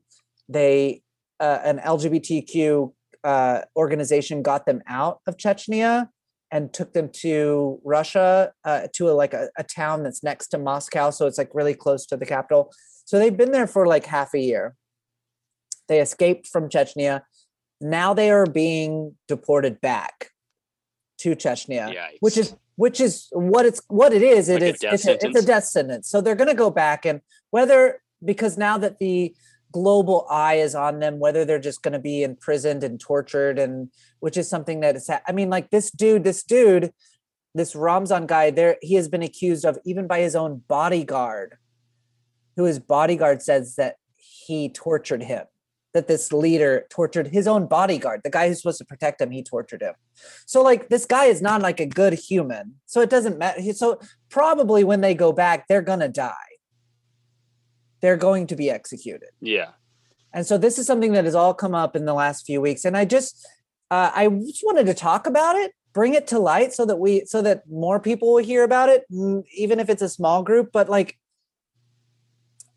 they 0.49 1.03
uh, 1.39 1.61
an 1.65 1.79
lgbtq 1.79 2.93
uh, 3.25 3.63
organization 3.77 4.43
got 4.43 4.67
them 4.67 4.83
out 4.87 5.21
of 5.27 5.37
chechnya 5.37 6.09
and 6.53 6.73
took 6.73 6.93
them 6.93 7.09
to 7.13 7.81
russia 7.85 8.53
uh, 8.65 8.89
to 8.93 9.09
a, 9.09 9.13
like 9.13 9.35
a, 9.35 9.49
a 9.57 9.63
town 9.63 10.03
that's 10.03 10.23
next 10.25 10.49
to 10.49 10.59
moscow. 10.59 11.11
So 11.11 11.27
it's 11.27 11.39
like 11.39 11.51
really 11.55 11.75
close 11.75 12.07
to 12.07 12.17
the 12.17 12.27
capital. 12.27 12.73
So 13.05 13.19
they've 13.19 13.37
been 13.37 13.53
there 13.53 13.67
for 13.67 13.87
like 13.87 14.07
half 14.07 14.35
a 14.35 14.41
year. 14.41 14.75
They 15.89 16.01
escaped 16.01 16.47
from 16.47 16.69
chechnya. 16.69 17.23
Now 17.81 18.15
they 18.15 18.31
are 18.31 18.47
being 18.47 19.17
deported 19.27 19.81
back 19.81 20.31
to 21.21 21.37
Chechnya, 21.37 21.93
which 22.21 22.37
is 22.37 22.57
which 22.77 23.01
is 23.01 23.29
what 23.33 23.67
it's 23.67 23.83
what 23.89 24.13
it 24.13 24.23
is. 24.23 24.49
It 24.49 24.55
Like 24.55 24.63
a 24.63 24.75
is 24.75 24.79
death 24.81 24.95
it's, 24.95 25.07
a, 25.07 25.27
it's 25.27 25.43
a 25.43 25.47
death 25.47 25.65
sentence. 25.65 26.09
So 26.09 26.21
they're 26.21 26.35
going 26.35 26.49
to 26.49 26.55
go 26.55 26.71
back 26.71 27.05
and 27.05 27.21
whether 27.51 28.01
because 28.25 28.57
now 28.57 28.79
that 28.79 28.99
the 28.99 29.35
global 29.73 30.27
eye 30.31 30.55
is 30.55 30.75
on 30.75 30.99
them, 30.99 31.19
whether 31.19 31.45
they're 31.45 31.59
just 31.59 31.83
going 31.83 31.93
to 31.93 31.99
be 31.99 32.23
imprisoned 32.23 32.85
and 32.85 33.01
tortured, 33.01 33.59
and 33.59 33.89
which 34.21 34.37
is 34.37 34.49
something 34.49 34.81
that 34.81 34.97
is. 34.97 35.11
I 35.11 35.33
mean, 35.33 35.51
like 35.51 35.71
this 35.71 35.91
dude, 35.91 36.25
this 36.25 36.43
dude, 36.43 36.93
this 37.55 37.75
Ramzan 37.75 38.27
guy. 38.27 38.51
There, 38.51 38.77
he 38.81 38.95
has 38.95 39.09
been 39.09 39.23
accused 39.23 39.65
of 39.65 39.79
even 39.85 40.07
by 40.07 40.21
his 40.21 40.37
own 40.37 40.63
bodyguard, 40.69 41.57
who 42.57 42.65
his 42.65 42.79
bodyguard 42.79 43.43
says 43.43 43.77
that 43.77 43.97
he 44.17 44.69
tortured 44.69 45.23
him 45.23 45.45
that 45.93 46.07
this 46.07 46.33
leader 46.33 46.87
tortured 46.91 47.29
his 47.29 47.47
own 47.49 47.67
bodyguard 47.67 48.21
the 48.23 48.31
guy 48.31 48.49
who's 48.49 48.59
supposed 48.59 48.79
to 48.79 48.85
protect 48.85 49.21
him 49.21 49.31
he 49.31 49.43
tortured 49.43 49.83
him 49.83 49.95
so 50.47 50.63
like 50.63 50.89
this 50.89 51.05
guy 51.05 51.25
is 51.25 51.43
not 51.43 51.63
like 51.63 51.81
a 51.81 51.87
good 51.87 52.13
human 52.13 52.75
so 52.87 53.01
it 53.01 53.11
doesn't 53.11 53.39
matter 53.39 53.61
so 53.73 53.99
probably 54.29 54.85
when 54.85 55.01
they 55.01 55.15
go 55.15 55.33
back 55.33 55.67
they're 55.67 55.83
gonna 55.83 56.09
die 56.09 56.50
they're 58.01 58.17
going 58.17 58.47
to 58.49 58.57
be 58.57 58.71
executed. 58.71 59.31
Yeah. 59.41 59.71
and 60.33 60.47
so 60.47 60.59
this 60.59 60.79
is 60.79 60.87
something 60.87 61.13
that 61.13 61.25
has 61.25 61.35
all 61.35 61.55
come 61.55 61.75
up 61.75 61.97
in 61.97 62.05
the 62.05 62.15
last 62.15 62.47
few 62.47 62.61
weeks. 62.61 62.85
And 62.85 62.97
i 62.97 63.05
just 63.05 63.47
uh, 63.91 64.11
i 64.15 64.29
just 64.29 64.65
wanted 64.65 64.87
to 64.87 64.95
talk 64.95 65.27
about 65.27 65.57
it 65.57 65.73
bring 65.93 66.15
it 66.15 66.27
to 66.29 66.39
light 66.39 66.73
so 66.73 66.87
that 66.87 66.97
we 66.97 67.25
so 67.25 67.43
that 67.43 67.69
more 67.69 67.99
people 67.99 68.33
will 68.33 68.45
hear 68.45 68.63
about 68.63 68.89
it 68.89 69.05
mm, 69.13 69.43
even 69.57 69.81
if 69.81 69.89
it's 69.91 70.03
a 70.03 70.09
small 70.09 70.43
group. 70.43 70.71
But 70.73 70.89
like 70.89 71.19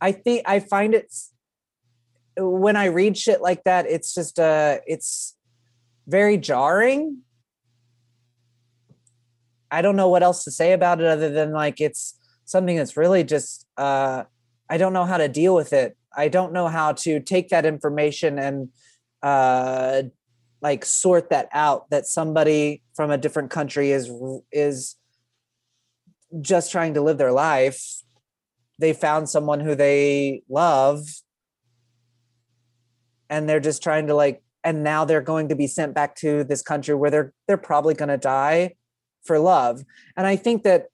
i 0.02 0.12
think 0.12 0.42
i 0.46 0.60
find 0.60 0.94
it 0.94 1.14
when 2.38 2.76
i 2.76 2.86
read 2.86 3.16
shit 3.18 3.42
like 3.42 3.64
that 3.64 3.86
it's 3.86 4.14
just 4.14 4.40
uh 4.40 4.80
it's 4.88 5.38
very 6.08 6.38
jarring. 6.38 7.20
I 9.72 9.82
don't 9.82 9.96
know 9.96 10.10
what 10.10 10.24
else 10.24 10.44
to 10.44 10.52
say 10.52 10.74
about 10.74 11.00
it 11.00 11.08
other 11.08 11.30
than 11.30 11.52
like 11.52 11.82
it's 11.82 12.20
something 12.46 12.76
that's 12.76 12.98
really 12.98 13.24
just 13.24 13.66
uh 13.78 14.24
i 14.70 14.78
don't 14.78 14.94
know 14.94 15.06
how 15.06 15.18
to 15.18 15.28
deal 15.28 15.56
with 15.56 15.74
it. 15.74 15.98
I 16.16 16.28
don't 16.28 16.54
know 16.54 16.68
how 16.68 16.94
to 16.94 17.20
take 17.20 17.50
that 17.50 17.66
information 17.66 18.38
and 18.38 18.70
uh 19.22 20.04
like 20.62 20.86
sort 20.86 21.30
that 21.30 21.50
out 21.52 21.90
that 21.90 22.06
somebody 22.06 22.82
from 22.96 23.12
a 23.12 23.18
different 23.18 23.50
country 23.50 23.92
is 23.92 24.12
is 24.52 24.96
just 26.42 26.72
trying 26.72 26.94
to 26.94 27.02
live 27.02 27.18
their 27.18 27.32
life. 27.32 28.02
They 28.80 28.94
found 28.94 29.30
someone 29.30 29.60
who 29.60 29.76
they 29.76 30.42
love. 30.50 31.06
And 33.30 33.48
they're 33.48 33.60
just 33.60 33.84
trying 33.84 34.08
to 34.08 34.16
like 34.16 34.44
and 34.64 34.84
now 34.84 35.04
they're 35.04 35.22
going 35.22 35.50
to 35.50 35.56
be 35.56 35.68
sent 35.68 35.94
back 35.94 36.16
to 36.16 36.44
this 36.44 36.62
country 36.62 36.96
where 36.96 37.12
they're 37.12 37.34
they're 37.48 37.58
probably 37.58 37.94
going 37.94 38.10
to 38.10 38.18
die 38.18 38.76
for 39.26 39.40
love. 39.40 39.84
And 40.16 40.28
i 40.28 40.36
think 40.36 40.64
that 40.64 40.88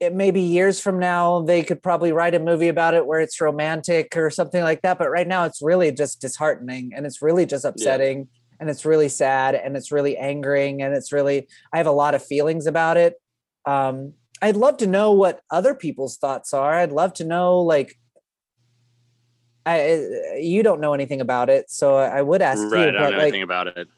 it 0.00 0.14
may 0.14 0.30
be 0.30 0.40
years 0.40 0.80
from 0.80 0.98
now 0.98 1.42
they 1.42 1.62
could 1.62 1.82
probably 1.82 2.10
write 2.10 2.34
a 2.34 2.40
movie 2.40 2.68
about 2.68 2.94
it 2.94 3.06
where 3.06 3.20
it's 3.20 3.40
romantic 3.40 4.16
or 4.16 4.30
something 4.30 4.62
like 4.62 4.80
that 4.82 4.98
but 4.98 5.10
right 5.10 5.28
now 5.28 5.44
it's 5.44 5.60
really 5.62 5.92
just 5.92 6.20
disheartening 6.20 6.92
and 6.94 7.04
it's 7.06 7.20
really 7.22 7.44
just 7.46 7.64
upsetting 7.64 8.26
and 8.58 8.68
it's 8.70 8.84
really 8.84 9.08
sad 9.08 9.54
and 9.54 9.76
it's 9.76 9.92
really 9.92 10.16
angering 10.16 10.82
and 10.82 10.94
it's 10.94 11.12
really 11.12 11.46
i 11.72 11.76
have 11.76 11.86
a 11.86 11.92
lot 11.92 12.14
of 12.14 12.24
feelings 12.24 12.66
about 12.66 12.96
it 12.96 13.14
um 13.66 14.14
i'd 14.42 14.56
love 14.56 14.78
to 14.78 14.86
know 14.86 15.12
what 15.12 15.40
other 15.50 15.74
people's 15.74 16.16
thoughts 16.16 16.54
are 16.54 16.74
i'd 16.74 16.92
love 16.92 17.12
to 17.12 17.24
know 17.24 17.60
like 17.60 17.96
I, 19.66 20.06
you 20.40 20.62
don't 20.62 20.80
know 20.80 20.94
anything 20.94 21.20
about 21.20 21.50
it, 21.50 21.70
so 21.70 21.96
I 21.96 22.22
would 22.22 22.40
ask 22.40 22.62
right. 22.72 22.88
I 22.88 22.92
don't 22.92 22.94
But 22.94 23.10
know 23.10 23.16
like, 23.18 23.22
anything 23.24 23.42
about 23.42 23.66
it. 23.66 23.88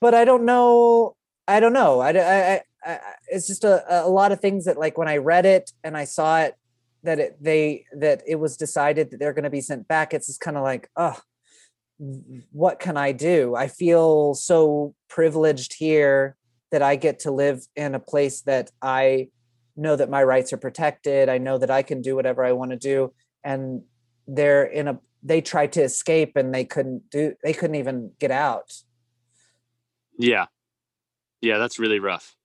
but 0.00 0.14
I 0.14 0.24
don't 0.24 0.44
know. 0.44 1.14
I 1.46 1.60
don't 1.60 1.72
know. 1.72 2.00
I, 2.00 2.10
I, 2.10 2.62
I 2.84 2.98
it's 3.28 3.46
just 3.46 3.64
a, 3.64 4.04
a 4.04 4.08
lot 4.08 4.32
of 4.32 4.40
things 4.40 4.64
that 4.64 4.78
like 4.78 4.98
when 4.98 5.08
I 5.08 5.16
read 5.18 5.46
it 5.46 5.70
and 5.84 5.96
I 5.96 6.04
saw 6.04 6.40
it 6.40 6.54
that 7.02 7.18
it 7.18 7.36
they 7.42 7.84
that 7.92 8.22
it 8.26 8.36
was 8.36 8.56
decided 8.56 9.10
that 9.10 9.20
they're 9.20 9.32
going 9.32 9.44
to 9.44 9.50
be 9.50 9.60
sent 9.60 9.88
back. 9.88 10.12
It's 10.14 10.26
just 10.26 10.40
kind 10.40 10.56
of 10.56 10.62
like, 10.62 10.88
oh, 10.96 11.18
what 12.52 12.78
can 12.78 12.96
I 12.96 13.12
do? 13.12 13.54
I 13.54 13.68
feel 13.68 14.34
so 14.34 14.94
privileged 15.08 15.74
here 15.78 16.36
that 16.70 16.82
I 16.82 16.96
get 16.96 17.20
to 17.20 17.30
live 17.30 17.66
in 17.76 17.94
a 17.94 18.00
place 18.00 18.42
that 18.42 18.70
I 18.80 19.28
know 19.76 19.96
that 19.96 20.10
my 20.10 20.22
rights 20.22 20.52
are 20.52 20.58
protected. 20.58 21.28
I 21.28 21.38
know 21.38 21.58
that 21.58 21.70
I 21.70 21.82
can 21.82 22.00
do 22.00 22.14
whatever 22.14 22.44
I 22.44 22.52
want 22.52 22.70
to 22.70 22.76
do, 22.76 23.12
and 23.44 23.82
they're 24.26 24.64
in 24.64 24.88
a 24.88 25.00
they 25.22 25.40
tried 25.40 25.72
to 25.72 25.82
escape 25.82 26.36
and 26.36 26.54
they 26.54 26.64
couldn't 26.64 27.10
do 27.10 27.34
they 27.42 27.52
couldn't 27.52 27.76
even 27.76 28.12
get 28.18 28.30
out 28.30 28.72
Yeah. 30.20 30.46
Yeah, 31.40 31.58
that's 31.58 31.78
really 31.78 31.98
rough. 31.98 32.36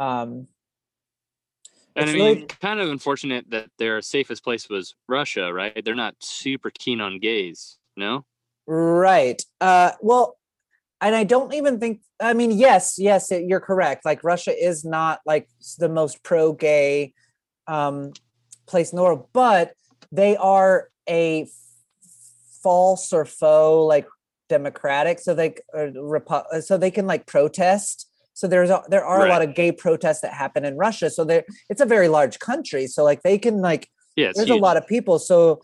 Um 0.00 0.48
And 1.96 2.04
It's 2.04 2.10
I 2.10 2.14
mean, 2.14 2.24
really- 2.36 2.46
kind 2.46 2.80
of 2.80 2.88
unfortunate 2.88 3.50
that 3.50 3.68
their 3.78 4.00
safest 4.00 4.42
place 4.44 4.68
was 4.68 4.94
Russia, 5.08 5.52
right? 5.52 5.84
They're 5.84 5.94
not 5.94 6.14
super 6.20 6.70
keen 6.70 7.00
on 7.00 7.18
gays, 7.20 7.78
no? 7.96 8.24
right 8.66 9.42
uh 9.60 9.90
well 10.00 10.36
and 11.00 11.16
i 11.16 11.24
don't 11.24 11.52
even 11.54 11.80
think 11.80 12.00
i 12.20 12.32
mean 12.32 12.52
yes 12.52 12.98
yes 12.98 13.32
it- 13.32 13.44
you're 13.48 13.58
correct 13.58 14.04
like 14.04 14.22
russia 14.22 14.52
is 14.54 14.84
not 14.84 15.18
like 15.26 15.48
the 15.78 15.88
most 15.88 16.22
pro 16.22 16.52
gay 16.52 17.12
um 17.66 18.12
place 18.66 18.92
in 18.92 18.96
the 18.96 19.02
world 19.02 19.26
but 19.32 19.72
they 20.12 20.36
are 20.36 20.88
a 21.08 21.48
false 22.62 23.12
or 23.12 23.24
faux 23.24 23.88
like 23.88 24.06
democratic 24.48 25.18
so 25.18 25.34
they 25.34 25.54
or 25.72 25.88
repu- 25.90 26.62
so 26.62 26.76
they 26.76 26.90
can 26.92 27.06
like 27.08 27.26
protest 27.26 28.06
so 28.34 28.46
there's 28.46 28.70
a, 28.70 28.82
there 28.88 29.04
are 29.04 29.26
a 29.26 29.28
lot 29.28 29.42
of 29.42 29.54
gay 29.54 29.72
protests 29.72 30.20
that 30.20 30.32
happen 30.32 30.64
in 30.64 30.76
russia. 30.76 31.10
So 31.10 31.24
there 31.24 31.44
it's 31.68 31.80
a 31.80 31.86
very 31.86 32.08
large 32.08 32.38
country. 32.38 32.86
So 32.86 33.04
like 33.04 33.22
they 33.22 33.38
can 33.38 33.60
like 33.60 33.88
Yeah, 34.16 34.32
there's 34.34 34.48
huge. 34.48 34.58
a 34.58 34.62
lot 34.62 34.76
of 34.76 34.86
people. 34.86 35.18
So 35.18 35.60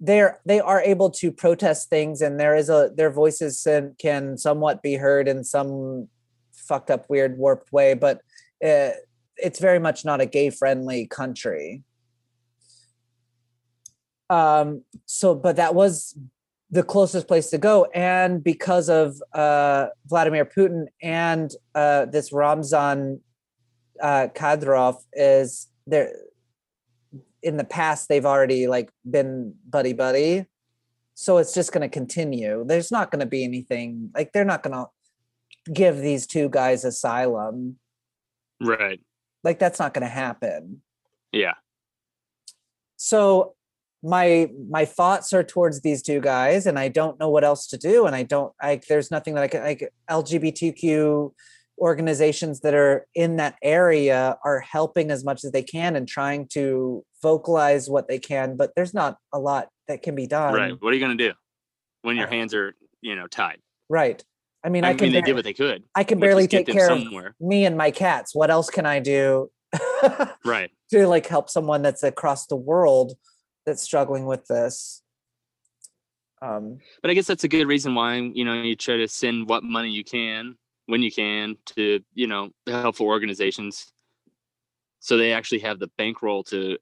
they're 0.00 0.40
they 0.44 0.60
are 0.60 0.80
able 0.80 1.10
to 1.10 1.30
protest 1.30 1.88
things 1.90 2.20
and 2.20 2.38
there 2.38 2.56
is 2.56 2.68
a 2.68 2.90
their 2.96 3.10
voices 3.10 3.62
can, 3.62 3.94
can 3.98 4.36
somewhat 4.38 4.82
be 4.82 4.94
heard 4.94 5.28
in 5.28 5.44
some 5.44 6.08
fucked 6.52 6.90
up 6.90 7.08
weird 7.08 7.38
warped 7.38 7.72
way 7.72 7.94
but 7.94 8.20
uh, 8.64 8.90
it's 9.36 9.58
very 9.58 9.78
much 9.78 10.04
not 10.04 10.20
a 10.20 10.26
gay 10.26 10.50
friendly 10.50 11.06
country. 11.06 11.82
Um 14.30 14.82
so 15.06 15.34
but 15.34 15.56
that 15.56 15.74
was 15.74 16.16
the 16.74 16.82
closest 16.82 17.28
place 17.28 17.50
to 17.50 17.58
go. 17.58 17.86
And 17.94 18.42
because 18.42 18.88
of 18.88 19.22
uh 19.32 19.86
vladimir 20.06 20.44
putin 20.44 20.86
and 21.00 21.52
uh 21.74 22.06
this 22.06 22.32
ramzan 22.32 23.20
uh 24.02 24.26
kadyrov 24.34 24.96
is 25.12 25.68
there 25.86 26.10
in 27.44 27.58
the 27.58 27.64
past 27.64 28.08
they've 28.08 28.26
already 28.26 28.66
like 28.66 28.90
been 29.08 29.54
buddy 29.68 29.92
buddy. 29.92 30.46
So 31.14 31.38
it's 31.38 31.54
just 31.54 31.70
going 31.70 31.88
to 31.88 31.92
continue. 32.00 32.64
There's 32.66 32.90
not 32.90 33.12
going 33.12 33.20
to 33.20 33.26
be 33.26 33.44
anything 33.44 34.10
like 34.16 34.32
they're 34.32 34.44
not 34.44 34.64
going 34.64 34.74
to 34.74 34.86
give 35.72 35.98
these 35.98 36.26
two 36.26 36.48
guys 36.48 36.84
asylum. 36.84 37.78
Right. 38.60 39.00
like 39.44 39.58
that's 39.60 39.78
not 39.78 39.94
going 39.94 40.06
to 40.10 40.16
happen. 40.24 40.82
Yeah. 41.30 41.54
so 42.96 43.54
my 44.04 44.50
my 44.68 44.84
thoughts 44.84 45.32
are 45.32 45.42
towards 45.42 45.80
these 45.80 46.02
two 46.02 46.20
guys 46.20 46.66
and 46.66 46.78
i 46.78 46.88
don't 46.88 47.18
know 47.18 47.30
what 47.30 47.42
else 47.42 47.66
to 47.66 47.78
do 47.78 48.04
and 48.04 48.14
i 48.14 48.22
don't 48.22 48.52
like 48.62 48.84
there's 48.86 49.10
nothing 49.10 49.34
that 49.34 49.42
i 49.42 49.48
can 49.48 49.62
like 49.62 49.90
lgbtq 50.10 51.32
organizations 51.80 52.60
that 52.60 52.74
are 52.74 53.06
in 53.14 53.36
that 53.36 53.56
area 53.62 54.36
are 54.44 54.60
helping 54.60 55.10
as 55.10 55.24
much 55.24 55.42
as 55.42 55.50
they 55.52 55.62
can 55.62 55.96
and 55.96 56.06
trying 56.06 56.46
to 56.46 57.04
vocalize 57.22 57.88
what 57.88 58.06
they 58.06 58.18
can 58.18 58.56
but 58.56 58.72
there's 58.76 58.92
not 58.94 59.16
a 59.32 59.38
lot 59.38 59.68
that 59.88 60.02
can 60.02 60.14
be 60.14 60.26
done 60.26 60.54
right. 60.54 60.74
What 60.80 60.92
are 60.92 60.96
you 60.96 61.00
gonna 61.00 61.16
do 61.16 61.32
when 62.02 62.16
your 62.16 62.26
Uh, 62.28 62.30
hands 62.30 62.54
are 62.54 62.74
you 63.00 63.16
know 63.16 63.26
tied? 63.26 63.58
right 63.88 64.22
i 64.64 64.68
mean 64.68 64.84
I, 64.84 64.88
i, 64.88 64.90
mean, 64.92 64.98
can 64.98 65.12
they 65.12 65.22
did 65.22 65.34
what 65.34 65.44
they 65.44 65.54
could. 65.54 65.82
i 65.94 66.04
can 66.04 66.20
barely 66.20 66.46
take 66.46 66.66
care 66.66 66.90
of 66.92 67.02
me 67.40 67.64
and 67.64 67.76
my 67.76 67.90
cats 67.90 68.34
what 68.34 68.50
else 68.50 68.68
can 68.70 68.84
i 68.86 69.00
do 69.00 69.50
Right. 70.44 70.70
to 70.90 71.06
like 71.08 71.26
help 71.26 71.48
someone 71.50 71.80
that's 71.82 72.02
across 72.02 72.46
the 72.46 72.56
world 72.56 73.14
that's 73.66 73.82
struggling 73.82 74.26
with 74.26 74.46
this 74.46 75.02
um 76.42 76.78
But 77.02 77.10
I 77.10 77.14
guess 77.14 77.26
that's 77.26 77.44
a 77.44 77.48
good 77.48 77.66
reason 77.66 77.94
why 77.94 78.16
you 78.16 78.44
know 78.44 78.54
you 78.62 78.76
try 78.76 78.96
to 78.96 79.08
send 79.08 79.48
what 79.48 79.62
money 79.64 79.90
you 79.90 80.04
can 80.04 80.56
when 80.86 81.02
you 81.02 81.10
can 81.10 81.56
to 81.66 82.00
you 82.14 82.26
know 82.26 82.50
helpful 82.66 83.06
organizations, 83.06 83.92
so 85.00 85.16
they 85.16 85.32
actually 85.32 85.60
have 85.60 85.78
the 85.78 85.88
bankroll 85.96 86.42
to 86.44 86.78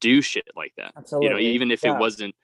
do 0.00 0.20
shit 0.20 0.50
like 0.56 0.72
that. 0.76 0.92
absolutely 0.96 1.28
You 1.28 1.30
know, 1.32 1.40
even 1.40 1.70
if 1.70 1.82
Yeah. 1.82 1.92
it 1.92 1.98
wasn't, 1.98 2.34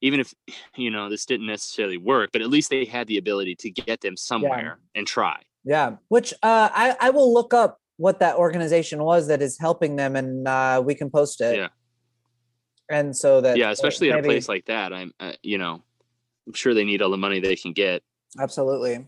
even 0.00 0.18
if 0.20 0.34
you 0.76 0.90
know 0.90 1.08
this 1.08 1.26
didn't 1.26 1.46
necessarily 1.46 1.98
work, 1.98 2.30
but 2.32 2.42
at 2.42 2.48
least 2.48 2.70
they 2.70 2.84
had 2.84 3.06
the 3.06 3.18
ability 3.18 3.54
to 3.56 3.70
get 3.70 4.00
them 4.00 4.16
somewhere 4.16 4.78
and 4.94 5.06
try. 5.06 5.40
Yeah, 5.64 5.96
which 6.08 6.32
uh, 6.42 6.68
I 6.74 6.96
I 7.00 7.10
will 7.10 7.32
look 7.32 7.54
up 7.54 7.78
what 7.96 8.18
that 8.20 8.36
organization 8.36 9.02
was 9.02 9.28
that 9.28 9.40
is 9.40 9.58
helping 9.58 9.96
them, 9.96 10.16
and 10.16 10.48
uh, 10.48 10.82
we 10.84 10.94
can 10.94 11.10
post 11.10 11.40
it. 11.40 11.56
Yeah. 11.56 11.68
And 12.90 13.16
so 13.16 13.40
that 13.40 13.56
Yeah, 13.56 13.70
especially 13.70 14.10
at 14.12 14.20
a 14.20 14.22
place 14.22 14.48
like 14.48 14.66
that. 14.66 14.92
I'm, 14.92 15.12
uh, 15.18 15.32
you 15.42 15.58
know, 15.58 15.82
I'm 16.46 16.52
sure 16.52 16.74
they 16.74 16.84
need 16.84 17.02
all 17.02 17.10
the 17.10 17.16
money 17.16 17.40
they 17.40 17.56
can 17.56 17.72
get. 17.72 18.02
absolutely. 18.38 19.06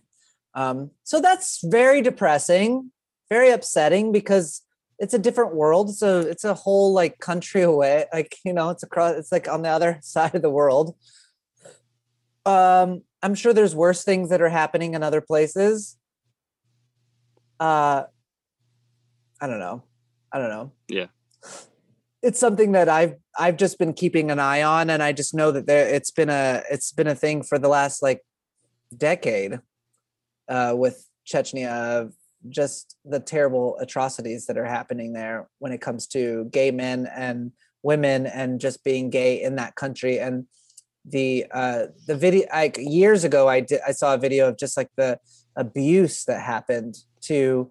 Um, 0.54 0.90
so 1.04 1.20
that's 1.20 1.60
very 1.62 2.00
depressing, 2.00 2.90
very 3.28 3.50
upsetting 3.50 4.10
because 4.10 4.62
it's 4.98 5.12
a 5.12 5.18
different 5.18 5.54
world. 5.54 5.94
So 5.94 6.20
it's 6.20 6.44
a 6.44 6.54
whole 6.54 6.94
like 6.94 7.18
country 7.18 7.62
away. 7.62 8.06
Like 8.12 8.36
you 8.44 8.54
know, 8.54 8.70
it's 8.70 8.82
across. 8.82 9.16
It's 9.16 9.30
like 9.30 9.48
on 9.48 9.62
the 9.62 9.68
other 9.68 9.98
side 10.02 10.34
of 10.34 10.42
the 10.42 10.50
world. 10.50 10.96
Um, 12.46 13.02
I'm 13.22 13.34
sure 13.34 13.52
there's 13.52 13.74
worse 13.74 14.04
things 14.04 14.30
that 14.30 14.40
are 14.40 14.48
happening 14.48 14.94
in 14.94 15.02
other 15.02 15.20
places. 15.20 15.98
Uh, 17.58 18.04
I 19.40 19.46
don't 19.46 19.58
know. 19.58 19.82
I 20.32 20.38
don't 20.38 20.50
know. 20.50 20.72
Yeah. 20.88 21.06
It's 22.26 22.40
something 22.40 22.72
that 22.72 22.88
I've 22.88 23.14
I've 23.38 23.56
just 23.56 23.78
been 23.78 23.92
keeping 23.92 24.32
an 24.32 24.40
eye 24.40 24.62
on, 24.62 24.90
and 24.90 25.00
I 25.00 25.12
just 25.12 25.32
know 25.32 25.52
that 25.52 25.66
there 25.68 25.88
it's 25.88 26.10
been 26.10 26.28
a 26.28 26.62
it's 26.68 26.90
been 26.90 27.06
a 27.06 27.14
thing 27.14 27.44
for 27.44 27.56
the 27.56 27.68
last 27.68 28.02
like 28.02 28.20
decade 28.96 29.60
uh, 30.48 30.74
with 30.76 31.06
Chechnya, 31.24 32.12
just 32.48 32.96
the 33.04 33.20
terrible 33.20 33.78
atrocities 33.78 34.46
that 34.46 34.58
are 34.58 34.64
happening 34.64 35.12
there 35.12 35.48
when 35.60 35.70
it 35.70 35.80
comes 35.80 36.08
to 36.08 36.46
gay 36.50 36.72
men 36.72 37.08
and 37.14 37.52
women 37.84 38.26
and 38.26 38.60
just 38.60 38.82
being 38.82 39.08
gay 39.08 39.40
in 39.40 39.54
that 39.56 39.76
country. 39.76 40.18
And 40.18 40.46
the 41.08 41.46
uh 41.52 41.86
the 42.08 42.16
video 42.16 42.44
like 42.52 42.76
years 42.80 43.22
ago 43.22 43.46
i 43.48 43.60
did 43.60 43.80
i 43.86 43.92
saw 43.92 44.14
a 44.14 44.18
video 44.18 44.48
of 44.48 44.58
just 44.58 44.76
like 44.76 44.90
the 44.96 45.16
abuse 45.54 46.24
that 46.24 46.40
happened 46.42 46.96
to 47.20 47.70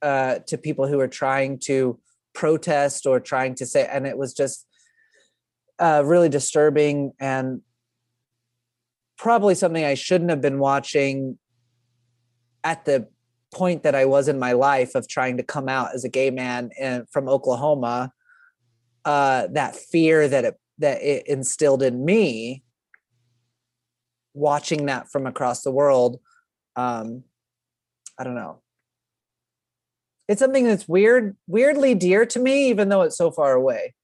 uh 0.00 0.38
to 0.46 0.56
people 0.56 0.86
who 0.88 0.96
were 0.96 1.12
trying 1.22 1.58
to 1.58 2.00
protest 2.34 3.06
or 3.06 3.20
trying 3.20 3.54
to 3.54 3.64
say 3.64 3.88
and 3.90 4.06
it 4.06 4.18
was 4.18 4.34
just 4.34 4.66
uh 5.78 6.02
really 6.04 6.28
disturbing 6.28 7.12
and 7.20 7.62
probably 9.16 9.54
something 9.54 9.84
i 9.84 9.94
shouldn't 9.94 10.30
have 10.30 10.40
been 10.40 10.58
watching 10.58 11.38
at 12.64 12.84
the 12.84 13.06
point 13.52 13.84
that 13.84 13.94
i 13.94 14.04
was 14.04 14.28
in 14.28 14.38
my 14.38 14.52
life 14.52 14.94
of 14.94 15.08
trying 15.08 15.36
to 15.36 15.42
come 15.42 15.68
out 15.68 15.94
as 15.94 16.04
a 16.04 16.08
gay 16.08 16.30
man 16.30 16.70
in, 16.78 17.06
from 17.10 17.28
oklahoma 17.28 18.12
uh 19.04 19.46
that 19.52 19.76
fear 19.76 20.28
that 20.28 20.44
it 20.44 20.54
that 20.78 21.00
it 21.02 21.26
instilled 21.28 21.82
in 21.82 22.04
me 22.04 22.64
watching 24.32 24.86
that 24.86 25.08
from 25.08 25.26
across 25.26 25.62
the 25.62 25.70
world 25.70 26.18
um 26.74 27.22
i 28.18 28.24
don't 28.24 28.34
know 28.34 28.60
it's 30.28 30.40
something 30.40 30.64
that's 30.64 30.88
weird 30.88 31.36
weirdly 31.46 31.94
dear 31.94 32.24
to 32.26 32.38
me 32.40 32.68
even 32.68 32.88
though 32.88 33.02
it's 33.02 33.16
so 33.16 33.30
far 33.30 33.52
away 33.52 33.94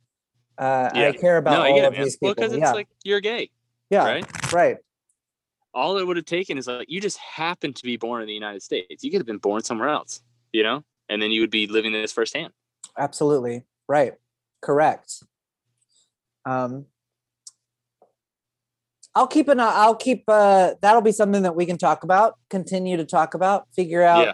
uh 0.59 0.91
Yeah. 0.95 1.09
i 1.09 1.13
care 1.13 1.37
about 1.37 1.55
no, 1.55 1.63
I 1.63 1.69
all 1.71 1.85
of 1.87 1.95
it, 1.95 2.05
these 2.05 2.19
Well, 2.21 2.35
people 2.35 2.43
because 2.49 2.53
it's 2.53 2.61
yeah 2.61 2.73
like 2.73 2.89
you're 3.05 3.21
gay, 3.21 3.51
yeah 3.91 4.05
right? 4.05 4.53
right 4.53 4.77
All 5.73 5.99
it 5.99 6.07
would 6.07 6.17
have 6.17 6.27
taken 6.27 6.59
is 6.59 6.67
like 6.67 6.91
you 6.91 7.01
just 7.01 7.19
happened 7.19 7.77
to 7.77 7.85
be 7.85 7.97
born 7.97 8.23
in 8.23 8.27
the 8.29 8.35
United 8.35 8.63
States. 8.63 9.05
You 9.05 9.11
could 9.11 9.21
have 9.21 9.27
been 9.27 9.39
born 9.39 9.63
somewhere 9.63 9.89
else, 9.89 10.21
you 10.53 10.63
know, 10.65 10.83
and 11.09 11.23
then 11.23 11.31
you 11.31 11.41
would 11.43 11.51
be 11.51 11.67
living 11.69 11.93
this 11.93 12.13
firsthand. 12.13 12.53
absolutely 12.99 13.63
right 13.89 14.15
correct 14.63 15.23
um 16.45 16.87
i'll 19.15 19.27
keep 19.27 19.49
an 19.49 19.61
i'll 19.61 19.95
keep 19.95 20.25
uh 20.29 20.75
that'll 20.83 21.01
be 21.03 21.13
something 21.13 21.43
that 21.43 21.55
we 21.57 21.65
can 21.67 21.79
talk 21.79 22.03
about 22.05 22.35
continue 22.51 22.97
to 22.97 23.05
talk 23.05 23.35
about 23.35 23.67
figure 23.75 24.03
out 24.03 24.27
Yeah. 24.27 24.33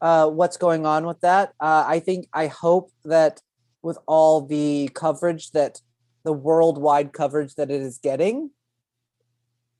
Uh 0.00 0.28
what's 0.28 0.56
going 0.56 0.86
on 0.86 1.06
with 1.06 1.20
that. 1.20 1.52
Uh 1.60 1.84
i 1.86 2.00
think 2.00 2.28
i 2.32 2.46
hope 2.46 2.90
that 3.04 3.40
with 3.82 3.98
all 4.06 4.42
the 4.42 4.90
coverage 4.94 5.52
that 5.52 5.80
the 6.24 6.32
worldwide 6.32 7.12
coverage 7.12 7.54
that 7.54 7.70
it 7.70 7.80
is 7.80 7.98
getting 7.98 8.50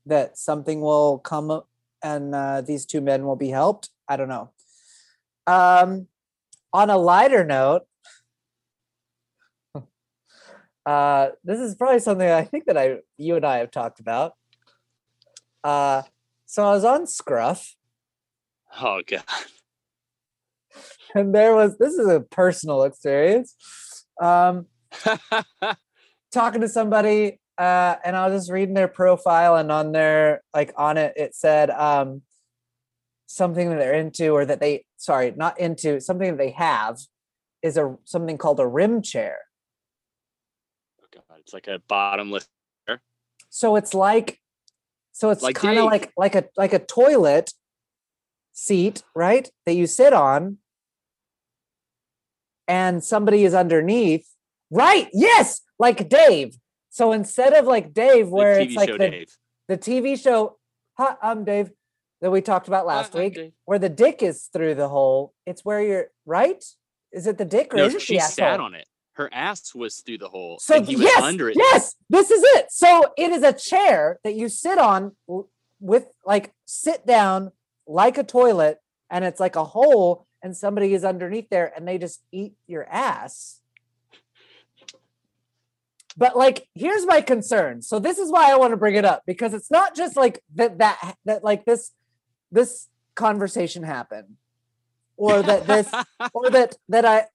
that 0.07 0.39
something 0.39 0.81
will 0.81 1.18
come 1.18 1.62
and 2.03 2.35
uh, 2.35 2.62
these 2.62 2.87
two 2.87 3.03
men 3.03 3.27
will 3.27 3.37
be 3.37 3.51
helped. 3.51 3.91
I 4.09 4.16
don't 4.16 4.29
know. 4.29 4.51
Um 5.47 6.07
on 6.73 6.89
a 6.89 6.97
lighter 6.97 7.45
note 7.45 7.83
uh 10.87 11.29
this 11.43 11.59
is 11.59 11.75
probably 11.75 11.99
something 11.99 12.31
i 12.31 12.45
think 12.45 12.66
that 12.66 12.79
i 12.79 12.99
you 13.16 13.35
and 13.35 13.45
i 13.45 13.59
have 13.59 13.71
talked 13.71 14.01
about. 14.01 14.35
Uh 15.64 16.03
so 16.47 16.64
i 16.64 16.71
was 16.71 16.85
on 16.85 17.07
scruff. 17.07 17.77
Oh 18.81 19.03
god. 19.07 19.25
and 21.14 21.35
there 21.35 21.55
was 21.55 21.77
this 21.79 21.95
is 21.95 22.09
a 22.09 22.21
personal 22.21 22.85
experience 22.85 23.55
um 24.21 24.66
talking 26.33 26.61
to 26.61 26.68
somebody 26.68 27.41
uh 27.59 27.97
and 28.05 28.16
i 28.16 28.29
was 28.29 28.43
just 28.43 28.53
reading 28.53 28.75
their 28.75 28.89
profile 28.89 29.57
and 29.57 29.71
on 29.71 29.93
their 29.93 30.43
like 30.55 30.73
on 30.77 30.97
it 30.97 31.12
it 31.16 31.35
said 31.35 31.71
um 31.71 32.23
something 33.27 33.71
that 33.71 33.79
they're 33.79 33.95
into 33.95 34.31
or 34.31 34.45
that 34.45 34.61
they 34.61 34.85
sorry 34.97 35.33
not 35.37 35.59
into 35.61 36.01
something 36.01 36.33
that 36.33 36.39
they 36.39 36.51
have 36.51 36.99
is 37.62 37.77
a 37.77 37.97
something 38.05 38.37
called 38.37 38.59
a 38.59 38.66
rim 38.66 39.03
chair 39.03 39.39
Oh, 41.03 41.07
god. 41.12 41.39
It's 41.41 41.53
like 41.53 41.68
a 41.68 41.81
bottomless. 41.89 42.49
Chair. 42.89 43.01
So 43.49 43.77
it's 43.77 43.95
like 43.95 44.41
so 45.12 45.31
it's 45.31 45.43
Like 45.43 45.57
kind 45.57 45.79
of 45.79 45.85
like 45.87 46.12
like 46.16 46.35
a 46.35 46.45
like 46.57 46.73
a 46.73 46.79
toilet 46.79 47.53
seat 48.53 49.03
right 49.14 49.49
that 49.66 49.75
you 49.75 49.87
sit 49.87 50.12
on 50.12 50.59
and 52.71 53.03
somebody 53.05 53.45
is 53.45 53.53
underneath 53.55 54.27
right 54.71 55.09
yes 55.12 55.61
like 55.79 56.09
dave 56.09 56.57
so 56.91 57.12
instead 57.12 57.53
of 57.53 57.64
like 57.66 57.93
dave 57.93 58.27
The 58.27 58.33
where 58.33 58.57
TV 58.61 58.64
it's 58.66 58.77
like 58.77 58.89
show 58.89 58.99
the, 58.99 59.11
Dave. 59.11 59.37
the 59.68 59.77
tv 59.79 60.23
show 60.23 60.57
hi 60.97 61.16
i'm 61.23 61.45
dave 61.45 61.71
that 62.21 62.31
we 62.31 62.41
talked 62.41 62.68
about 62.68 62.87
last 62.87 63.12
Hi, 63.12 63.18
I'm 63.18 63.25
week 63.25 63.35
Dave. 63.35 63.53
where 63.64 63.79
the 63.79 63.89
dick 63.89 64.23
is 64.23 64.49
through 64.53 64.75
the 64.77 64.89
hole 64.89 65.33
it's 65.47 65.64
where 65.64 65.83
you're 65.83 66.07
right 66.27 66.62
is 67.12 67.27
it 67.27 67.39
the 67.39 67.45
dick 67.45 67.75
or 67.75 67.79
No, 67.79 67.85
is 67.87 67.95
it 67.97 68.03
she 68.03 68.16
the 68.18 68.23
sat 68.23 68.61
on 68.61 68.75
it. 68.75 68.87
Her 69.14 69.29
ass 69.33 69.75
was 69.75 69.97
through 70.01 70.18
the 70.18 70.29
hole. 70.29 70.59
So 70.61 70.77
and 70.77 70.87
he 70.87 70.95
was 70.97 71.05
yes, 71.05 71.23
under 71.23 71.51
it. 71.51 71.57
yes, 71.59 71.95
this 72.09 72.31
is 72.31 72.41
it. 72.57 72.66
So 72.71 73.12
it 73.18 73.33
is 73.33 73.43
a 73.43 73.53
chair 73.53 74.18
that 74.25 74.35
you 74.35 74.49
sit 74.49 74.79
on 74.79 75.16
with 75.81 76.07
like 76.25 76.53
sit 76.66 77.05
down 77.07 77.51
like 77.87 78.16
a 78.16 78.23
toilet, 78.23 78.79
and 79.11 79.25
it's 79.25 79.41
like 79.41 79.57
a 79.57 79.64
hole, 79.64 80.27
and 80.43 80.57
somebody 80.57 80.95
is 80.95 81.05
underneath 81.05 81.49
there, 81.51 81.72
and 81.74 81.86
they 81.86 81.99
just 81.99 82.22
eat 82.32 82.55
your 82.66 82.86
ass. 82.88 83.61
But 86.16 86.36
like, 86.36 86.68
here's 86.74 87.07
my 87.07 87.20
concern. 87.20 87.82
So 87.82 87.99
this 87.99 88.18
is 88.18 88.30
why 88.30 88.51
I 88.53 88.57
want 88.57 88.72
to 88.72 88.76
bring 88.76 88.95
it 88.97 89.05
up 89.05 89.22
because 89.26 89.55
it's 89.55 89.70
not 89.70 89.95
just 89.95 90.16
like 90.16 90.43
that 90.55 90.78
that 90.78 91.16
that 91.24 91.45
like 91.45 91.64
this 91.64 91.93
this 92.51 92.88
conversation 93.14 93.82
happened, 93.82 94.36
or 95.16 95.43
that 95.43 95.66
this 95.66 95.91
or 96.34 96.51
that 96.51 96.76
that 96.88 97.05
I 97.05 97.26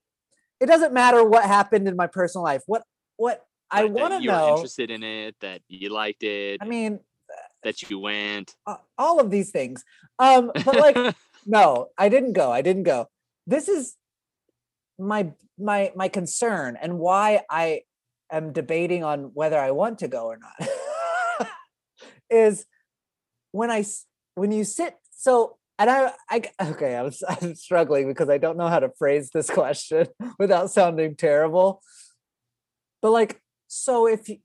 it 0.59 0.67
doesn't 0.67 0.93
matter 0.93 1.23
what 1.23 1.45
happened 1.45 1.87
in 1.87 1.95
my 1.95 2.07
personal 2.07 2.43
life. 2.43 2.63
What 2.65 2.83
what 3.17 3.45
I 3.71 3.83
But 3.83 3.93
that 3.95 4.01
want 4.01 4.13
to 4.23 4.27
know. 4.27 4.49
interested 4.49 4.91
in 4.91 5.03
it, 5.03 5.35
that 5.41 5.61
you 5.67 5.89
liked 5.89 6.23
it, 6.23 6.61
I 6.61 6.65
mean, 6.65 6.99
that 7.63 7.81
you 7.89 7.99
went. 7.99 8.55
uh, 8.67 8.77
all 8.97 9.19
of 9.19 9.31
these 9.31 9.49
things. 9.51 9.83
Um, 10.19 10.51
but 10.63 10.75
like, 10.75 10.95
no, 11.45 11.87
I 11.97 12.09
didn't 12.09 12.33
go. 12.33 12.51
I 12.51 12.61
didn't 12.61 12.83
go. 12.83 13.07
This 13.47 13.67
is 13.67 13.95
my 14.97 15.31
my 15.59 15.91
my 15.95 16.07
concern 16.07 16.77
and 16.81 16.99
why 16.99 17.41
I 17.49 17.81
am 18.31 18.53
debating 18.53 19.03
on 19.03 19.31
whether 19.33 19.59
I 19.59 19.71
want 19.71 19.99
to 19.99 20.07
go 20.07 20.25
or 20.25 20.37
not 20.37 21.49
is 22.29 22.65
when 23.51 23.69
I 23.69 23.85
when 24.35 24.51
you 24.51 24.63
sit 24.63 24.95
so 25.11 25.57
and 25.77 25.89
I 25.89 26.11
I 26.29 26.41
okay 26.61 26.95
I 26.95 27.01
was 27.03 27.23
I'm 27.29 27.55
struggling 27.55 28.07
because 28.07 28.29
I 28.29 28.37
don't 28.37 28.57
know 28.57 28.67
how 28.67 28.79
to 28.79 28.89
phrase 28.97 29.29
this 29.31 29.49
question 29.49 30.07
without 30.39 30.71
sounding 30.71 31.15
terrible. 31.15 31.81
But 33.01 33.11
like 33.11 33.41
so 33.67 34.07
if 34.07 34.29
you, 34.29 34.37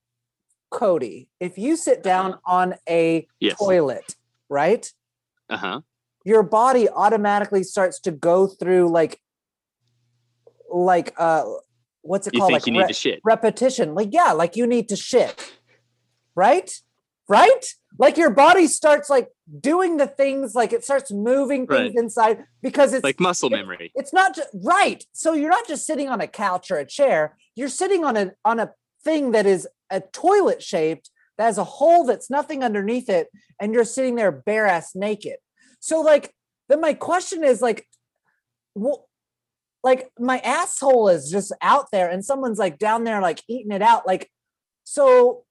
Cody, 0.70 1.28
if 1.40 1.58
you 1.58 1.76
sit 1.76 2.02
down 2.02 2.38
on 2.44 2.74
a 2.88 3.26
Yes. 3.40 3.56
toilet, 3.58 4.16
right? 4.48 4.90
Uh 5.48 5.56
huh. 5.56 5.80
Your 6.24 6.42
body 6.42 6.88
automatically 6.88 7.62
starts 7.62 8.00
to 8.00 8.10
go 8.10 8.46
through 8.46 8.88
like 8.88 9.20
like 10.72 11.14
uh 11.18 11.44
what's 12.02 12.26
it 12.26 12.34
You 12.34 12.40
called? 12.40 12.52
like 12.52 12.66
you 12.66 12.72
need 12.72 12.80
re- 12.80 12.86
to 12.88 12.92
shit? 12.94 13.20
repetition. 13.24 13.94
Like 13.94 14.08
yeah 14.12 14.32
like 14.32 14.56
you 14.56 14.66
need 14.66 14.88
to 14.90 14.96
shit. 14.96 15.52
Right? 16.34 16.70
Right? 17.28 17.64
Like 17.98 18.16
your 18.16 18.30
body 18.30 18.66
starts 18.66 19.10
like 19.10 19.28
doing 19.60 19.96
the 19.96 20.06
things 20.06 20.54
like 20.54 20.72
it 20.72 20.84
starts 20.84 21.10
moving 21.12 21.66
things 21.66 21.94
Right. 21.94 21.94
inside 21.96 22.44
because 22.62 22.92
it's 22.92 23.04
Like 23.04 23.20
muscle 23.20 23.50
memory. 23.50 23.90
it's 23.94 24.12
not 24.12 24.34
just 24.34 24.48
right. 24.64 25.04
So 25.12 25.32
you're 25.34 25.50
not 25.50 25.66
just 25.66 25.86
sitting 25.86 26.08
on 26.08 26.20
a 26.20 26.26
couch 26.28 26.70
or 26.70 26.76
a 26.76 26.86
chair. 26.86 27.36
You're 27.56 27.68
sitting 27.68 28.04
on 28.04 28.16
a 28.16 28.32
on 28.44 28.60
a 28.60 28.70
thing 29.04 29.32
that 29.32 29.46
is 29.46 29.66
a 29.90 30.00
toilet 30.00 30.62
shaped 30.62 31.10
that 31.36 31.44
has 31.46 31.58
a 31.58 31.64
hole 31.64 32.04
that's 32.04 32.28
nothing 32.30 32.62
underneath 32.62 33.08
it 33.08 33.28
and 33.60 33.72
you're 33.74 33.84
sitting 33.84 34.14
there 34.14 34.30
bare 34.30 34.66
ass 34.66 34.94
naked 34.94 35.36
so 35.80 36.00
like 36.00 36.32
then 36.68 36.80
my 36.80 36.94
question 36.94 37.42
is 37.42 37.60
like 37.60 37.86
well 38.74 39.08
like 39.82 40.10
my 40.18 40.38
asshole 40.38 41.08
is 41.08 41.30
just 41.30 41.52
out 41.62 41.86
there 41.90 42.08
and 42.08 42.24
someone's 42.24 42.58
like 42.58 42.78
down 42.78 43.04
there 43.04 43.20
like 43.20 43.42
eating 43.48 43.72
it 43.72 43.82
out 43.82 44.06
like 44.06 44.30
so 44.84 45.44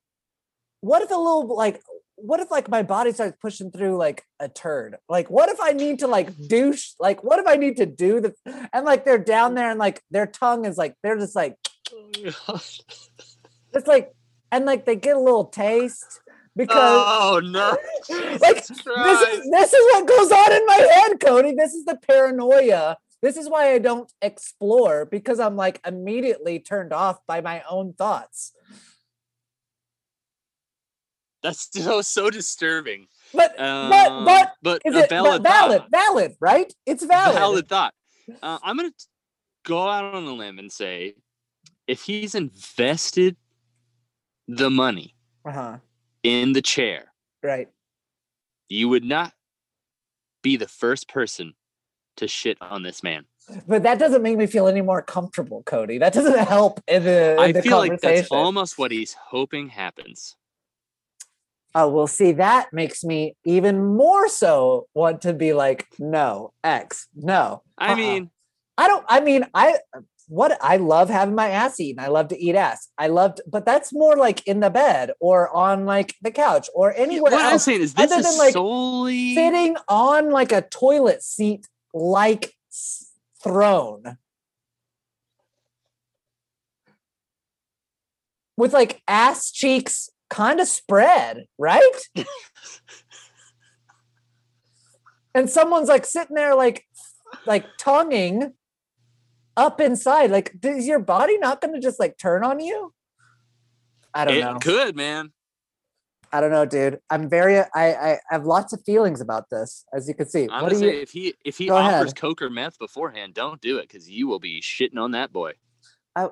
what 0.82 1.02
if 1.02 1.10
a 1.10 1.16
little 1.16 1.56
like 1.56 1.82
what 2.22 2.40
if 2.40 2.52
like 2.52 2.70
my 2.70 2.84
body 2.84 3.12
starts 3.12 3.38
pushing 3.42 3.72
through 3.72 3.98
like 3.98 4.24
a 4.40 4.50
turd? 4.50 4.98
Like 5.08 5.30
what 5.30 5.50
if 5.50 5.60
i 5.62 5.72
need 5.72 6.00
to 6.00 6.08
like 6.08 6.32
mm-hmm. 6.32 6.48
douche 6.48 6.92
like 7.00 7.24
what 7.24 7.40
if 7.40 7.48
i 7.48 7.56
need 7.56 7.78
to 7.78 7.86
do 7.86 8.20
the 8.20 8.34
and 8.74 8.86
like 8.86 9.06
they're 9.06 9.18
down 9.18 9.56
there 9.56 9.70
and 9.70 9.80
like 9.80 10.02
their 10.12 10.28
tongue 10.28 10.66
is 10.66 10.78
like 10.78 10.96
they're 11.02 11.18
just 11.18 11.36
like 11.36 11.56
it's 13.74 13.88
like 13.88 14.14
and 14.52 14.66
like 14.66 14.86
they 14.86 14.96
get 14.96 15.16
a 15.16 15.20
little 15.20 15.46
taste 15.46 16.22
because 16.60 16.76
oh 16.78 17.40
no! 17.42 17.78
like 18.42 18.68
this 18.68 18.70
is, 18.70 19.50
this 19.50 19.74
is 19.74 19.86
what 19.94 20.08
goes 20.08 20.30
on 20.30 20.52
in 20.52 20.66
my 20.66 20.90
head, 20.94 21.20
Cody. 21.22 21.54
This 21.54 21.74
is 21.74 21.86
the 21.86 21.96
paranoia. 21.96 22.98
This 23.22 23.38
is 23.38 23.50
why 23.50 23.72
I 23.74 23.80
don't 23.80 24.12
explore 24.22 25.06
because 25.06 25.40
I'm 25.40 25.56
like 25.56 25.80
immediately 25.88 26.60
turned 26.60 26.92
off 26.92 27.26
by 27.26 27.40
my 27.40 27.64
own 27.70 27.94
thoughts. 27.94 28.52
That's 31.42 31.70
so 31.72 32.02
so 32.02 32.30
disturbing. 32.30 33.08
But 33.34 33.56
but 33.58 34.12
Um, 34.12 34.26
but 34.26 34.52
but 34.62 34.82
is 34.84 34.96
a 34.96 35.04
it 35.04 35.10
valid 35.10 35.42
valid? 35.42 35.84
Valid, 35.90 36.36
right? 36.42 36.74
It's 36.86 37.06
valid. 37.06 37.36
valid 37.36 37.70
thought. 37.70 37.94
Uh, 38.44 38.60
I'm 38.62 38.76
gonna 38.76 38.92
go 39.64 39.88
out 39.88 40.14
on 40.14 40.26
a 40.26 40.34
limb 40.34 40.60
and 40.60 40.70
say, 40.70 41.16
if 41.88 42.02
he's 42.02 42.36
invested 42.36 43.38
the 44.50 44.70
money 44.70 45.16
Uh-huh. 45.46 45.78
In 46.24 46.54
the 46.54 46.62
chair, 46.62 47.12
Right. 47.44 47.68
you 48.68 48.90
would 48.90 49.04
not 49.04 49.34
be 50.44 50.56
the 50.58 50.68
first 50.68 51.08
person 51.08 51.54
to 52.18 52.28
shit 52.28 52.58
on 52.62 52.84
this 52.84 53.04
man. 53.04 53.26
But 53.68 53.84
that 53.84 53.98
doesn't 53.98 54.22
make 54.22 54.38
me 54.38 54.46
feel 54.46 54.68
any 54.68 54.82
more 54.82 55.02
comfortable, 55.02 55.64
Cody. 55.64 55.98
That 55.98 56.14
doesn't 56.14 56.38
help 56.48 56.82
in 56.88 57.04
the, 57.04 57.34
in 57.34 57.40
I 57.40 57.52
the 57.52 57.62
feel 57.64 57.78
like 57.78 58.00
that's 58.00 58.30
almost 58.30 58.78
what 58.78 58.92
he's 58.92 59.14
hoping 59.14 59.70
happens. 59.70 60.36
Oh, 61.76 61.88
well, 61.88 62.08
see, 62.08 62.32
that 62.34 62.74
makes 62.74 63.04
me 63.04 63.36
even 63.46 63.96
more 63.96 64.28
so 64.28 64.88
want 64.94 65.22
to 65.22 65.34
be 65.34 65.54
like, 65.54 65.88
no, 66.00 66.52
X, 66.64 67.08
no. 67.16 67.64
I 67.78 67.90
Uh-uh. 67.90 67.96
mean, 67.96 68.30
I 68.78 68.88
don't. 68.88 69.06
I 69.08 69.20
mean, 69.20 69.46
I 69.54 69.78
what 70.30 70.56
I 70.62 70.78
love 70.78 71.10
having 71.10 71.34
my 71.34 71.50
ass 71.50 71.80
eaten. 71.80 72.02
I 72.02 72.08
love 72.08 72.28
to 72.28 72.40
eat 72.40 72.54
ass. 72.56 72.90
I 73.00 73.08
loved, 73.08 73.42
but 73.48 73.66
that's 73.66 73.92
more 73.92 74.16
like 74.16 74.46
in 74.46 74.60
the 74.60 74.70
bed 74.70 75.12
or 75.20 75.50
on 75.56 75.86
like 75.86 76.14
the 76.22 76.30
couch 76.30 76.70
or 76.76 76.94
anywhere 76.96 77.32
what 77.32 77.42
I'm 77.42 77.54
else. 77.54 77.66
saying 77.66 77.82
is 77.82 77.96
this 77.96 78.12
is 78.12 78.38
like, 78.38 78.54
solely 78.54 79.34
Sitting 79.34 79.76
on 79.88 80.30
like 80.30 80.52
a 80.52 80.62
toilet 80.62 81.24
seat, 81.24 81.68
like 81.96 82.54
throne, 83.44 84.18
with 88.56 88.72
like 88.72 89.02
ass 89.08 89.52
cheeks 89.52 90.12
kind 90.30 90.60
of 90.60 90.68
spread, 90.68 91.46
right? 91.58 91.82
and 95.34 95.50
someone's 95.50 95.90
like 95.90 96.06
sitting 96.06 96.36
there, 96.36 96.54
like 96.54 96.86
like 97.48 97.66
tonguing 97.80 98.54
up 99.60 99.82
inside. 99.82 100.32
Like, 100.32 100.56
is 100.64 100.88
your 100.88 101.00
body 101.00 101.38
not 101.38 101.62
going 101.62 101.74
to 101.74 101.80
just 101.82 102.00
like 102.00 102.18
turn 102.18 102.44
on 102.44 102.60
you? 102.60 102.94
I 104.14 104.26
don't 104.26 104.38
it 104.38 104.42
know. 104.42 104.58
could, 104.60 104.96
man. 104.96 105.32
I 106.32 106.42
don't 106.42 106.52
know, 106.52 106.66
dude. 106.66 107.00
I'm 107.10 107.28
very. 107.28 107.58
I 107.60 107.66
I 107.76 108.20
have 108.30 108.46
lots 108.46 108.72
of 108.72 108.82
feelings 108.86 109.20
about 109.20 109.50
this, 109.50 109.84
as 109.94 110.08
you 110.08 110.14
can 110.14 110.30
see. 110.30 110.48
I'm 110.50 110.64
what 110.64 110.72
do 110.72 110.80
you? 110.80 110.90
if 110.90 111.12
he 111.12 111.34
if 111.44 111.58
he 111.58 111.70
offers 111.70 112.12
ahead. 112.12 112.16
coke 112.16 112.42
or 112.42 112.50
meth 112.50 112.78
beforehand, 112.80 113.34
don't 113.34 113.60
do 113.62 113.78
it 113.80 113.88
because 113.90 114.10
you 114.10 114.28
will 114.28 114.40
be 114.40 114.62
shitting 114.62 114.98
on 114.98 115.12
that 115.12 115.34
boy. 115.34 115.54
I, 116.16 116.30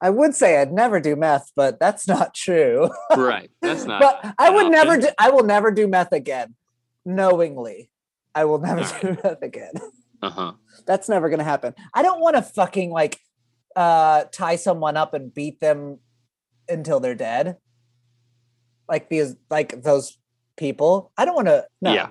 I 0.00 0.10
would 0.10 0.34
say 0.34 0.60
I'd 0.60 0.72
never 0.72 1.00
do 1.00 1.16
meth, 1.16 1.50
but 1.56 1.80
that's 1.80 2.06
not 2.06 2.34
true. 2.34 2.88
right. 3.16 3.50
That's 3.62 3.84
not. 3.86 4.00
but 4.00 4.34
I 4.38 4.50
would 4.50 4.70
never 4.70 4.96
do. 4.96 5.08
I 5.18 5.30
will 5.30 5.44
never 5.44 5.72
do 5.72 5.88
meth 5.88 6.12
again, 6.12 6.54
knowingly. 7.04 7.90
I 8.34 8.44
will 8.44 8.60
never 8.60 8.82
Alright. 8.82 9.02
do 9.02 9.16
meth 9.24 9.42
again. 9.42 9.72
Uh 10.22 10.30
huh. 10.30 10.52
That's 10.86 11.08
never 11.08 11.28
gonna 11.28 11.44
happen. 11.44 11.74
I 11.94 12.02
don't 12.02 12.20
want 12.20 12.36
to 12.36 12.42
fucking 12.42 12.90
like 12.90 13.18
uh 13.76 14.24
tie 14.32 14.56
someone 14.56 14.96
up 14.96 15.14
and 15.14 15.32
beat 15.32 15.60
them 15.60 15.98
until 16.68 17.00
they're 17.00 17.14
dead. 17.14 17.56
Like 18.88 19.08
these 19.08 19.36
like 19.50 19.82
those 19.82 20.18
people. 20.56 21.12
I 21.16 21.24
don't 21.24 21.34
want 21.34 21.48
to 21.48 21.66
no. 21.80 21.92
Yeah. 21.92 22.08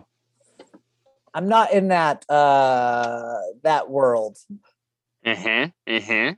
I'm 1.34 1.48
not 1.48 1.72
in 1.74 1.90
that 1.90 2.26
uh 2.30 3.36
that 3.64 3.90
world. 3.90 4.38
Uh 5.26 5.36
huh. 5.36 5.68
Uh 5.88 6.00
huh. 6.02 6.34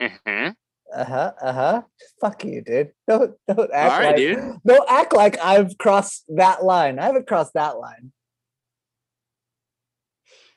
Uh 0.00 0.08
huh. 0.24 0.52
Uh-huh. 0.94 1.32
Uh-huh. 1.42 1.82
Fuck 2.20 2.44
you, 2.44 2.62
dude. 2.62 2.92
Don't 3.08 3.34
don't 3.48 3.70
act 3.72 3.92
All 3.92 3.98
right, 3.98 4.06
like 4.06 4.16
dude. 4.16 4.58
don't 4.64 4.90
act 4.90 5.14
like 5.14 5.38
I've 5.40 5.76
crossed 5.78 6.24
that 6.28 6.64
line. 6.64 6.98
I 6.98 7.06
haven't 7.06 7.26
crossed 7.26 7.54
that 7.54 7.78
line. 7.78 8.12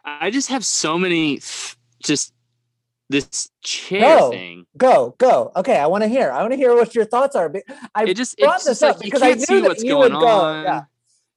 I 0.03 0.31
just 0.31 0.49
have 0.49 0.65
so 0.65 0.97
many, 0.97 1.41
just 2.01 2.33
this 3.09 3.49
chair 3.61 4.01
No. 4.01 4.31
thing. 4.31 4.65
Go, 4.77 5.15
go. 5.17 5.51
Okay, 5.55 5.77
I 5.77 5.87
want 5.87 6.03
to 6.03 6.07
hear. 6.07 6.31
I 6.31 6.41
want 6.41 6.51
to 6.53 6.57
hear 6.57 6.73
what 6.75 6.93
your 6.95 7.05
thoughts 7.05 7.35
are. 7.35 7.51
I 7.95 8.03
It 8.05 8.15
just 8.15 8.37
brought 8.37 8.55
it's 8.57 8.65
this 8.65 8.79
just 8.79 8.83
up 8.83 8.97
like 8.97 9.05
you 9.05 9.11
because 9.11 9.21
I 9.21 9.29
can't 9.29 9.39
knew 9.39 9.45
see 9.45 9.61
what's 9.61 9.83
going 9.83 10.13
would 10.13 10.19
go, 10.21 10.27
on. 10.27 10.63
yeah. 10.63 10.83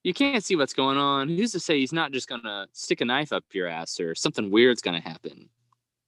You 0.04 0.12
can't 0.12 0.42
see 0.44 0.56
what's 0.56 0.74
going 0.74 0.98
on. 0.98 1.28
Who's 1.28 1.52
to 1.52 1.60
say 1.60 1.78
he's 1.78 1.92
not 1.92 2.12
just 2.12 2.28
gonna 2.28 2.66
stick 2.72 3.00
a 3.00 3.04
knife 3.04 3.32
up 3.32 3.44
your 3.52 3.68
ass 3.68 4.00
or 4.00 4.14
something 4.14 4.50
weird's 4.50 4.82
gonna 4.82 5.00
happen? 5.00 5.48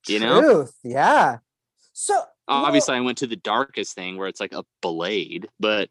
You 0.07 0.21
know. 0.21 0.69
Yeah. 0.83 1.39
So 1.93 2.15
well, 2.15 2.65
Obviously, 2.67 2.97
I 2.97 3.01
went 3.01 3.19
to 3.19 3.27
the 3.27 3.37
darkest 3.37 3.95
thing 3.95 4.17
where 4.19 4.29
it's 4.29 4.41
like 4.41 4.53
a 4.53 4.65
blade, 4.83 5.49
but 5.61 5.89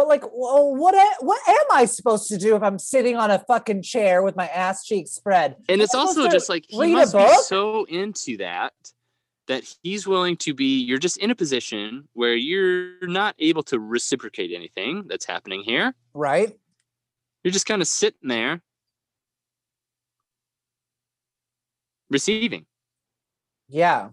but 0.00 0.08
like, 0.08 0.24
well, 0.32 0.74
what 0.74 0.94
a- 0.94 1.16
what 1.24 1.38
am 1.46 1.66
I 1.72 1.84
supposed 1.84 2.28
to 2.28 2.38
do 2.38 2.56
if 2.56 2.62
I'm 2.62 2.78
sitting 2.78 3.16
on 3.16 3.30
a 3.30 3.38
fucking 3.40 3.82
chair 3.82 4.22
with 4.22 4.34
my 4.34 4.48
ass 4.48 4.82
cheeks 4.84 5.10
spread? 5.10 5.56
and 5.68 5.82
it's 5.82 5.94
also 5.94 6.26
just 6.26 6.48
like 6.48 6.64
he 6.68 6.86
must 6.86 7.14
be 7.14 7.28
so 7.44 7.84
into 7.84 8.38
that 8.38 8.72
that 9.46 9.64
he's 9.82 10.06
willing 10.06 10.36
to 10.38 10.54
be 10.54 10.80
you're 10.80 10.98
just 10.98 11.18
in 11.18 11.30
a 11.30 11.34
position 11.34 12.08
where 12.14 12.34
you're 12.34 13.06
not 13.08 13.34
able 13.38 13.62
to 13.64 13.78
reciprocate 13.78 14.52
anything 14.54 15.04
that's 15.06 15.26
happening 15.26 15.62
here 15.62 15.94
right? 16.14 16.56
you're 17.44 17.52
just 17.52 17.66
kind 17.66 17.82
of 17.82 17.88
sitting 17.88 18.28
there 18.28 18.62
receiving 22.08 22.64
Yeah. 23.68 24.10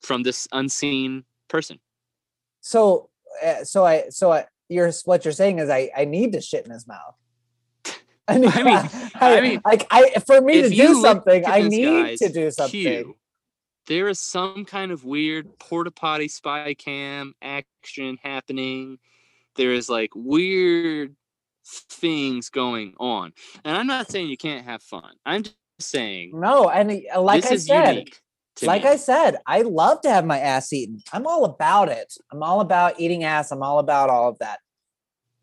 from 0.00 0.22
this 0.22 0.48
unseen 0.52 1.24
person 1.48 1.78
So, 2.60 3.10
uh, 3.44 3.64
so 3.64 3.84
I, 3.84 4.08
so 4.08 4.32
I, 4.32 4.46
you're 4.68 4.90
what 5.04 5.24
you're 5.24 5.32
saying 5.32 5.58
is 5.58 5.70
I, 5.70 5.90
I 5.96 6.04
need 6.04 6.32
to 6.32 6.40
shit 6.40 6.64
in 6.64 6.70
his 6.70 6.86
mouth. 6.86 7.14
I, 8.28 8.38
need, 8.38 8.52
I 8.54 8.62
mean- 8.62 8.90
I, 9.14 9.38
I 9.38 9.40
mean, 9.40 9.60
like 9.64 9.86
I, 9.90 10.10
for 10.26 10.40
me 10.40 10.62
to 10.62 10.68
do 10.70 11.00
something, 11.00 11.46
I 11.46 11.62
need 11.62 12.18
to 12.18 12.28
do 12.28 12.50
something. 12.50 12.70
cue, 12.80 13.16
there 13.86 14.08
is 14.08 14.20
some 14.20 14.64
kind 14.64 14.90
of 14.92 15.04
weird 15.04 15.58
porta 15.58 15.90
potty 15.90 16.28
spy 16.28 16.74
cam 16.74 17.34
action 17.40 18.18
happening. 18.22 18.98
There 19.54 19.72
is 19.72 19.88
like 19.88 20.10
weird 20.14 21.16
things 21.90 22.50
going 22.50 22.94
on. 22.98 23.32
And 23.64 23.76
I'm 23.76 23.86
not 23.86 24.10
saying 24.10 24.28
you 24.28 24.36
can't 24.36 24.64
have 24.64 24.82
fun. 24.82 25.14
I'm 25.24 25.44
just 25.44 25.56
saying 25.80 26.32
No, 26.34 26.68
and 26.68 27.02
uh, 27.14 27.20
like 27.20 27.44
I 27.46 27.56
said, 27.56 27.88
unique. 27.88 28.20
Like 28.62 28.84
me. 28.84 28.90
I 28.90 28.96
said, 28.96 29.36
I 29.46 29.62
love 29.62 30.00
to 30.02 30.10
have 30.10 30.24
my 30.24 30.38
ass 30.38 30.72
eaten. 30.72 31.02
I'm 31.12 31.26
all 31.26 31.44
about 31.44 31.88
it. 31.88 32.14
I'm 32.32 32.42
all 32.42 32.60
about 32.60 32.98
eating 33.00 33.24
ass. 33.24 33.50
I'm 33.50 33.62
all 33.62 33.78
about 33.78 34.08
all 34.10 34.28
of 34.28 34.38
that. 34.38 34.60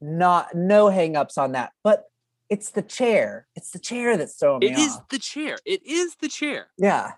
Not 0.02 0.56
no 0.56 0.88
hangups 0.88 1.38
on 1.38 1.52
that. 1.54 1.72
But 1.84 2.06
it's 2.50 2.72
the 2.72 2.82
chair. 2.82 3.48
It's 3.56 3.72
the 3.72 3.80
chair 3.80 4.18
that's 4.18 4.36
throwing 4.36 4.60
me 4.60 4.68
It 4.68 4.78
is 4.78 4.96
off. 4.96 5.10
the 5.10 5.20
chair. 5.20 5.58
It 5.66 5.86
is 5.86 6.16
the 6.22 6.28
chair. 6.28 6.68
Yeah. 6.78 7.12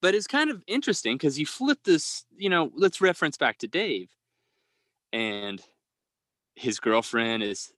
But 0.00 0.14
it's 0.14 0.26
kind 0.26 0.50
of 0.50 0.62
interesting 0.66 1.16
because 1.16 1.38
you 1.38 1.46
flip 1.46 1.78
this, 1.84 2.24
you 2.36 2.48
know, 2.50 2.70
let's 2.74 3.00
reference 3.00 3.36
back 3.36 3.58
to 3.58 3.68
Dave. 3.68 4.08
And 5.12 5.62
his 6.54 6.80
girlfriend 6.80 7.42
is 7.42 7.72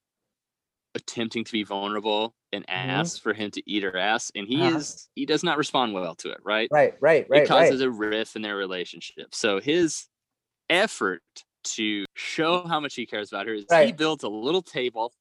attempting 0.94 1.44
to 1.44 1.52
be 1.52 1.64
vulnerable 1.64 2.34
and 2.55 2.68
asks 2.68 3.18
for 3.18 3.34
him 3.34 3.50
to 3.50 3.62
eat 3.70 3.82
her 3.82 3.96
ass. 3.96 4.30
And 4.34 4.46
he 4.46 4.62
Uh-huh. 4.62 4.78
is 4.78 5.09
he 5.14 5.26
does 5.26 5.42
not 5.42 5.59
respond 5.59 5.92
well 5.94 6.14
to 6.16 6.30
it, 6.30 6.38
right? 6.44 6.68
Right, 6.72 6.94
right, 7.00 7.26
right, 7.28 7.42
it 7.42 7.48
causes 7.48 7.80
right. 7.80 7.88
a 7.88 7.90
rift 7.90 8.36
in 8.36 8.42
their 8.42 8.57
relationship. 8.57 9.34
So 9.34 9.61
his 9.61 10.07
effort 10.70 11.22
to 11.64 12.05
show 12.14 12.66
how 12.66 12.80
much 12.80 12.94
he 12.94 13.07
cares 13.07 13.32
about 13.32 13.46
her 13.46 13.55
is 13.55 13.64
he 13.70 13.92
builds 13.92 14.22
a 14.24 14.28
little 14.28 14.62
table. 14.62 15.12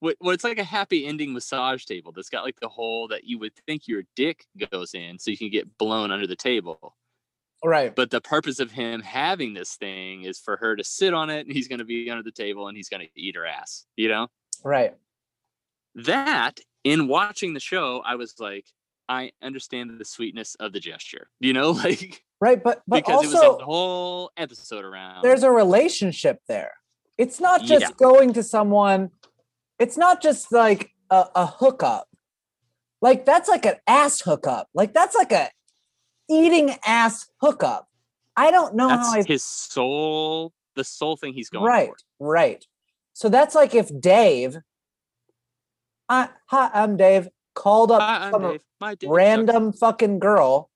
What, 0.00 0.16
it's 0.22 0.44
like 0.44 0.58
a 0.58 0.64
happy 0.64 1.06
ending 1.06 1.32
massage 1.32 1.84
table 1.84 2.12
that's 2.12 2.28
got 2.28 2.44
like 2.44 2.60
the 2.60 2.68
hole 2.68 3.08
that 3.08 3.24
you 3.24 3.38
would 3.38 3.52
think 3.66 3.88
your 3.88 4.02
dick 4.16 4.44
goes 4.70 4.92
in 4.94 5.18
so 5.18 5.30
you 5.30 5.38
can 5.38 5.50
get 5.50 5.78
blown 5.78 6.10
under 6.10 6.26
the 6.26 6.36
table. 6.36 6.96
Right. 7.64 7.94
But 7.94 8.10
the 8.10 8.20
purpose 8.20 8.60
of 8.60 8.70
him 8.70 9.00
having 9.00 9.54
this 9.54 9.76
thing 9.76 10.24
is 10.24 10.38
for 10.38 10.58
her 10.58 10.76
to 10.76 10.84
sit 10.84 11.14
on 11.14 11.30
it 11.30 11.46
and 11.46 11.52
he's 11.52 11.68
going 11.68 11.78
to 11.78 11.86
be 11.86 12.10
under 12.10 12.22
the 12.22 12.30
table 12.32 12.68
and 12.68 12.76
he's 12.76 12.90
going 12.90 13.00
to 13.06 13.20
eat 13.20 13.36
her 13.36 13.46
ass, 13.46 13.86
you 13.96 14.08
know? 14.08 14.28
Right. 14.62 14.94
That 15.94 16.60
in 16.84 17.08
watching 17.08 17.54
the 17.54 17.60
show, 17.60 18.02
I 18.04 18.16
was 18.16 18.34
like, 18.38 18.66
I 19.08 19.32
understand 19.42 19.98
the 19.98 20.04
sweetness 20.04 20.54
of 20.56 20.72
the 20.72 20.80
gesture, 20.80 21.28
you 21.40 21.52
know, 21.52 21.70
like 21.84 22.22
Right. 22.40 22.62
But 22.62 22.82
but 22.86 23.04
because 23.04 23.24
it 23.24 23.28
was 23.28 23.34
a 23.60 23.64
whole 23.64 24.30
episode 24.36 24.84
around. 24.84 25.22
there's 25.22 25.44
a 25.44 25.50
relationship 25.50 26.40
there. 26.48 26.72
It's 27.16 27.40
not 27.40 27.62
just 27.62 27.82
Yeah. 27.82 27.90
going 27.96 28.32
to 28.34 28.42
someone, 28.42 29.10
it's 29.78 29.96
not 29.96 30.20
just 30.20 30.52
like 30.52 30.90
a, 31.10 31.26
a 31.34 31.46
hookup. 31.46 32.08
Like 33.00 33.24
that's 33.24 33.48
like 33.48 33.64
an 33.66 33.76
ass 33.86 34.20
hookup. 34.20 34.68
Like 34.74 34.92
that's 34.92 35.14
like 35.14 35.32
a 35.32 35.50
eating 36.28 36.74
ass 36.86 37.26
hookup. 37.40 37.86
I 38.36 38.50
don't 38.50 38.74
know 38.74 38.88
that's 38.88 39.08
how 39.08 39.20
I 39.20 39.22
his 39.22 39.44
soul, 39.44 40.52
the 40.74 40.84
soul 40.84 41.16
thing 41.16 41.34
he's 41.34 41.50
going 41.50 41.64
right, 41.66 41.88
for. 41.88 41.96
right. 42.32 42.64
So 43.12 43.28
that's 43.28 43.54
like 43.54 43.74
if 43.74 43.88
Dave, 44.00 44.58
I, 46.08 46.28
hi, 46.46 46.70
I'm 46.74 46.96
Dave, 46.96 47.28
called 47.54 47.90
up 47.90 48.02
Hi, 48.02 48.30
some 48.30 48.42
Dave. 48.42 48.60
My 48.80 48.90
dick 48.94 49.06
sucks. 49.08 49.16
random 49.16 49.72
fucking 49.72 50.18
girl 50.18 50.70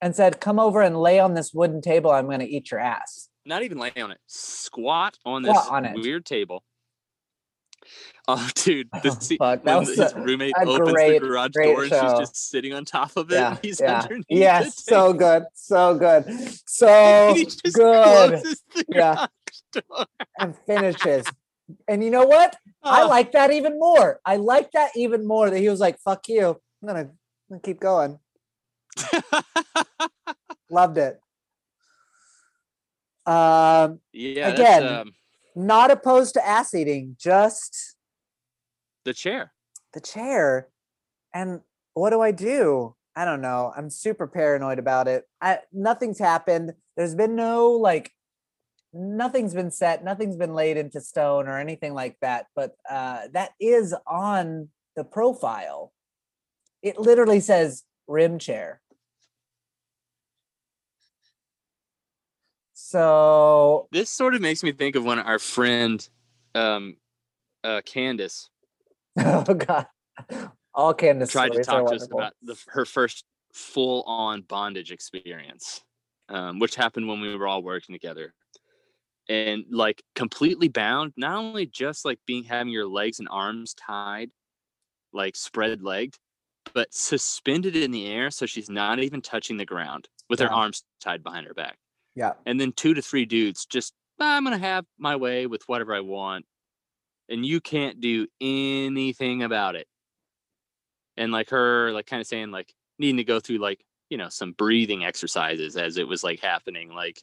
and 0.00 0.14
said, 0.16 0.40
"Come 0.40 0.58
over 0.58 0.80
and 0.80 0.96
lay 1.00 1.18
on 1.18 1.34
this 1.34 1.52
wooden 1.52 1.80
table. 1.82 2.10
I'm 2.10 2.26
going 2.26 2.40
to 2.40 2.46
eat 2.48 2.70
your 2.70 2.80
ass." 2.80 3.28
Not 3.44 3.62
even 3.62 3.78
lay 3.78 3.92
on 4.00 4.10
it. 4.10 4.18
Squat 4.26 5.18
on 5.24 5.42
this 5.42 5.56
Squat 5.56 5.72
on 5.72 5.84
it. 5.84 6.00
weird 6.00 6.24
table. 6.24 6.64
Oh, 8.26 8.48
dude, 8.56 8.88
the 9.04 9.10
Oh, 9.10 9.18
scene 9.20 9.38
fuck, 9.38 9.62
that 9.62 9.76
when 9.78 9.86
was 9.86 9.96
his 9.96 10.12
a- 10.12 10.20
roommate 10.20 10.52
a 10.58 10.62
opens 10.68 10.90
great, 10.90 11.20
the 11.20 11.28
garage 11.28 11.50
door 11.52 11.82
and 11.82 11.90
show. 11.90 12.00
she's 12.10 12.18
just 12.18 12.50
sitting 12.50 12.72
on 12.72 12.84
top 12.84 13.16
of 13.16 13.30
it. 13.30 13.34
Yeah, 13.34 13.56
he's 13.62 13.78
yeah. 13.80 14.00
underneath. 14.00 14.24
Yes, 14.28 14.74
the 14.74 14.82
so 14.82 15.12
good, 15.12 15.44
so 15.54 15.94
good, 15.96 16.24
so 16.66 17.32
he 17.36 17.44
just 17.44 17.62
good, 17.74 18.42
Yeah. 18.88 19.26
door. 19.72 20.06
and 20.40 20.56
finishes. 20.66 21.26
And 21.88 22.02
you 22.04 22.10
know 22.10 22.26
what? 22.26 22.56
I 22.82 23.02
Oh. 23.02 23.08
like 23.08 23.32
that 23.32 23.50
even 23.50 23.78
more. 23.78 24.20
I 24.24 24.36
like 24.36 24.70
that 24.72 24.90
even 24.96 25.26
more. 25.26 25.50
That 25.50 25.58
he 25.58 25.68
was 25.68 25.80
like, 25.80 25.98
"Fuck 25.98 26.28
you." 26.28 26.60
I'm 26.82 26.86
gonna, 26.88 27.00
I'm 27.00 27.10
gonna 27.50 27.60
keep 27.62 27.80
going. 27.80 28.18
Loved 30.70 30.98
it. 30.98 31.20
Um, 33.26 34.00
yeah, 34.12 34.48
Again. 34.48 34.86
um, 34.86 35.12
not 35.56 35.90
opposed 35.90 36.34
to 36.34 36.46
ass 36.46 36.74
eating, 36.74 37.16
just 37.18 37.96
the 39.04 39.12
chair. 39.14 39.52
the 39.94 40.00
chair. 40.00 40.68
And 41.34 41.60
what 41.94 42.10
do 42.10 42.20
I 42.20 42.30
do? 42.30 42.94
I 43.16 43.24
don't 43.24 43.40
know. 43.40 43.72
I'm 43.76 43.90
super 43.90 44.26
paranoid 44.26 44.78
about 44.78 45.08
it. 45.08 45.24
I, 45.40 45.60
nothing's 45.72 46.18
happened. 46.18 46.74
There's 46.96 47.14
been 47.14 47.34
no 47.34 47.70
like 47.70 48.12
nothing's 48.96 49.54
been 49.54 49.70
set, 49.70 50.04
nothing's 50.04 50.36
been 50.36 50.54
laid 50.54 50.76
into 50.76 51.00
stone 51.00 51.48
or 51.48 51.58
anything 51.58 51.94
like 51.94 52.16
that, 52.20 52.46
but 52.54 52.76
uh 52.88 53.22
that 53.32 53.50
is 53.60 53.94
on 54.06 54.68
the 54.96 55.04
profile. 55.04 55.92
It 56.82 56.98
literally 56.98 57.40
says 57.40 57.84
rim 58.08 58.38
chair. 58.38 58.80
So 62.72 63.88
This 63.90 64.10
sort 64.10 64.34
of 64.34 64.40
makes 64.40 64.62
me 64.62 64.72
think 64.72 64.96
of 64.96 65.04
when 65.04 65.18
our 65.18 65.38
friend, 65.38 66.08
um, 66.54 66.96
uh, 67.64 67.80
Candace 67.84 68.48
oh 69.18 69.42
god. 69.42 69.86
All 70.74 70.94
Candace 70.94 71.32
tried 71.32 71.52
to 71.52 71.64
talk 71.64 71.88
to 71.88 71.94
us 71.94 72.06
about 72.06 72.34
the, 72.42 72.56
her 72.68 72.84
first 72.84 73.24
full-on 73.52 74.42
bondage 74.42 74.92
experience, 74.92 75.82
um, 76.28 76.58
which 76.58 76.76
happened 76.76 77.08
when 77.08 77.20
we 77.20 77.34
were 77.34 77.46
all 77.46 77.62
working 77.62 77.94
together, 77.94 78.34
and 79.28 79.64
like 79.70 80.02
completely 80.14 80.68
bound. 80.68 81.12
Not 81.16 81.36
only 81.38 81.66
just 81.66 82.04
like 82.04 82.18
being 82.26 82.44
having 82.44 82.72
your 82.72 82.86
legs 82.86 83.18
and 83.18 83.28
arms 83.30 83.74
tied, 83.74 84.30
like 85.12 85.36
spread 85.36 85.82
legged, 85.82 86.18
but 86.74 86.92
suspended 86.92 87.76
in 87.76 87.90
the 87.90 88.06
air, 88.06 88.30
so 88.30 88.46
she's 88.46 88.68
not 88.70 88.98
even 89.00 89.22
touching 89.22 89.56
the 89.56 89.64
ground 89.64 90.08
with 90.28 90.40
her 90.40 90.52
arms 90.52 90.84
tied 91.00 91.22
behind 91.22 91.46
her 91.46 91.54
back. 91.54 91.76
Yeah. 92.14 92.32
and 92.46 92.58
then 92.58 92.72
two 92.72 92.94
to 92.94 93.02
three 93.02 93.26
dudes 93.26 93.66
just 93.66 93.92
"Ah, 94.20 94.36
I'm 94.36 94.44
gonna 94.44 94.58
have 94.58 94.86
my 94.98 95.16
way 95.16 95.46
with 95.46 95.62
whatever 95.68 95.94
I 95.94 96.00
want, 96.00 96.46
and 97.28 97.44
you 97.44 97.60
can't 97.60 98.00
do 98.00 98.26
anything 98.40 99.42
about 99.42 99.76
it. 99.76 99.86
And 101.16 101.32
like 101.32 101.50
her, 101.50 101.92
like 101.92 102.06
kind 102.06 102.20
of 102.20 102.26
saying 102.26 102.50
like 102.50 102.72
needing 102.98 103.18
to 103.18 103.24
go 103.24 103.40
through 103.40 103.58
like 103.58 103.84
you 104.10 104.16
know 104.18 104.28
some 104.28 104.52
breathing 104.52 105.04
exercises 105.04 105.76
as 105.76 105.98
it 105.98 106.08
was 106.08 106.24
like 106.24 106.40
happening. 106.40 106.90
Like 106.90 107.22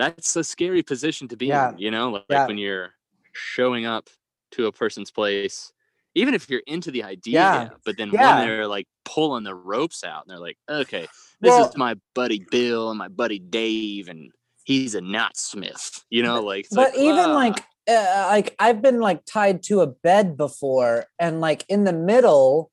that's 0.00 0.34
a 0.36 0.44
scary 0.44 0.82
position 0.82 1.28
to 1.28 1.36
be 1.36 1.46
Yeah. 1.46 1.70
in, 1.70 1.78
you 1.78 1.90
know, 1.90 2.10
like 2.10 2.24
Yeah. 2.30 2.46
when 2.46 2.58
you're 2.58 2.94
showing 3.32 3.86
up 3.86 4.08
to 4.52 4.66
a 4.66 4.72
person's 4.72 5.10
place. 5.10 5.72
Even 6.16 6.34
if 6.34 6.50
you're 6.50 6.62
into 6.66 6.90
the 6.90 7.04
idea, 7.04 7.40
Yeah. 7.40 7.68
but 7.84 7.96
then 7.96 8.10
when 8.10 8.38
they're 8.40 8.66
like 8.66 8.88
pulling 9.04 9.44
the 9.44 9.54
ropes 9.54 10.02
out 10.02 10.24
and 10.24 10.30
they're 10.30 10.40
like, 10.40 10.58
okay, 10.68 11.06
this 11.40 11.50
Well- 11.50 11.68
is 11.68 11.76
my 11.76 11.94
buddy 12.14 12.44
Bill 12.50 12.90
and 12.90 12.98
my 12.98 13.06
buddy 13.08 13.38
Dave, 13.38 14.08
and 14.08 14.32
he's 14.64 14.94
a 14.96 15.00
knotsmith. 15.00 16.02
You 16.10 16.22
know, 16.24 16.40
like, 16.42 16.66
but 16.72 16.90
like, 16.94 16.98
even 16.98 17.18
"Ah." 17.30 17.34
like 17.34 17.64
uh, 17.88 18.26
like 18.30 18.54
I've 18.58 18.82
been 18.82 19.00
like 19.00 19.24
tied 19.24 19.62
to 19.64 19.80
a 19.80 19.86
bed 19.86 20.36
before 20.36 21.06
and 21.18 21.40
like 21.40 21.64
in 21.68 21.84
the 21.84 21.92
middle 21.92 22.70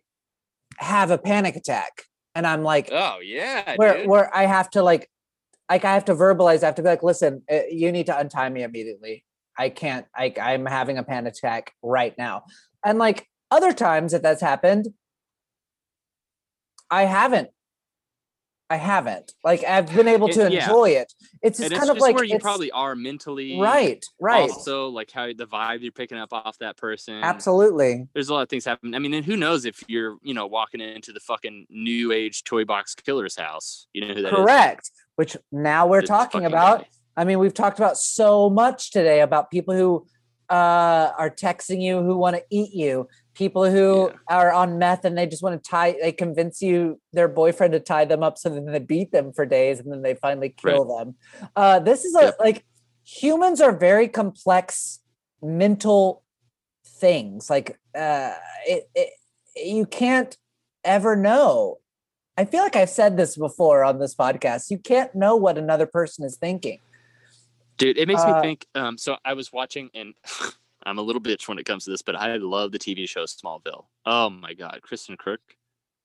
have 0.78 1.10
a 1.12 1.18
panic 1.18 1.56
attack 1.56 2.04
and 2.36 2.46
I'm 2.46 2.62
like 2.64 2.90
oh 2.92 3.20
yeah, 3.24 3.76
where 3.78 4.00
dude. 4.00 4.08
where 4.08 4.36
I 4.36 4.46
have 4.46 4.70
to 4.72 4.84
like 4.84 5.10
like 5.70 5.86
I 5.86 5.94
have 5.94 6.06
to 6.06 6.16
verbalize 6.16 6.64
I 6.64 6.68
have 6.68 6.76
to 6.76 6.82
be 6.84 6.90
like 6.90 7.04
listen 7.04 7.44
uh, 7.52 7.60
you 7.70 7.92
need 7.92 8.06
to 8.08 8.18
untie 8.18 8.50
me 8.50 8.64
immediately 8.64 9.24
I 9.58 9.70
can't 9.70 10.06
I 10.16 10.34
I'm 10.42 10.66
having 10.66 10.98
a 10.98 11.04
panic 11.04 11.34
attack 11.34 11.74
right 11.82 12.18
now 12.18 12.44
and 12.86 12.98
like 13.00 13.28
other 13.52 13.74
times 13.74 14.12
that 14.12 14.24
that's 14.24 14.42
happened 14.42 14.88
I 16.90 17.04
haven't 17.04 17.50
I 18.70 18.76
haven't 18.76 19.32
like 19.46 19.64
I've 19.64 19.94
been 19.94 20.10
able 20.10 20.28
It- 20.28 20.34
to 20.34 20.52
yeah. 20.52 20.64
enjoy 20.66 20.90
it 20.90 21.14
it's 21.42 21.58
just 21.58 21.66
and 21.66 21.72
it's 21.72 21.80
kind 21.80 21.90
of 21.90 21.96
just 21.96 22.02
like 22.02 22.16
where 22.16 22.26
you 22.26 22.38
probably 22.40 22.70
are 22.72 22.96
mentally, 22.96 23.58
right 23.60 24.04
right 24.20 24.50
Also, 24.50 24.90
like 24.90 25.10
how 25.12 25.28
the 25.28 25.46
vibe 25.48 25.82
you're 25.84 25.92
picking 25.94 26.18
up 26.18 26.34
off 26.34 26.58
that 26.60 26.76
person. 26.76 27.16
absolutely 27.24 28.08
There's 28.14 28.28
a 28.28 28.34
lot 28.34 28.42
of 28.42 28.50
things 28.50 28.66
happening. 28.66 28.94
I 28.94 29.00
mean, 29.00 29.14
and 29.14 29.24
who 29.26 29.38
knows 29.38 29.64
if 29.66 29.84
you're, 29.88 30.18
you 30.22 30.34
know, 30.34 30.48
walking 30.48 30.82
into 30.82 31.14
the 31.14 31.20
fucking 31.22 31.68
new 31.70 32.12
age 32.12 32.44
toy 32.44 32.66
box 32.66 32.94
killer's 32.96 33.38
house. 33.38 33.88
You 33.94 34.02
know 34.08 34.14
who 34.16 34.22
that 34.24 34.34
is? 34.34 34.92
Which 35.18 35.36
now 35.52 35.86
we're 35.88 36.02
This 36.02 36.10
talking 36.10 36.46
about 36.46 36.80
guy. 36.82 36.88
i 37.18 37.24
mean 37.26 37.38
we've 37.40 37.54
talked 37.54 37.78
about 37.80 37.98
so 37.98 38.50
much 38.50 38.92
today 38.92 39.20
about 39.22 39.52
people 39.52 39.76
who 39.76 40.06
uh 40.50 41.12
are 41.18 41.30
texting 41.30 41.82
you 41.82 42.02
who 42.02 42.16
want 42.18 42.36
to 42.38 42.44
eat 42.50 42.74
you 42.74 43.08
people 43.34 43.70
who 43.70 44.10
Yeah. 44.30 44.38
are 44.38 44.52
on 44.54 44.78
meth 44.80 45.04
and 45.04 45.18
they 45.18 45.28
just 45.28 45.44
want 45.44 45.62
to 45.62 45.70
tie 45.70 45.96
they 46.02 46.14
convince 46.14 46.62
you 46.62 47.02
their 47.12 47.28
boyfriend 47.28 47.74
to 47.74 47.82
tie 47.82 48.06
them 48.06 48.24
up 48.24 48.38
so 48.38 48.50
then 48.50 48.66
they 48.66 48.80
beat 48.80 49.12
them 49.12 49.34
for 49.34 49.46
days 49.46 49.80
and 49.82 49.92
then 49.92 50.02
they 50.04 50.16
finally 50.16 50.50
kill 50.50 50.86
them 50.98 51.16
uh 51.58 51.80
this 51.80 52.06
is 52.06 52.16
a 52.16 52.26
Yep. 52.28 52.38
like 52.40 52.66
humans 53.04 53.60
are 53.62 53.76
very 53.78 54.08
complex 54.08 55.00
mental 55.42 56.24
things 56.86 57.50
like 57.50 57.78
uh 57.96 58.34
it, 58.66 58.90
it 58.96 59.10
you 59.56 59.86
can't 59.86 60.38
ever 60.86 61.16
know 61.16 61.78
i 62.38 62.46
feel 62.46 62.62
like 62.62 62.76
i've 62.76 62.90
said 62.90 63.18
this 63.18 63.36
before 63.36 63.84
on 63.84 64.00
this 64.00 64.16
podcast 64.16 64.70
you 64.72 64.78
can't 64.78 65.14
know 65.16 65.36
what 65.36 65.58
another 65.58 65.86
person 65.86 66.24
is 66.26 66.38
thinking 66.38 66.80
Dude, 67.78 68.00
it 68.00 68.08
makes 68.08 68.24
Uh, 68.24 68.34
me 68.38 68.42
think. 68.42 68.66
Um, 68.74 68.98
so 68.98 69.18
I 69.24 69.34
was 69.34 69.54
watching, 69.54 69.92
and 69.94 70.16
I'm 70.84 70.98
a 70.98 71.02
little 71.04 71.22
bitch 71.22 71.48
when 71.48 71.60
it 71.60 71.66
comes 71.68 71.84
to 71.84 71.92
this, 71.92 72.02
but 72.02 72.16
I 72.16 72.38
love 72.38 72.72
the 72.72 72.80
TV 72.80 73.08
show 73.08 73.26
Smallville. 73.26 73.86
Oh 74.04 74.32
my 74.32 74.56
god, 74.56 74.80
Kristin 74.82 75.16
Kreuk, 75.16 75.38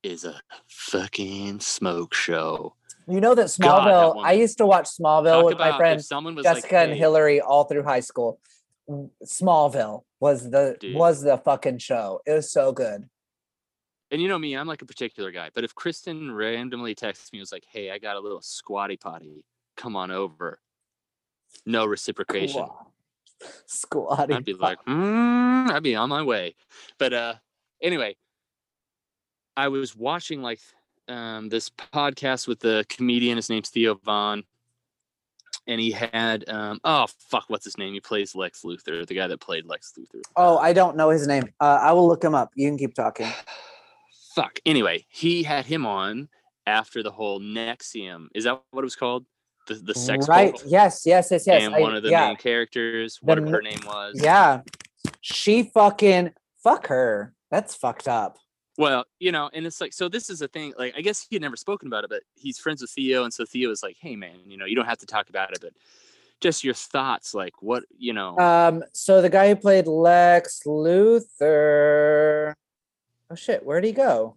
is 0.03 0.26
a 0.26 0.39
fucking 0.68 1.61
smoke 1.61 2.12
show. 2.12 2.74
You 3.09 3.22
know 3.22 3.35
that 3.35 3.57
God, 3.59 3.87
that 3.87 3.93
Smallville. 4.16 4.22
I 4.22 4.33
used 4.33 4.59
to 4.59 4.66
watch 4.66 4.87
Smallville 4.91 5.47
with 5.47 5.59
my 5.59 5.68
about 5.68 5.70
if 5.70 5.76
friends 5.78 6.07
someone 6.09 6.35
was 6.35 6.45
Jessica 6.45 6.74
like, 6.74 6.89
and 6.91 6.99
Hillary 6.99 7.41
all 7.41 7.64
through 7.64 7.85
high 7.85 8.01
school. 8.01 8.39
Smallville 9.24 10.03
was 10.20 10.51
the 10.51 10.76
Dude. 10.78 10.95
was 10.95 11.22
the 11.22 11.39
fucking 11.39 11.78
show. 11.78 12.20
It 12.26 12.33
was 12.33 12.53
so 12.53 12.72
good. 12.72 13.09
And 14.13 14.21
you 14.21 14.29
know 14.29 14.39
me, 14.39 14.55
I'm 14.55 14.67
like 14.67 14.83
a 14.83 14.87
particular 14.87 15.33
guy. 15.33 15.49
But 15.55 15.65
if 15.65 15.75
Kristin 15.75 16.37
randomly 16.37 16.95
texts 16.95 17.33
me, 17.33 17.39
and 17.39 17.43
was 17.43 17.51
like, 17.51 17.65
"Hey, 17.67 17.91
I 17.91 17.99
got 17.99 18.17
a 18.17 18.21
little 18.21 18.43
squatty 18.43 18.99
potty. 18.99 19.43
Come 19.77 19.97
on 19.97 20.11
over." 20.11 20.61
No 21.65 21.87
reciprocation. 21.87 22.67
Squatty. 23.67 24.35
I'd 24.35 24.45
be 24.45 24.55
like, 24.55 24.79
mm, 24.85 25.71
I'd 25.71 25.83
be 25.83 25.97
on 25.97 26.09
my 26.09 26.23
way. 26.23 26.55
But 26.99 27.13
uh, 27.13 27.35
anyway, 27.81 28.17
I 29.57 29.69
was 29.69 29.97
watching 29.97 30.43
like 30.43 30.61
um, 31.09 31.49
this 31.49 31.71
podcast 31.71 32.47
with 32.47 32.61
the 32.61 32.85
comedian. 32.89 33.37
His 33.37 33.49
name's 33.49 33.71
Theo 33.71 33.95
Von, 33.95 34.45
and 35.67 35.81
he 35.81 35.91
had 35.91 36.49
um, 36.49 36.81
oh 36.85 37.07
fuck, 37.31 37.45
what's 37.49 37.65
his 37.65 37.79
name? 37.79 37.95
He 37.95 38.01
plays 38.01 38.35
Lex 38.35 38.63
Luthor, 38.63 39.07
the 39.07 39.15
guy 39.15 39.27
that 39.27 39.41
played 39.41 39.65
Lex 39.67 39.95
Luthor. 39.99 40.21
Oh, 40.37 40.59
I 40.59 40.75
don't 40.75 40.97
know 40.97 41.11
his 41.11 41.27
name. 41.27 41.45
Uh, 41.61 41.79
I 41.81 41.93
will 41.93 42.07
look 42.07 42.23
him 42.23 42.35
up. 42.35 42.51
You 42.55 42.69
can 42.69 42.77
keep 42.77 42.95
talking. 42.95 43.33
fuck. 44.35 44.59
Anyway, 44.66 45.07
he 45.09 45.43
had 45.43 45.66
him 45.66 45.87
on 45.87 46.28
after 46.66 47.03
the 47.03 47.11
whole 47.11 47.41
NXIVM. 47.41 48.28
Is 48.35 48.45
that 48.45 48.61
what 48.70 48.80
it 48.80 48.85
was 48.85 48.97
called? 48.97 49.26
The 49.68 49.74
the 49.74 49.95
sex 49.95 50.28
right. 50.28 50.55
Yes. 50.66 51.03
Yes. 51.07 51.28
Yes. 51.30 51.47
Yes. 51.47 51.62
and 51.62 51.74
I- 51.74 51.80
one 51.80 51.95
of 51.95 52.03
the 52.03 52.11
yeah. 52.11 52.28
main 52.28 52.37
characters, 52.37 53.18
The 53.20 53.26
whatever 53.26 53.49
her 53.51 53.62
name 53.62 53.80
was. 53.87 54.20
Yeah. 54.20 54.62
She 55.20 55.64
fucking 55.64 56.33
fuck 56.62 56.89
her. 56.89 57.35
That's 57.51 57.74
fucked 57.74 58.09
up. 58.09 58.39
Well, 58.78 59.05
you 59.20 59.33
know, 59.33 59.51
and 59.53 59.66
it's 59.66 59.80
like, 59.80 59.93
so 59.93 60.09
this 60.09 60.30
is 60.30 60.41
a 60.41 60.49
thing. 60.49 60.72
Like, 60.78 60.95
I 60.97 61.03
guess 61.03 61.26
he 61.28 61.37
had 61.37 61.43
never 61.43 61.57
spoken 61.57 61.89
about 61.89 62.05
it, 62.05 62.11
but 62.11 62.22
he's 62.35 62.59
friends 62.59 62.80
with 62.80 62.91
Theo, 62.91 63.24
and 63.24 63.33
so 63.33 63.45
Theo 63.45 63.70
is 63.70 63.83
like, 63.83 63.97
"Hey, 64.01 64.16
man, 64.16 64.39
you 64.47 64.57
know, 64.57 64.64
you 64.64 64.74
don't 64.74 64.87
have 64.87 64.99
to 64.99 65.07
talk 65.07 65.28
about 65.28 65.53
it, 65.53 65.59
but 65.61 65.74
just 66.41 66.64
your 66.64 66.72
thoughts, 66.72 67.35
like, 67.35 67.53
what, 67.61 67.85
you 67.97 68.14
know." 68.14 68.39
Um. 68.39 68.83
So 68.95 69.20
the 69.20 69.28
guy 69.28 69.49
who 69.49 69.57
played 69.57 69.87
Lex 69.87 70.62
Luthor. 70.66 72.55
Oh 73.33 73.35
shit! 73.35 73.64
Where'd 73.64 73.85
he 73.85 73.93
go? 73.93 74.37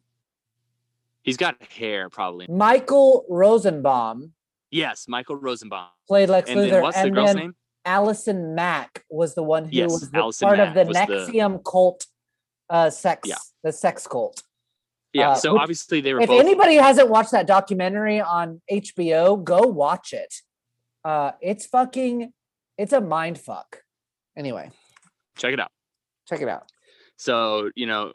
he's 1.23 1.35
got 1.37 1.61
hair, 1.63 2.07
probably. 2.09 2.45
Michael 2.47 3.25
Rosenbaum 3.29 4.31
Yes, 4.71 5.05
Michael 5.09 5.35
Rosenbaum. 5.35 5.87
played 6.07 6.29
Lex 6.29 6.49
And 6.49 6.59
Luthor, 6.59 6.69
then 6.69 6.81
what's 6.83 6.97
the 6.97 7.03
and 7.03 7.15
girl's 7.15 7.27
then 7.33 7.37
name? 7.37 7.55
Allison 7.83 8.55
Mack 8.55 9.03
was 9.09 9.33
the 9.35 9.43
one 9.43 9.65
who 9.65 9.71
Yes, 9.71 9.91
was 9.91 10.09
part 10.39 10.57
Mack 10.57 10.69
of 10.69 10.73
the 10.75 10.85
was 10.85 10.95
the- 10.95 11.31
NXIVM 11.33 11.63
cult, 11.65 12.05
uh, 12.69 12.89
sex, 12.89 13.27
Yeah. 13.27 13.35
the 13.63 13.71
sex 13.73 14.07
cult. 14.07 14.43
Yeah. 15.13 15.31
uh, 15.31 15.35
so 15.35 15.53
which- 15.53 15.61
obviously 15.61 15.99
they 16.01 16.13
were 16.13 16.21
If 16.21 16.27
both. 16.27 16.39
anybody 16.39 16.75
hasn't 16.75 17.09
watched 17.09 17.31
that 17.31 17.47
documentary 17.47 18.21
on 18.21 18.61
HBO, 18.71 19.35
go 19.43 19.61
watch 19.61 20.13
it. 20.13 20.33
Uh, 21.03 21.31
it's 21.41 21.65
fucking, 21.65 22.31
it's 22.77 22.93
a 22.93 23.01
mind 23.01 23.39
fuck. 23.39 23.81
Anyway, 24.37 24.69
check 25.37 25.53
it 25.53 25.59
out. 25.59 25.71
check 26.27 26.41
it 26.41 26.47
out. 26.49 26.69
So 27.17 27.71
you 27.75 27.85
know, 27.87 28.13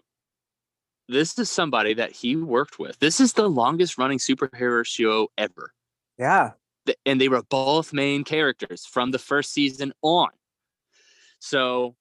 this 1.10 1.38
is 1.38 1.50
somebody 1.50 1.94
that 1.94 2.12
he 2.12 2.36
worked 2.36 2.78
with. 2.78 2.98
This 3.00 3.20
is 3.20 3.32
the 3.32 3.48
longest 3.48 3.98
running 3.98 4.18
superhero 4.18 4.86
show 4.86 5.28
ever. 5.36 5.72
Yeah. 6.18 6.52
and 7.04 7.20
they 7.20 7.28
were 7.28 7.42
both 7.42 7.92
main 7.92 8.24
characters 8.24 8.86
from 8.86 9.10
the 9.10 9.18
first 9.18 9.52
season 9.52 9.92
on. 10.02 10.30
So, 11.40 11.96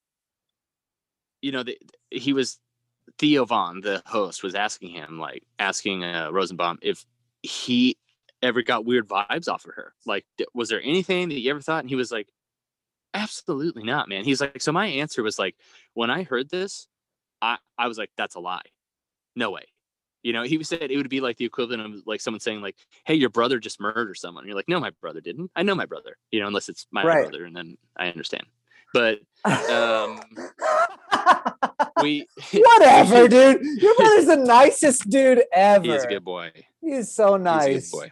you 1.42 1.52
know, 1.52 1.64
the, 1.64 1.78
he 2.12 2.34
was 2.34 2.60
Theo 3.18 3.46
Von, 3.46 3.82
the 3.82 4.04
host, 4.06 4.44
was 4.44 4.56
asking 4.56 4.92
him, 4.92 5.20
like, 5.20 5.44
asking 5.58 6.04
uh, 6.04 6.30
Rosenbaum 6.32 6.80
if 6.82 7.06
he 7.42 7.98
ever 8.42 8.62
got 8.62 8.86
weird 8.86 9.08
vibes 9.08 9.48
off 9.48 9.66
of 9.66 9.74
her. 9.76 9.94
Like, 10.06 10.26
was 10.54 10.70
there 10.70 10.82
anything 10.82 11.30
that 11.30 11.40
you 11.40 11.50
ever 11.50 11.62
thought? 11.62 11.82
And 11.82 11.90
he 11.90 11.96
was 11.96 12.12
like, 12.12 12.28
absolutely 13.14 13.84
not, 13.84 14.08
man. 14.08 14.24
He's 14.24 14.42
like, 14.42 14.62
so 14.62 14.72
my 14.72 14.86
answer 14.86 15.24
was 15.24 15.40
like, 15.40 15.56
when 15.94 16.10
I 16.10 16.24
heard 16.24 16.50
this, 16.50 16.88
I, 17.42 17.58
I 17.78 17.88
was 17.88 17.98
like, 17.98 18.12
that's 18.18 18.36
a 18.36 18.40
lie. 18.40 18.62
No 19.40 19.52
way. 19.52 19.64
You 20.22 20.34
know, 20.34 20.44
he 20.44 20.62
said 20.66 20.92
it 20.92 20.98
would 20.98 21.08
be 21.10 21.22
like 21.22 21.38
the 21.38 21.46
equivalent 21.46 21.82
of 21.82 22.02
like 22.06 22.20
someone 22.20 22.42
saying 22.42 22.60
like, 22.62 22.76
"Hey, 23.06 23.14
your 23.16 23.30
brother 23.30 23.58
just 23.58 23.80
murdered 23.80 24.18
someone." 24.18 24.44
And 24.44 24.50
you're 24.50 24.56
like, 24.58 24.68
"No, 24.68 24.78
my 24.78 24.90
brother 25.02 25.22
didn't. 25.22 25.50
I 25.56 25.64
know 25.64 25.76
my 25.76 25.86
brother." 25.86 26.18
You 26.30 26.42
know, 26.42 26.48
unless 26.48 26.68
it's 26.68 26.86
my 26.92 27.06
Right. 27.06 27.22
brother, 27.30 27.46
and 27.46 27.56
then 27.56 27.78
I 27.98 28.10
understand. 28.10 28.44
But 28.94 29.20
um, 29.46 30.20
we 32.02 32.28
Whatever, 32.54 33.28
dude. 33.36 33.62
Your 33.82 33.96
brother's 33.96 34.26
the 34.26 34.36
nicest 34.46 35.10
dude 35.10 35.42
ever. 35.54 35.86
he 35.86 35.92
is 35.92 36.04
a 36.04 36.08
good 36.08 36.26
boy. 36.26 36.52
He's 36.82 37.14
so 37.16 37.36
He's 37.38 37.44
nice. 37.44 37.68
a 37.68 37.74
good 37.80 37.92
boy. 37.92 38.12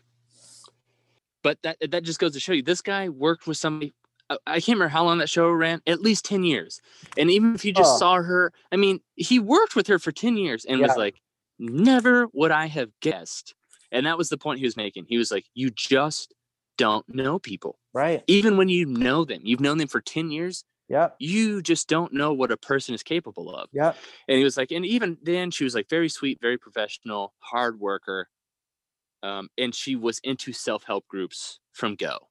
But 1.44 1.58
that 1.64 1.78
that 1.92 2.04
just 2.04 2.20
goes 2.20 2.34
to 2.34 2.40
show 2.40 2.54
you, 2.54 2.64
this 2.64 2.82
guy 2.82 3.10
worked 3.10 3.48
with 3.48 3.58
somebody. 3.58 3.94
I- 4.30 4.60
can't 4.60 4.68
remember 4.76 4.90
how 4.90 5.06
long 5.06 5.20
that 5.20 5.30
show 5.30 5.50
ran. 5.50 5.82
At 5.88 6.02
least 6.02 6.26
ten 6.26 6.44
years. 6.44 6.82
And 7.18 7.32
even 7.32 7.56
if 7.56 7.64
you 7.64 7.72
just 7.74 7.96
Oh. 7.96 7.98
saw 8.00 8.16
her, 8.16 8.52
I 8.72 8.76
mean, 8.76 9.00
he 9.16 9.40
worked 9.40 9.76
with 9.76 9.88
her 9.88 10.00
for 10.00 10.12
ten 10.12 10.38
years 10.38 10.66
and 10.66 10.80
Yeah. 10.80 10.88
was 10.88 10.98
like, 10.98 11.22
never 11.60 12.28
would 12.34 12.52
I 12.52 12.66
have 12.68 12.92
guessed. 13.02 13.56
And 13.92 14.06
that 14.06 14.18
was 14.18 14.30
the 14.30 14.38
point 14.38 14.60
he 14.60 14.66
was 14.66 14.76
making. 14.78 15.06
He 15.08 15.18
was 15.18 15.32
like, 15.32 15.46
you 15.54 15.70
just 15.70 16.34
don't 16.78 17.08
know 17.08 17.40
people. 17.40 17.80
Right. 17.94 18.24
Even 18.28 18.58
when 18.58 18.70
you 18.70 18.86
know 18.86 19.24
them, 19.26 19.42
you've 19.44 19.62
known 19.62 19.78
them 19.78 19.88
for 19.88 20.02
10 20.02 20.30
years, 20.30 20.64
Yep. 20.90 21.16
you 21.20 21.62
just 21.62 21.88
don't 21.90 22.14
know 22.14 22.34
what 22.34 22.52
a 22.52 22.58
person 22.58 22.94
is 22.94 23.02
capable 23.04 23.54
of. 23.56 23.70
Yep. 23.74 23.98
And 24.28 24.38
he 24.38 24.44
was 24.44 24.58
like, 24.58 24.72
and 24.72 24.86
even 24.86 25.18
then, 25.24 25.50
she 25.52 25.64
was 25.64 25.74
like 25.74 25.90
very 25.90 26.10
sweet, 26.10 26.40
very 26.42 26.58
professional, 26.58 27.34
hard 27.40 27.80
worker. 27.80 28.30
Um, 29.24 29.50
and 29.58 29.74
she 29.74 29.96
was 29.96 30.20
into 30.20 30.54
self 30.54 30.84
help 30.84 31.08
groups 31.08 31.60
from 31.72 31.96
go. 31.96 32.28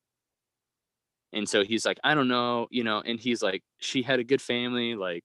And 1.33 1.49
so 1.49 1.64
he's 1.64 1.85
like, 1.85 1.99
I 2.05 2.14
don't 2.14 2.29
know, 2.29 2.66
you 2.70 2.85
know, 2.85 3.03
and 3.05 3.18
he's 3.20 3.43
like, 3.43 3.62
she 3.79 4.03
had 4.03 4.20
a 4.20 4.24
good 4.24 4.41
family, 4.41 4.95
like 4.95 5.24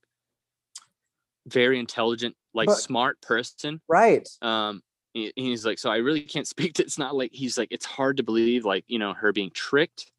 very 1.46 1.78
intelligent, 1.78 2.34
like 2.54 2.66
But- 2.68 2.78
smart 2.78 3.20
person 3.22 3.80
Right. 3.88 4.28
um 4.42 4.82
he's 5.14 5.66
like 5.66 5.78
so 5.78 5.90
i 5.90 5.96
really 5.96 6.22
can't 6.22 6.46
speak 6.54 6.74
to 6.74 6.82
it's 6.82 6.96
not 6.98 7.14
like 7.14 7.30
he's 7.34 7.58
like 7.58 7.68
it's 7.70 7.84
hard 7.84 8.16
to 8.16 8.22
believe 8.22 8.64
like 8.64 8.82
you 8.88 8.98
know 8.98 9.12
her 9.12 9.30
being 9.32 9.50
tricked 9.52 10.10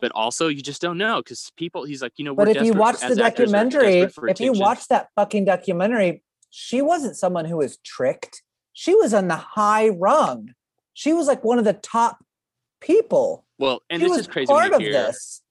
but 0.00 0.12
also 0.14 0.46
you 0.48 0.62
just 0.62 0.80
don't 0.80 0.98
know 0.98 1.18
because 1.20 1.50
people 1.56 1.84
he's 1.84 2.00
like 2.02 2.12
you 2.16 2.24
know 2.24 2.34
But 2.34 2.48
if 2.48 2.62
you 2.62 2.72
watch 2.72 3.00
the 3.00 3.06
as 3.06 3.18
actors, 3.18 3.52
we're 3.52 3.64
documentary, 3.64 4.30
if 4.30 4.40
you 4.40 4.52
watch 4.52 4.86
that 4.88 5.08
fucking 5.16 5.44
documentary, 5.44 6.22
she 6.50 6.80
wasn't 6.80 7.16
someone 7.16 7.44
who 7.44 7.56
was 7.58 7.76
tricked. 7.84 8.42
She 8.72 8.94
was 8.94 9.12
on 9.12 9.28
the 9.28 9.36
high 9.36 9.88
rung. 9.90 10.54
She 10.94 11.12
was 11.12 11.26
like 11.26 11.44
one 11.44 11.58
of 11.58 11.64
the 11.64 11.74
top 11.74 12.24
people. 12.80 13.44
well 13.58 13.82
and 13.90 14.02
this 14.02 14.16
is 14.18 14.26
crazy 14.26 14.46
part 14.52 14.72
of 14.72 14.80
hear 14.80 14.92
this. 14.92 15.42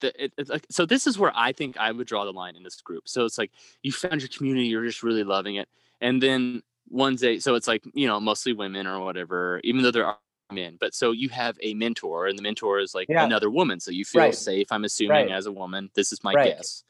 the, 0.00 0.24
it, 0.24 0.32
it's 0.36 0.50
like, 0.50 0.66
so 0.70 0.84
this 0.86 1.06
is 1.06 1.18
where 1.18 1.32
i 1.34 1.52
think 1.52 1.76
i 1.78 1.90
would 1.92 2.06
draw 2.06 2.24
the 2.24 2.32
line 2.32 2.56
in 2.56 2.62
this 2.62 2.80
group 2.80 3.08
so 3.08 3.24
it's 3.24 3.38
like 3.38 3.50
you 3.82 3.92
found 3.92 4.20
your 4.20 4.28
community 4.28 4.66
you're 4.66 4.84
just 4.84 5.02
really 5.02 5.24
loving 5.24 5.56
it 5.56 5.68
and 6.00 6.22
then 6.22 6.62
one 6.88 7.16
day 7.16 7.38
so 7.38 7.54
it's 7.54 7.66
like 7.68 7.82
you 7.94 8.06
know 8.06 8.20
mostly 8.20 8.52
women 8.52 8.86
or 8.86 9.00
whatever 9.00 9.60
even 9.64 9.82
though 9.82 9.90
there 9.90 10.06
are 10.06 10.18
men 10.52 10.76
but 10.78 10.94
so 10.94 11.10
you 11.10 11.28
have 11.28 11.56
a 11.60 11.74
mentor 11.74 12.26
and 12.28 12.38
the 12.38 12.42
mentor 12.42 12.78
is 12.78 12.94
like 12.94 13.08
Yeah. 13.08 13.24
another 13.24 13.50
woman 13.50 13.80
so 13.80 13.90
you 13.90 14.04
feel 14.04 14.22
Right. 14.22 14.34
safe 14.34 14.66
i'm 14.70 14.84
assuming 14.84 15.10
Right. 15.10 15.30
as 15.30 15.46
a 15.46 15.52
woman 15.52 15.90
this 15.94 16.12
is 16.12 16.22
my 16.22 16.32
Right. 16.32 16.56
guess 16.56 16.84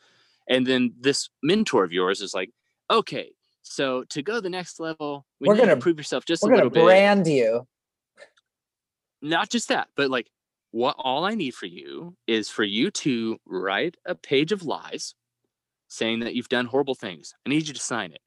and 0.49 0.67
then 0.67 0.93
this 1.01 1.31
mentor 1.43 1.83
of 1.85 1.93
yours 1.93 2.21
is 2.21 2.35
like 2.35 2.51
okay 2.91 3.33
so 3.63 4.05
to 4.05 4.23
go 4.23 4.41
the 4.41 4.51
next 4.51 4.79
level 4.79 5.25
we 5.41 5.49
We're 5.49 5.57
gonna- 5.57 5.77
prove 5.79 5.97
yourself 5.97 6.25
just 6.27 6.43
We're 6.43 6.51
a 6.51 6.57
gonna 6.57 6.65
little 6.65 6.75
bit 6.75 6.85
brand 6.85 7.27
you. 7.27 7.67
Not 9.23 9.51
just 9.51 9.69
that, 9.69 9.89
but 9.97 10.11
like 10.11 10.29
what 10.71 10.97
all 10.99 11.25
I 11.25 11.35
need 11.35 11.55
for 11.55 11.67
you 11.67 12.17
is 12.27 12.49
for 12.51 12.65
you 12.65 12.91
to 12.91 13.39
write 13.47 13.97
a 14.05 14.15
page 14.15 14.53
of 14.53 14.63
lies 14.63 15.15
saying 15.89 16.21
that 16.21 16.35
you've 16.35 16.49
done 16.49 16.67
horrible 16.67 16.95
things. 16.95 17.33
I 17.47 17.51
need 17.51 17.69
you 17.69 17.75
to 17.75 17.81
sign 17.81 18.13
it. 18.13 18.21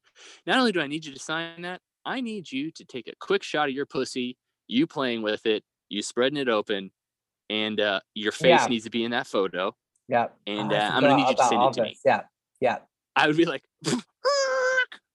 Not 0.46 0.60
only 0.60 0.72
do 0.72 0.82
I 0.82 0.88
need 0.88 1.06
you 1.06 1.14
to 1.14 1.20
sign 1.20 1.62
that, 1.64 1.82
I 2.06 2.22
need 2.22 2.52
you 2.52 2.72
to 2.72 2.86
take 2.86 3.08
a 3.08 3.14
quick 3.20 3.44
shot 3.44 3.70
of 3.70 3.76
your 3.76 3.86
pussy, 3.86 4.38
you 4.68 4.88
playing 4.88 5.22
with 5.22 5.46
it, 5.46 5.64
you 5.90 6.02
spreading 6.02 6.38
it 6.38 6.50
open, 6.50 6.92
and 7.50 7.80
uh, 7.80 8.00
your 8.14 8.32
face 8.32 8.50
Yeah. 8.62 8.68
needs 8.68 8.86
to 8.86 8.90
be 8.90 9.04
in 9.04 9.12
that 9.12 9.28
photo. 9.28 9.76
Yeah. 10.08 10.28
And 10.48 10.72
Oh, 10.72 10.76
uh, 10.76 10.92
I'm 10.94 11.02
gonna 11.02 11.16
need 11.18 11.30
you 11.30 11.36
to 11.36 11.44
send 11.44 11.64
it 11.64 11.74
to 11.74 11.84
me. 11.84 11.98
Yeah. 12.06 12.22
Yeah. 12.62 12.78
I 13.16 13.28
would 13.28 13.38
be 13.38 13.46
like, 13.46 13.64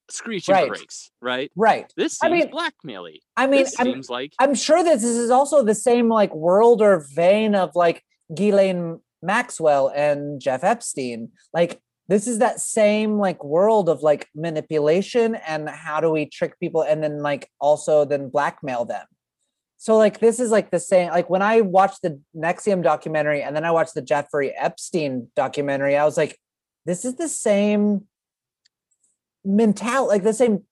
screeching 0.09 0.53
Right. 0.53 0.67
brakes, 0.69 1.11
right? 1.21 1.51
Right. 1.55 1.91
This 1.97 2.21
I 2.21 2.27
seems 2.29 2.45
mean- 2.45 2.53
blackmaily. 2.53 3.19
I 3.37 3.47
mean, 3.47 3.63
this 3.63 3.75
I'm, 3.79 3.85
seems 3.85 4.09
like 4.09 4.33
I'm 4.39 4.55
sure 4.55 4.83
that 4.83 4.95
this 4.95 5.03
is 5.03 5.29
also 5.31 5.63
the 5.63 5.75
same 5.75 6.09
like 6.09 6.33
world 6.35 6.81
or 6.81 7.05
vein 7.13 7.55
of 7.55 7.71
like 7.75 8.03
Ghislaine 8.33 8.99
Maxwell 9.21 9.87
and 9.95 10.39
Jeff 10.41 10.63
Epstein. 10.63 11.29
Like 11.53 11.79
this 12.07 12.27
is 12.27 12.39
that 12.39 12.59
same 12.59 13.17
like 13.17 13.43
world 13.43 13.89
of 13.89 14.01
like 14.03 14.27
manipulation 14.35 15.35
and 15.35 15.67
how 15.69 15.99
do 15.99 16.11
we 16.11 16.27
trick 16.27 16.59
people 16.59 16.81
and 16.83 17.03
then 17.03 17.21
like 17.23 17.49
also 17.59 18.05
then 18.05 18.29
blackmail 18.29 18.85
them. 18.85 19.05
So 19.77 19.97
like 19.97 20.19
this 20.19 20.39
is 20.39 20.51
like 20.51 20.71
the 20.71 20.79
same 20.79 21.09
like 21.09 21.29
when 21.29 21.41
I 21.41 21.61
watched 21.61 22.01
the 22.03 22.19
NXIVM 22.35 22.83
documentary 22.83 23.41
and 23.41 23.55
then 23.55 23.65
I 23.65 23.71
watched 23.71 23.93
the 23.95 24.01
Jeffrey 24.01 24.51
Epstein 24.55 25.29
documentary, 25.35 25.97
I 25.97 26.05
was 26.05 26.17
like, 26.17 26.37
this 26.85 27.05
is 27.05 27.15
the 27.15 27.27
same 27.27 28.03
mentality, 29.45 30.09
like 30.09 30.23
the 30.23 30.33
same 30.33 30.63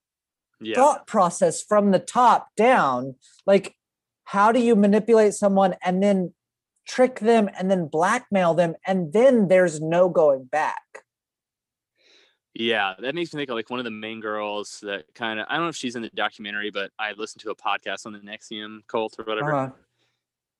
Yeah. 0.60 0.74
thought 0.76 1.06
process 1.06 1.62
from 1.62 1.90
the 1.90 1.98
top 1.98 2.48
down. 2.56 3.16
Like, 3.46 3.76
how 4.24 4.52
do 4.52 4.60
you 4.60 4.74
manipulate 4.76 5.34
someone 5.34 5.76
and 5.82 6.02
then 6.02 6.34
trick 6.86 7.20
them 7.20 7.48
and 7.58 7.70
then 7.70 7.86
blackmail 7.86 8.54
them 8.54 8.74
and 8.86 9.12
then 9.12 9.48
there's 9.48 9.80
no 9.80 10.08
going 10.08 10.44
back? 10.44 10.82
Yeah, 12.54 12.94
that 13.00 13.14
makes 13.16 13.34
me 13.34 13.40
think 13.40 13.50
of 13.50 13.56
like 13.56 13.68
one 13.68 13.80
of 13.80 13.84
the 13.84 13.90
main 13.90 14.20
girls 14.20 14.78
that 14.82 15.06
kind 15.14 15.40
of 15.40 15.46
I 15.48 15.54
don't 15.54 15.64
know 15.64 15.68
if 15.70 15.76
she's 15.76 15.96
in 15.96 16.02
the 16.02 16.10
documentary, 16.10 16.70
but 16.70 16.92
I 16.98 17.12
listened 17.12 17.42
to 17.42 17.50
a 17.50 17.56
podcast 17.56 18.06
on 18.06 18.12
the 18.12 18.20
NXIVM 18.20 18.86
cult 18.86 19.16
or 19.18 19.24
whatever, 19.24 19.54
Uh-huh. 19.54 19.72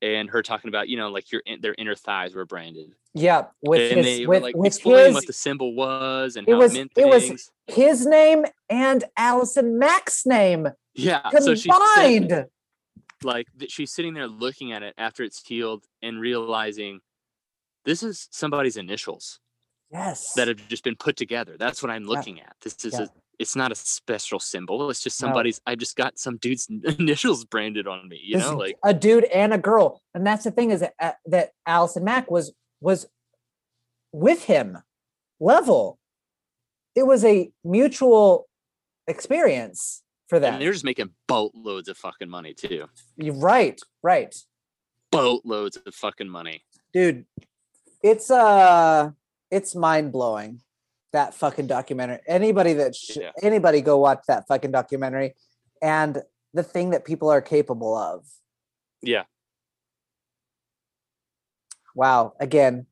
And 0.05 0.29
her 0.31 0.43
talking 0.43 0.69
about 0.69 0.89
you 0.89 0.97
know 0.97 1.09
like 1.09 1.33
your 1.33 1.43
their 1.61 1.75
inner 1.79 1.95
thighs 1.95 2.35
were 2.35 2.45
branded, 2.45 2.93
Yeah, 3.15 3.47
with 3.63 3.91
and 3.93 4.05
his 4.05 4.19
they 4.19 4.27
with, 4.27 4.41
were 4.41 4.47
like 4.47 4.57
with 4.57 4.67
explaining 4.67 5.07
his 5.07 5.15
what 5.15 5.27
the 5.27 5.33
symbol 5.33 5.75
was 5.75 6.37
and 6.37 6.47
it 6.47 6.53
how 6.53 6.59
was- 6.59 6.75
it 6.75 6.79
meant 6.79 6.93
it 6.97 7.07
was- 7.07 7.51
his 7.67 8.07
name 8.07 8.45
and 8.69 9.05
Allison 9.17 9.79
Mack's 9.79 10.27
name 10.27 10.69
yeah, 10.95 11.29
so 11.39 11.55
she 11.55 11.69
combined. 11.71 12.31
said, 12.31 12.47
like 13.23 13.47
that 13.57 13.71
she's 13.71 13.91
sitting 13.91 14.13
there 14.15 14.29
looking 14.29 14.73
at 14.73 14.83
it 14.83 14.95
after 14.99 15.23
it's 15.25 15.43
healed 15.47 15.85
and 16.03 16.21
realizing 16.21 17.01
this 17.87 18.03
is 18.03 18.29
somebody's 18.31 18.77
initials 18.77 19.41
yes. 19.91 20.35
that 20.35 20.47
have 20.49 20.69
just 20.69 20.85
been 20.85 20.97
put 20.97 21.17
together. 21.17 21.57
That's 21.59 21.83
what 21.83 21.91
I'm 21.91 22.05
looking 22.05 22.41
at. 22.41 22.55
This 22.63 22.77
is 22.85 22.93
Yeah. 22.95 23.03
a 23.05 23.09
it's 23.39 23.57
not 23.57 23.73
a 23.73 23.75
special 23.75 24.39
symbol. 24.41 24.91
It's 24.91 25.01
just 25.03 25.21
No. 25.21 25.27
somebody's. 25.29 25.61
I 25.67 25.75
just 25.75 25.97
got 25.97 26.19
some 26.19 26.37
dude's 26.39 26.69
initials 26.99 27.45
branded 27.45 27.87
on 27.87 28.09
me. 28.09 28.21
You 28.23 28.37
This 28.39 28.47
know, 28.51 28.57
like 28.57 28.77
a 28.85 28.93
dude 28.95 29.25
and 29.25 29.53
a 29.53 29.59
girl, 29.59 30.03
and 30.15 30.27
that's 30.27 30.45
the 30.45 30.51
thing 30.51 30.71
is 30.71 30.81
that, 30.81 30.95
uh, 31.01 31.13
that 31.27 31.51
Allison 31.67 32.05
Mack 32.05 32.31
was 32.31 32.53
was 32.81 33.07
with 34.13 34.45
him 34.45 34.79
level. 35.41 35.99
It 36.95 37.07
was 37.07 37.25
a 37.25 37.51
mutual 37.65 38.47
experience 39.09 40.03
for 40.29 40.39
them. 40.39 40.55
and 40.55 40.63
they're 40.63 40.73
just 40.73 40.85
making 40.85 41.11
boatloads 41.29 41.89
of 41.89 41.97
fucking 41.99 42.29
money 42.31 42.55
too. 42.55 42.87
You're 43.17 43.35
right, 43.35 43.81
right, 44.03 44.35
Boatloads 45.11 45.77
of 45.87 45.95
fucking 45.95 46.29
money. 46.29 46.63
dude. 46.93 47.27
It's 48.03 48.31
uh, 48.31 49.11
it's 49.51 49.75
mind 49.75 50.13
blowing. 50.13 50.61
That 51.15 51.33
fucking 51.33 51.69
documentary. 51.69 52.19
Anybody 52.27 52.75
that 52.75 52.95
sh- 52.95 53.17
Yeah. 53.21 53.31
anybody 53.43 53.81
go 53.81 53.99
watch 53.99 54.19
that 54.29 54.47
fucking 54.49 54.73
documentary, 54.73 55.35
and 55.81 56.21
the 56.53 56.63
thing 56.65 56.91
that 56.91 57.05
people 57.05 57.31
are 57.31 57.41
capable 57.41 57.97
of. 57.97 58.27
Yeah. 59.01 59.23
Wow. 61.95 62.35
Again, 62.41 62.87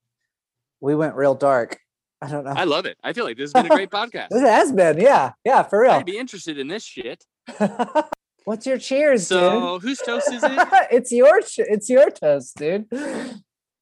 we 0.80 0.94
went 0.94 1.16
real 1.16 1.34
dark. 1.34 1.78
I 2.20 2.28
don't 2.28 2.44
know. 2.44 2.52
I 2.56 2.62
love 2.64 2.86
it. 2.86 2.96
I 3.02 3.12
feel 3.12 3.24
like 3.24 3.36
this 3.36 3.52
has 3.52 3.62
been 3.64 3.72
a 3.72 3.74
great 3.74 3.90
podcast. 3.98 4.28
This 4.30 4.42
has 4.42 4.70
been, 4.72 5.00
yeah, 5.00 5.32
yeah, 5.44 5.64
for 5.64 5.80
real. 5.82 5.90
I'd 5.90 6.06
be 6.06 6.16
interested 6.18 6.58
in 6.58 6.68
this 6.68 6.84
shit. 6.84 7.24
What's 8.44 8.66
your 8.66 8.78
cheers, 8.78 9.28
dude? 9.28 9.38
So 9.38 9.78
whose 9.80 9.98
toast 9.98 10.32
is 10.32 10.42
it? 10.44 10.52
it's 10.92 11.10
your 11.12 11.40
it's 11.58 11.88
your 11.90 12.10
toast, 12.10 12.56
dude. 12.56 12.86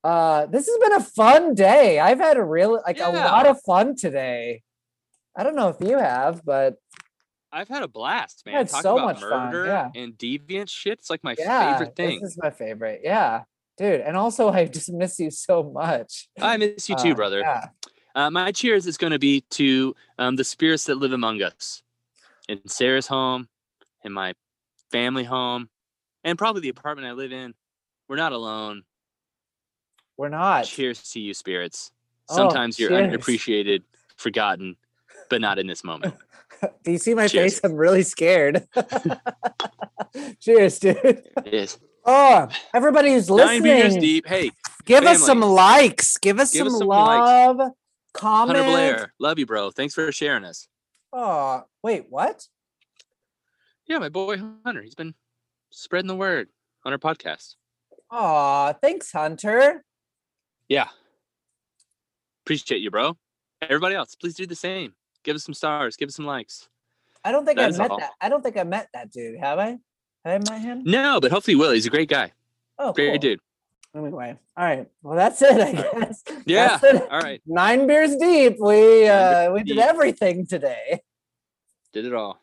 Uh, 0.02 0.46
this 0.46 0.66
has 0.66 0.78
been 0.78 0.92
a 0.94 1.04
fun 1.04 1.54
day. 1.54 1.98
I've 1.98 2.18
had 2.18 2.36
a 2.36 2.44
real 2.44 2.80
like 2.86 3.00
a 3.00 3.10
lot 3.10 3.46
of 3.46 3.60
fun 3.62 3.96
today. 3.96 4.62
I 5.36 5.42
don't 5.42 5.54
know 5.56 5.68
if 5.68 5.76
you 5.80 5.98
have, 5.98 6.44
but 6.44 6.76
I've 7.52 7.68
had 7.68 7.82
a 7.82 7.88
blast, 7.88 8.44
man. 8.46 8.54
had 8.54 8.68
Talk 8.68 8.82
so 8.82 8.94
about 8.96 9.04
much 9.06 9.20
fun, 9.20 9.52
murder 9.52 9.66
yeah. 9.66 9.90
and 9.94 10.16
deviant 10.16 10.68
shit. 10.68 10.98
It's 10.98 11.10
like 11.10 11.22
my 11.24 11.34
yeah, 11.38 11.72
favorite 11.76 11.96
thing. 11.96 12.20
this 12.20 12.32
is 12.32 12.38
my 12.38 12.50
favorite. 12.50 13.00
Yeah, 13.02 13.42
dude. 13.76 14.00
And 14.00 14.16
also, 14.16 14.48
I 14.50 14.66
just 14.66 14.90
miss 14.92 15.18
you 15.18 15.30
so 15.30 15.62
much. 15.62 16.28
I 16.40 16.56
miss 16.56 16.88
you 16.88 16.96
too, 16.96 17.12
Uh, 17.12 17.14
brother. 17.14 17.40
Yeah. 17.40 17.68
Uh, 18.14 18.30
my 18.30 18.52
cheers 18.52 18.86
is 18.86 18.96
going 18.96 19.12
to 19.12 19.18
be 19.18 19.42
to 19.50 19.94
um, 20.18 20.36
the 20.36 20.44
spirits 20.44 20.84
that 20.84 20.96
live 20.96 21.12
among 21.12 21.42
us 21.42 21.82
in 22.48 22.66
Sarah's 22.66 23.06
home, 23.06 23.48
in 24.04 24.12
my 24.12 24.34
family 24.90 25.24
home, 25.24 25.68
and 26.24 26.36
probably 26.36 26.62
the 26.62 26.68
apartment 26.70 27.06
I 27.06 27.12
live 27.12 27.32
in. 27.32 27.54
We're 28.08 28.16
not 28.16 28.32
alone. 28.32 28.82
We're 30.20 30.28
not. 30.28 30.66
Cheers 30.66 31.02
to 31.12 31.18
you, 31.18 31.32
spirits. 31.32 31.92
Oh, 32.28 32.36
Sometimes 32.36 32.78
you're 32.78 32.90
cheers. 32.90 33.08
unappreciated, 33.08 33.84
forgotten, 34.18 34.76
but 35.30 35.40
not 35.40 35.58
in 35.58 35.66
this 35.66 35.82
moment. 35.82 36.12
Do 36.84 36.92
you 36.92 36.98
see 36.98 37.14
my 37.14 37.26
Cheers. 37.26 37.54
face? 37.54 37.60
I'm 37.64 37.74
really 37.74 38.02
scared. 38.02 38.68
Cheers, 40.40 40.78
dude. 40.78 41.22
Yes. 41.46 41.78
Oh, 42.04 42.48
everybody 42.74 43.14
who's 43.14 43.30
listening. 43.30 43.62
Nine 43.62 43.62
beers 43.62 43.96
deep. 43.96 44.26
Hey, 44.26 44.50
give 44.84 45.04
us 45.04 45.24
some 45.24 45.40
likes. 45.40 46.18
Give 46.18 46.38
us 46.38 46.52
Give 46.52 46.66
some 46.66 46.74
us 46.74 46.78
some 46.80 46.88
likes. 46.88 47.58
love. 47.58 47.70
Comment. 48.12 48.58
Hunter 48.58 48.70
Blair. 48.70 49.14
Love 49.18 49.38
you, 49.38 49.46
bro. 49.46 49.70
Thanks 49.70 49.94
for 49.94 50.12
sharing 50.12 50.44
us. 50.44 50.68
Oh, 51.14 51.62
wait, 51.82 52.04
what? 52.10 52.46
Yeah, 53.86 53.96
my 54.00 54.10
boy 54.10 54.36
Hunter. 54.66 54.82
He's 54.82 54.94
been 54.94 55.14
spreading 55.70 56.08
the 56.08 56.14
word 56.14 56.48
on 56.84 56.92
our 56.92 56.98
podcast. 56.98 57.54
Oh, 58.10 58.74
thanks, 58.82 59.12
Hunter. 59.12 59.82
Yeah. 60.70 60.88
Appreciate 62.46 62.80
you, 62.80 62.90
bro. 62.90 63.16
Everybody 63.60 63.94
else, 63.94 64.14
please 64.14 64.34
do 64.34 64.46
the 64.46 64.54
same. 64.54 64.94
Give 65.24 65.36
us 65.36 65.44
some 65.44 65.52
stars. 65.52 65.96
Give 65.96 66.08
us 66.08 66.14
some 66.16 66.24
likes. 66.24 66.68
I 67.22 67.32
don't 67.32 67.44
think 67.44 67.58
That 67.58 67.74
I 67.74 67.76
met 67.76 67.90
all. 67.90 67.98
that. 67.98 68.12
I 68.22 68.30
don't 68.30 68.42
think 68.42 68.56
I 68.56 68.62
met 68.62 68.88
that 68.94 69.10
dude. 69.10 69.38
Have 69.38 69.58
I? 69.58 69.78
Have 70.24 70.42
I 70.48 70.50
met 70.52 70.62
him? 70.62 70.82
No, 70.84 71.20
but 71.20 71.30
hopefully 71.30 71.54
you 71.56 71.58
will. 71.58 71.72
He's 71.72 71.84
a 71.86 71.90
great 71.90 72.08
guy. 72.08 72.32
Oh, 72.78 72.92
Great 72.94 73.10
cool. 73.10 73.18
dude. 73.18 73.40
Anyway, 73.94 74.38
all 74.56 74.64
right. 74.64 74.88
Well, 75.02 75.16
that's 75.16 75.42
it. 75.42 75.52
I 75.60 75.72
guess. 75.72 76.22
Yeah. 76.46 76.78
All 77.10 77.20
right. 77.20 77.42
Nine 77.44 77.86
beers 77.88 78.14
deep. 78.16 78.56
We 78.60 79.04
Nine 79.06 79.10
uh 79.48 79.50
we 79.52 79.58
did 79.64 79.74
deep. 79.74 79.78
everything 79.84 80.46
today. 80.46 81.00
Did 81.92 82.06
it 82.06 82.14
all. 82.14 82.40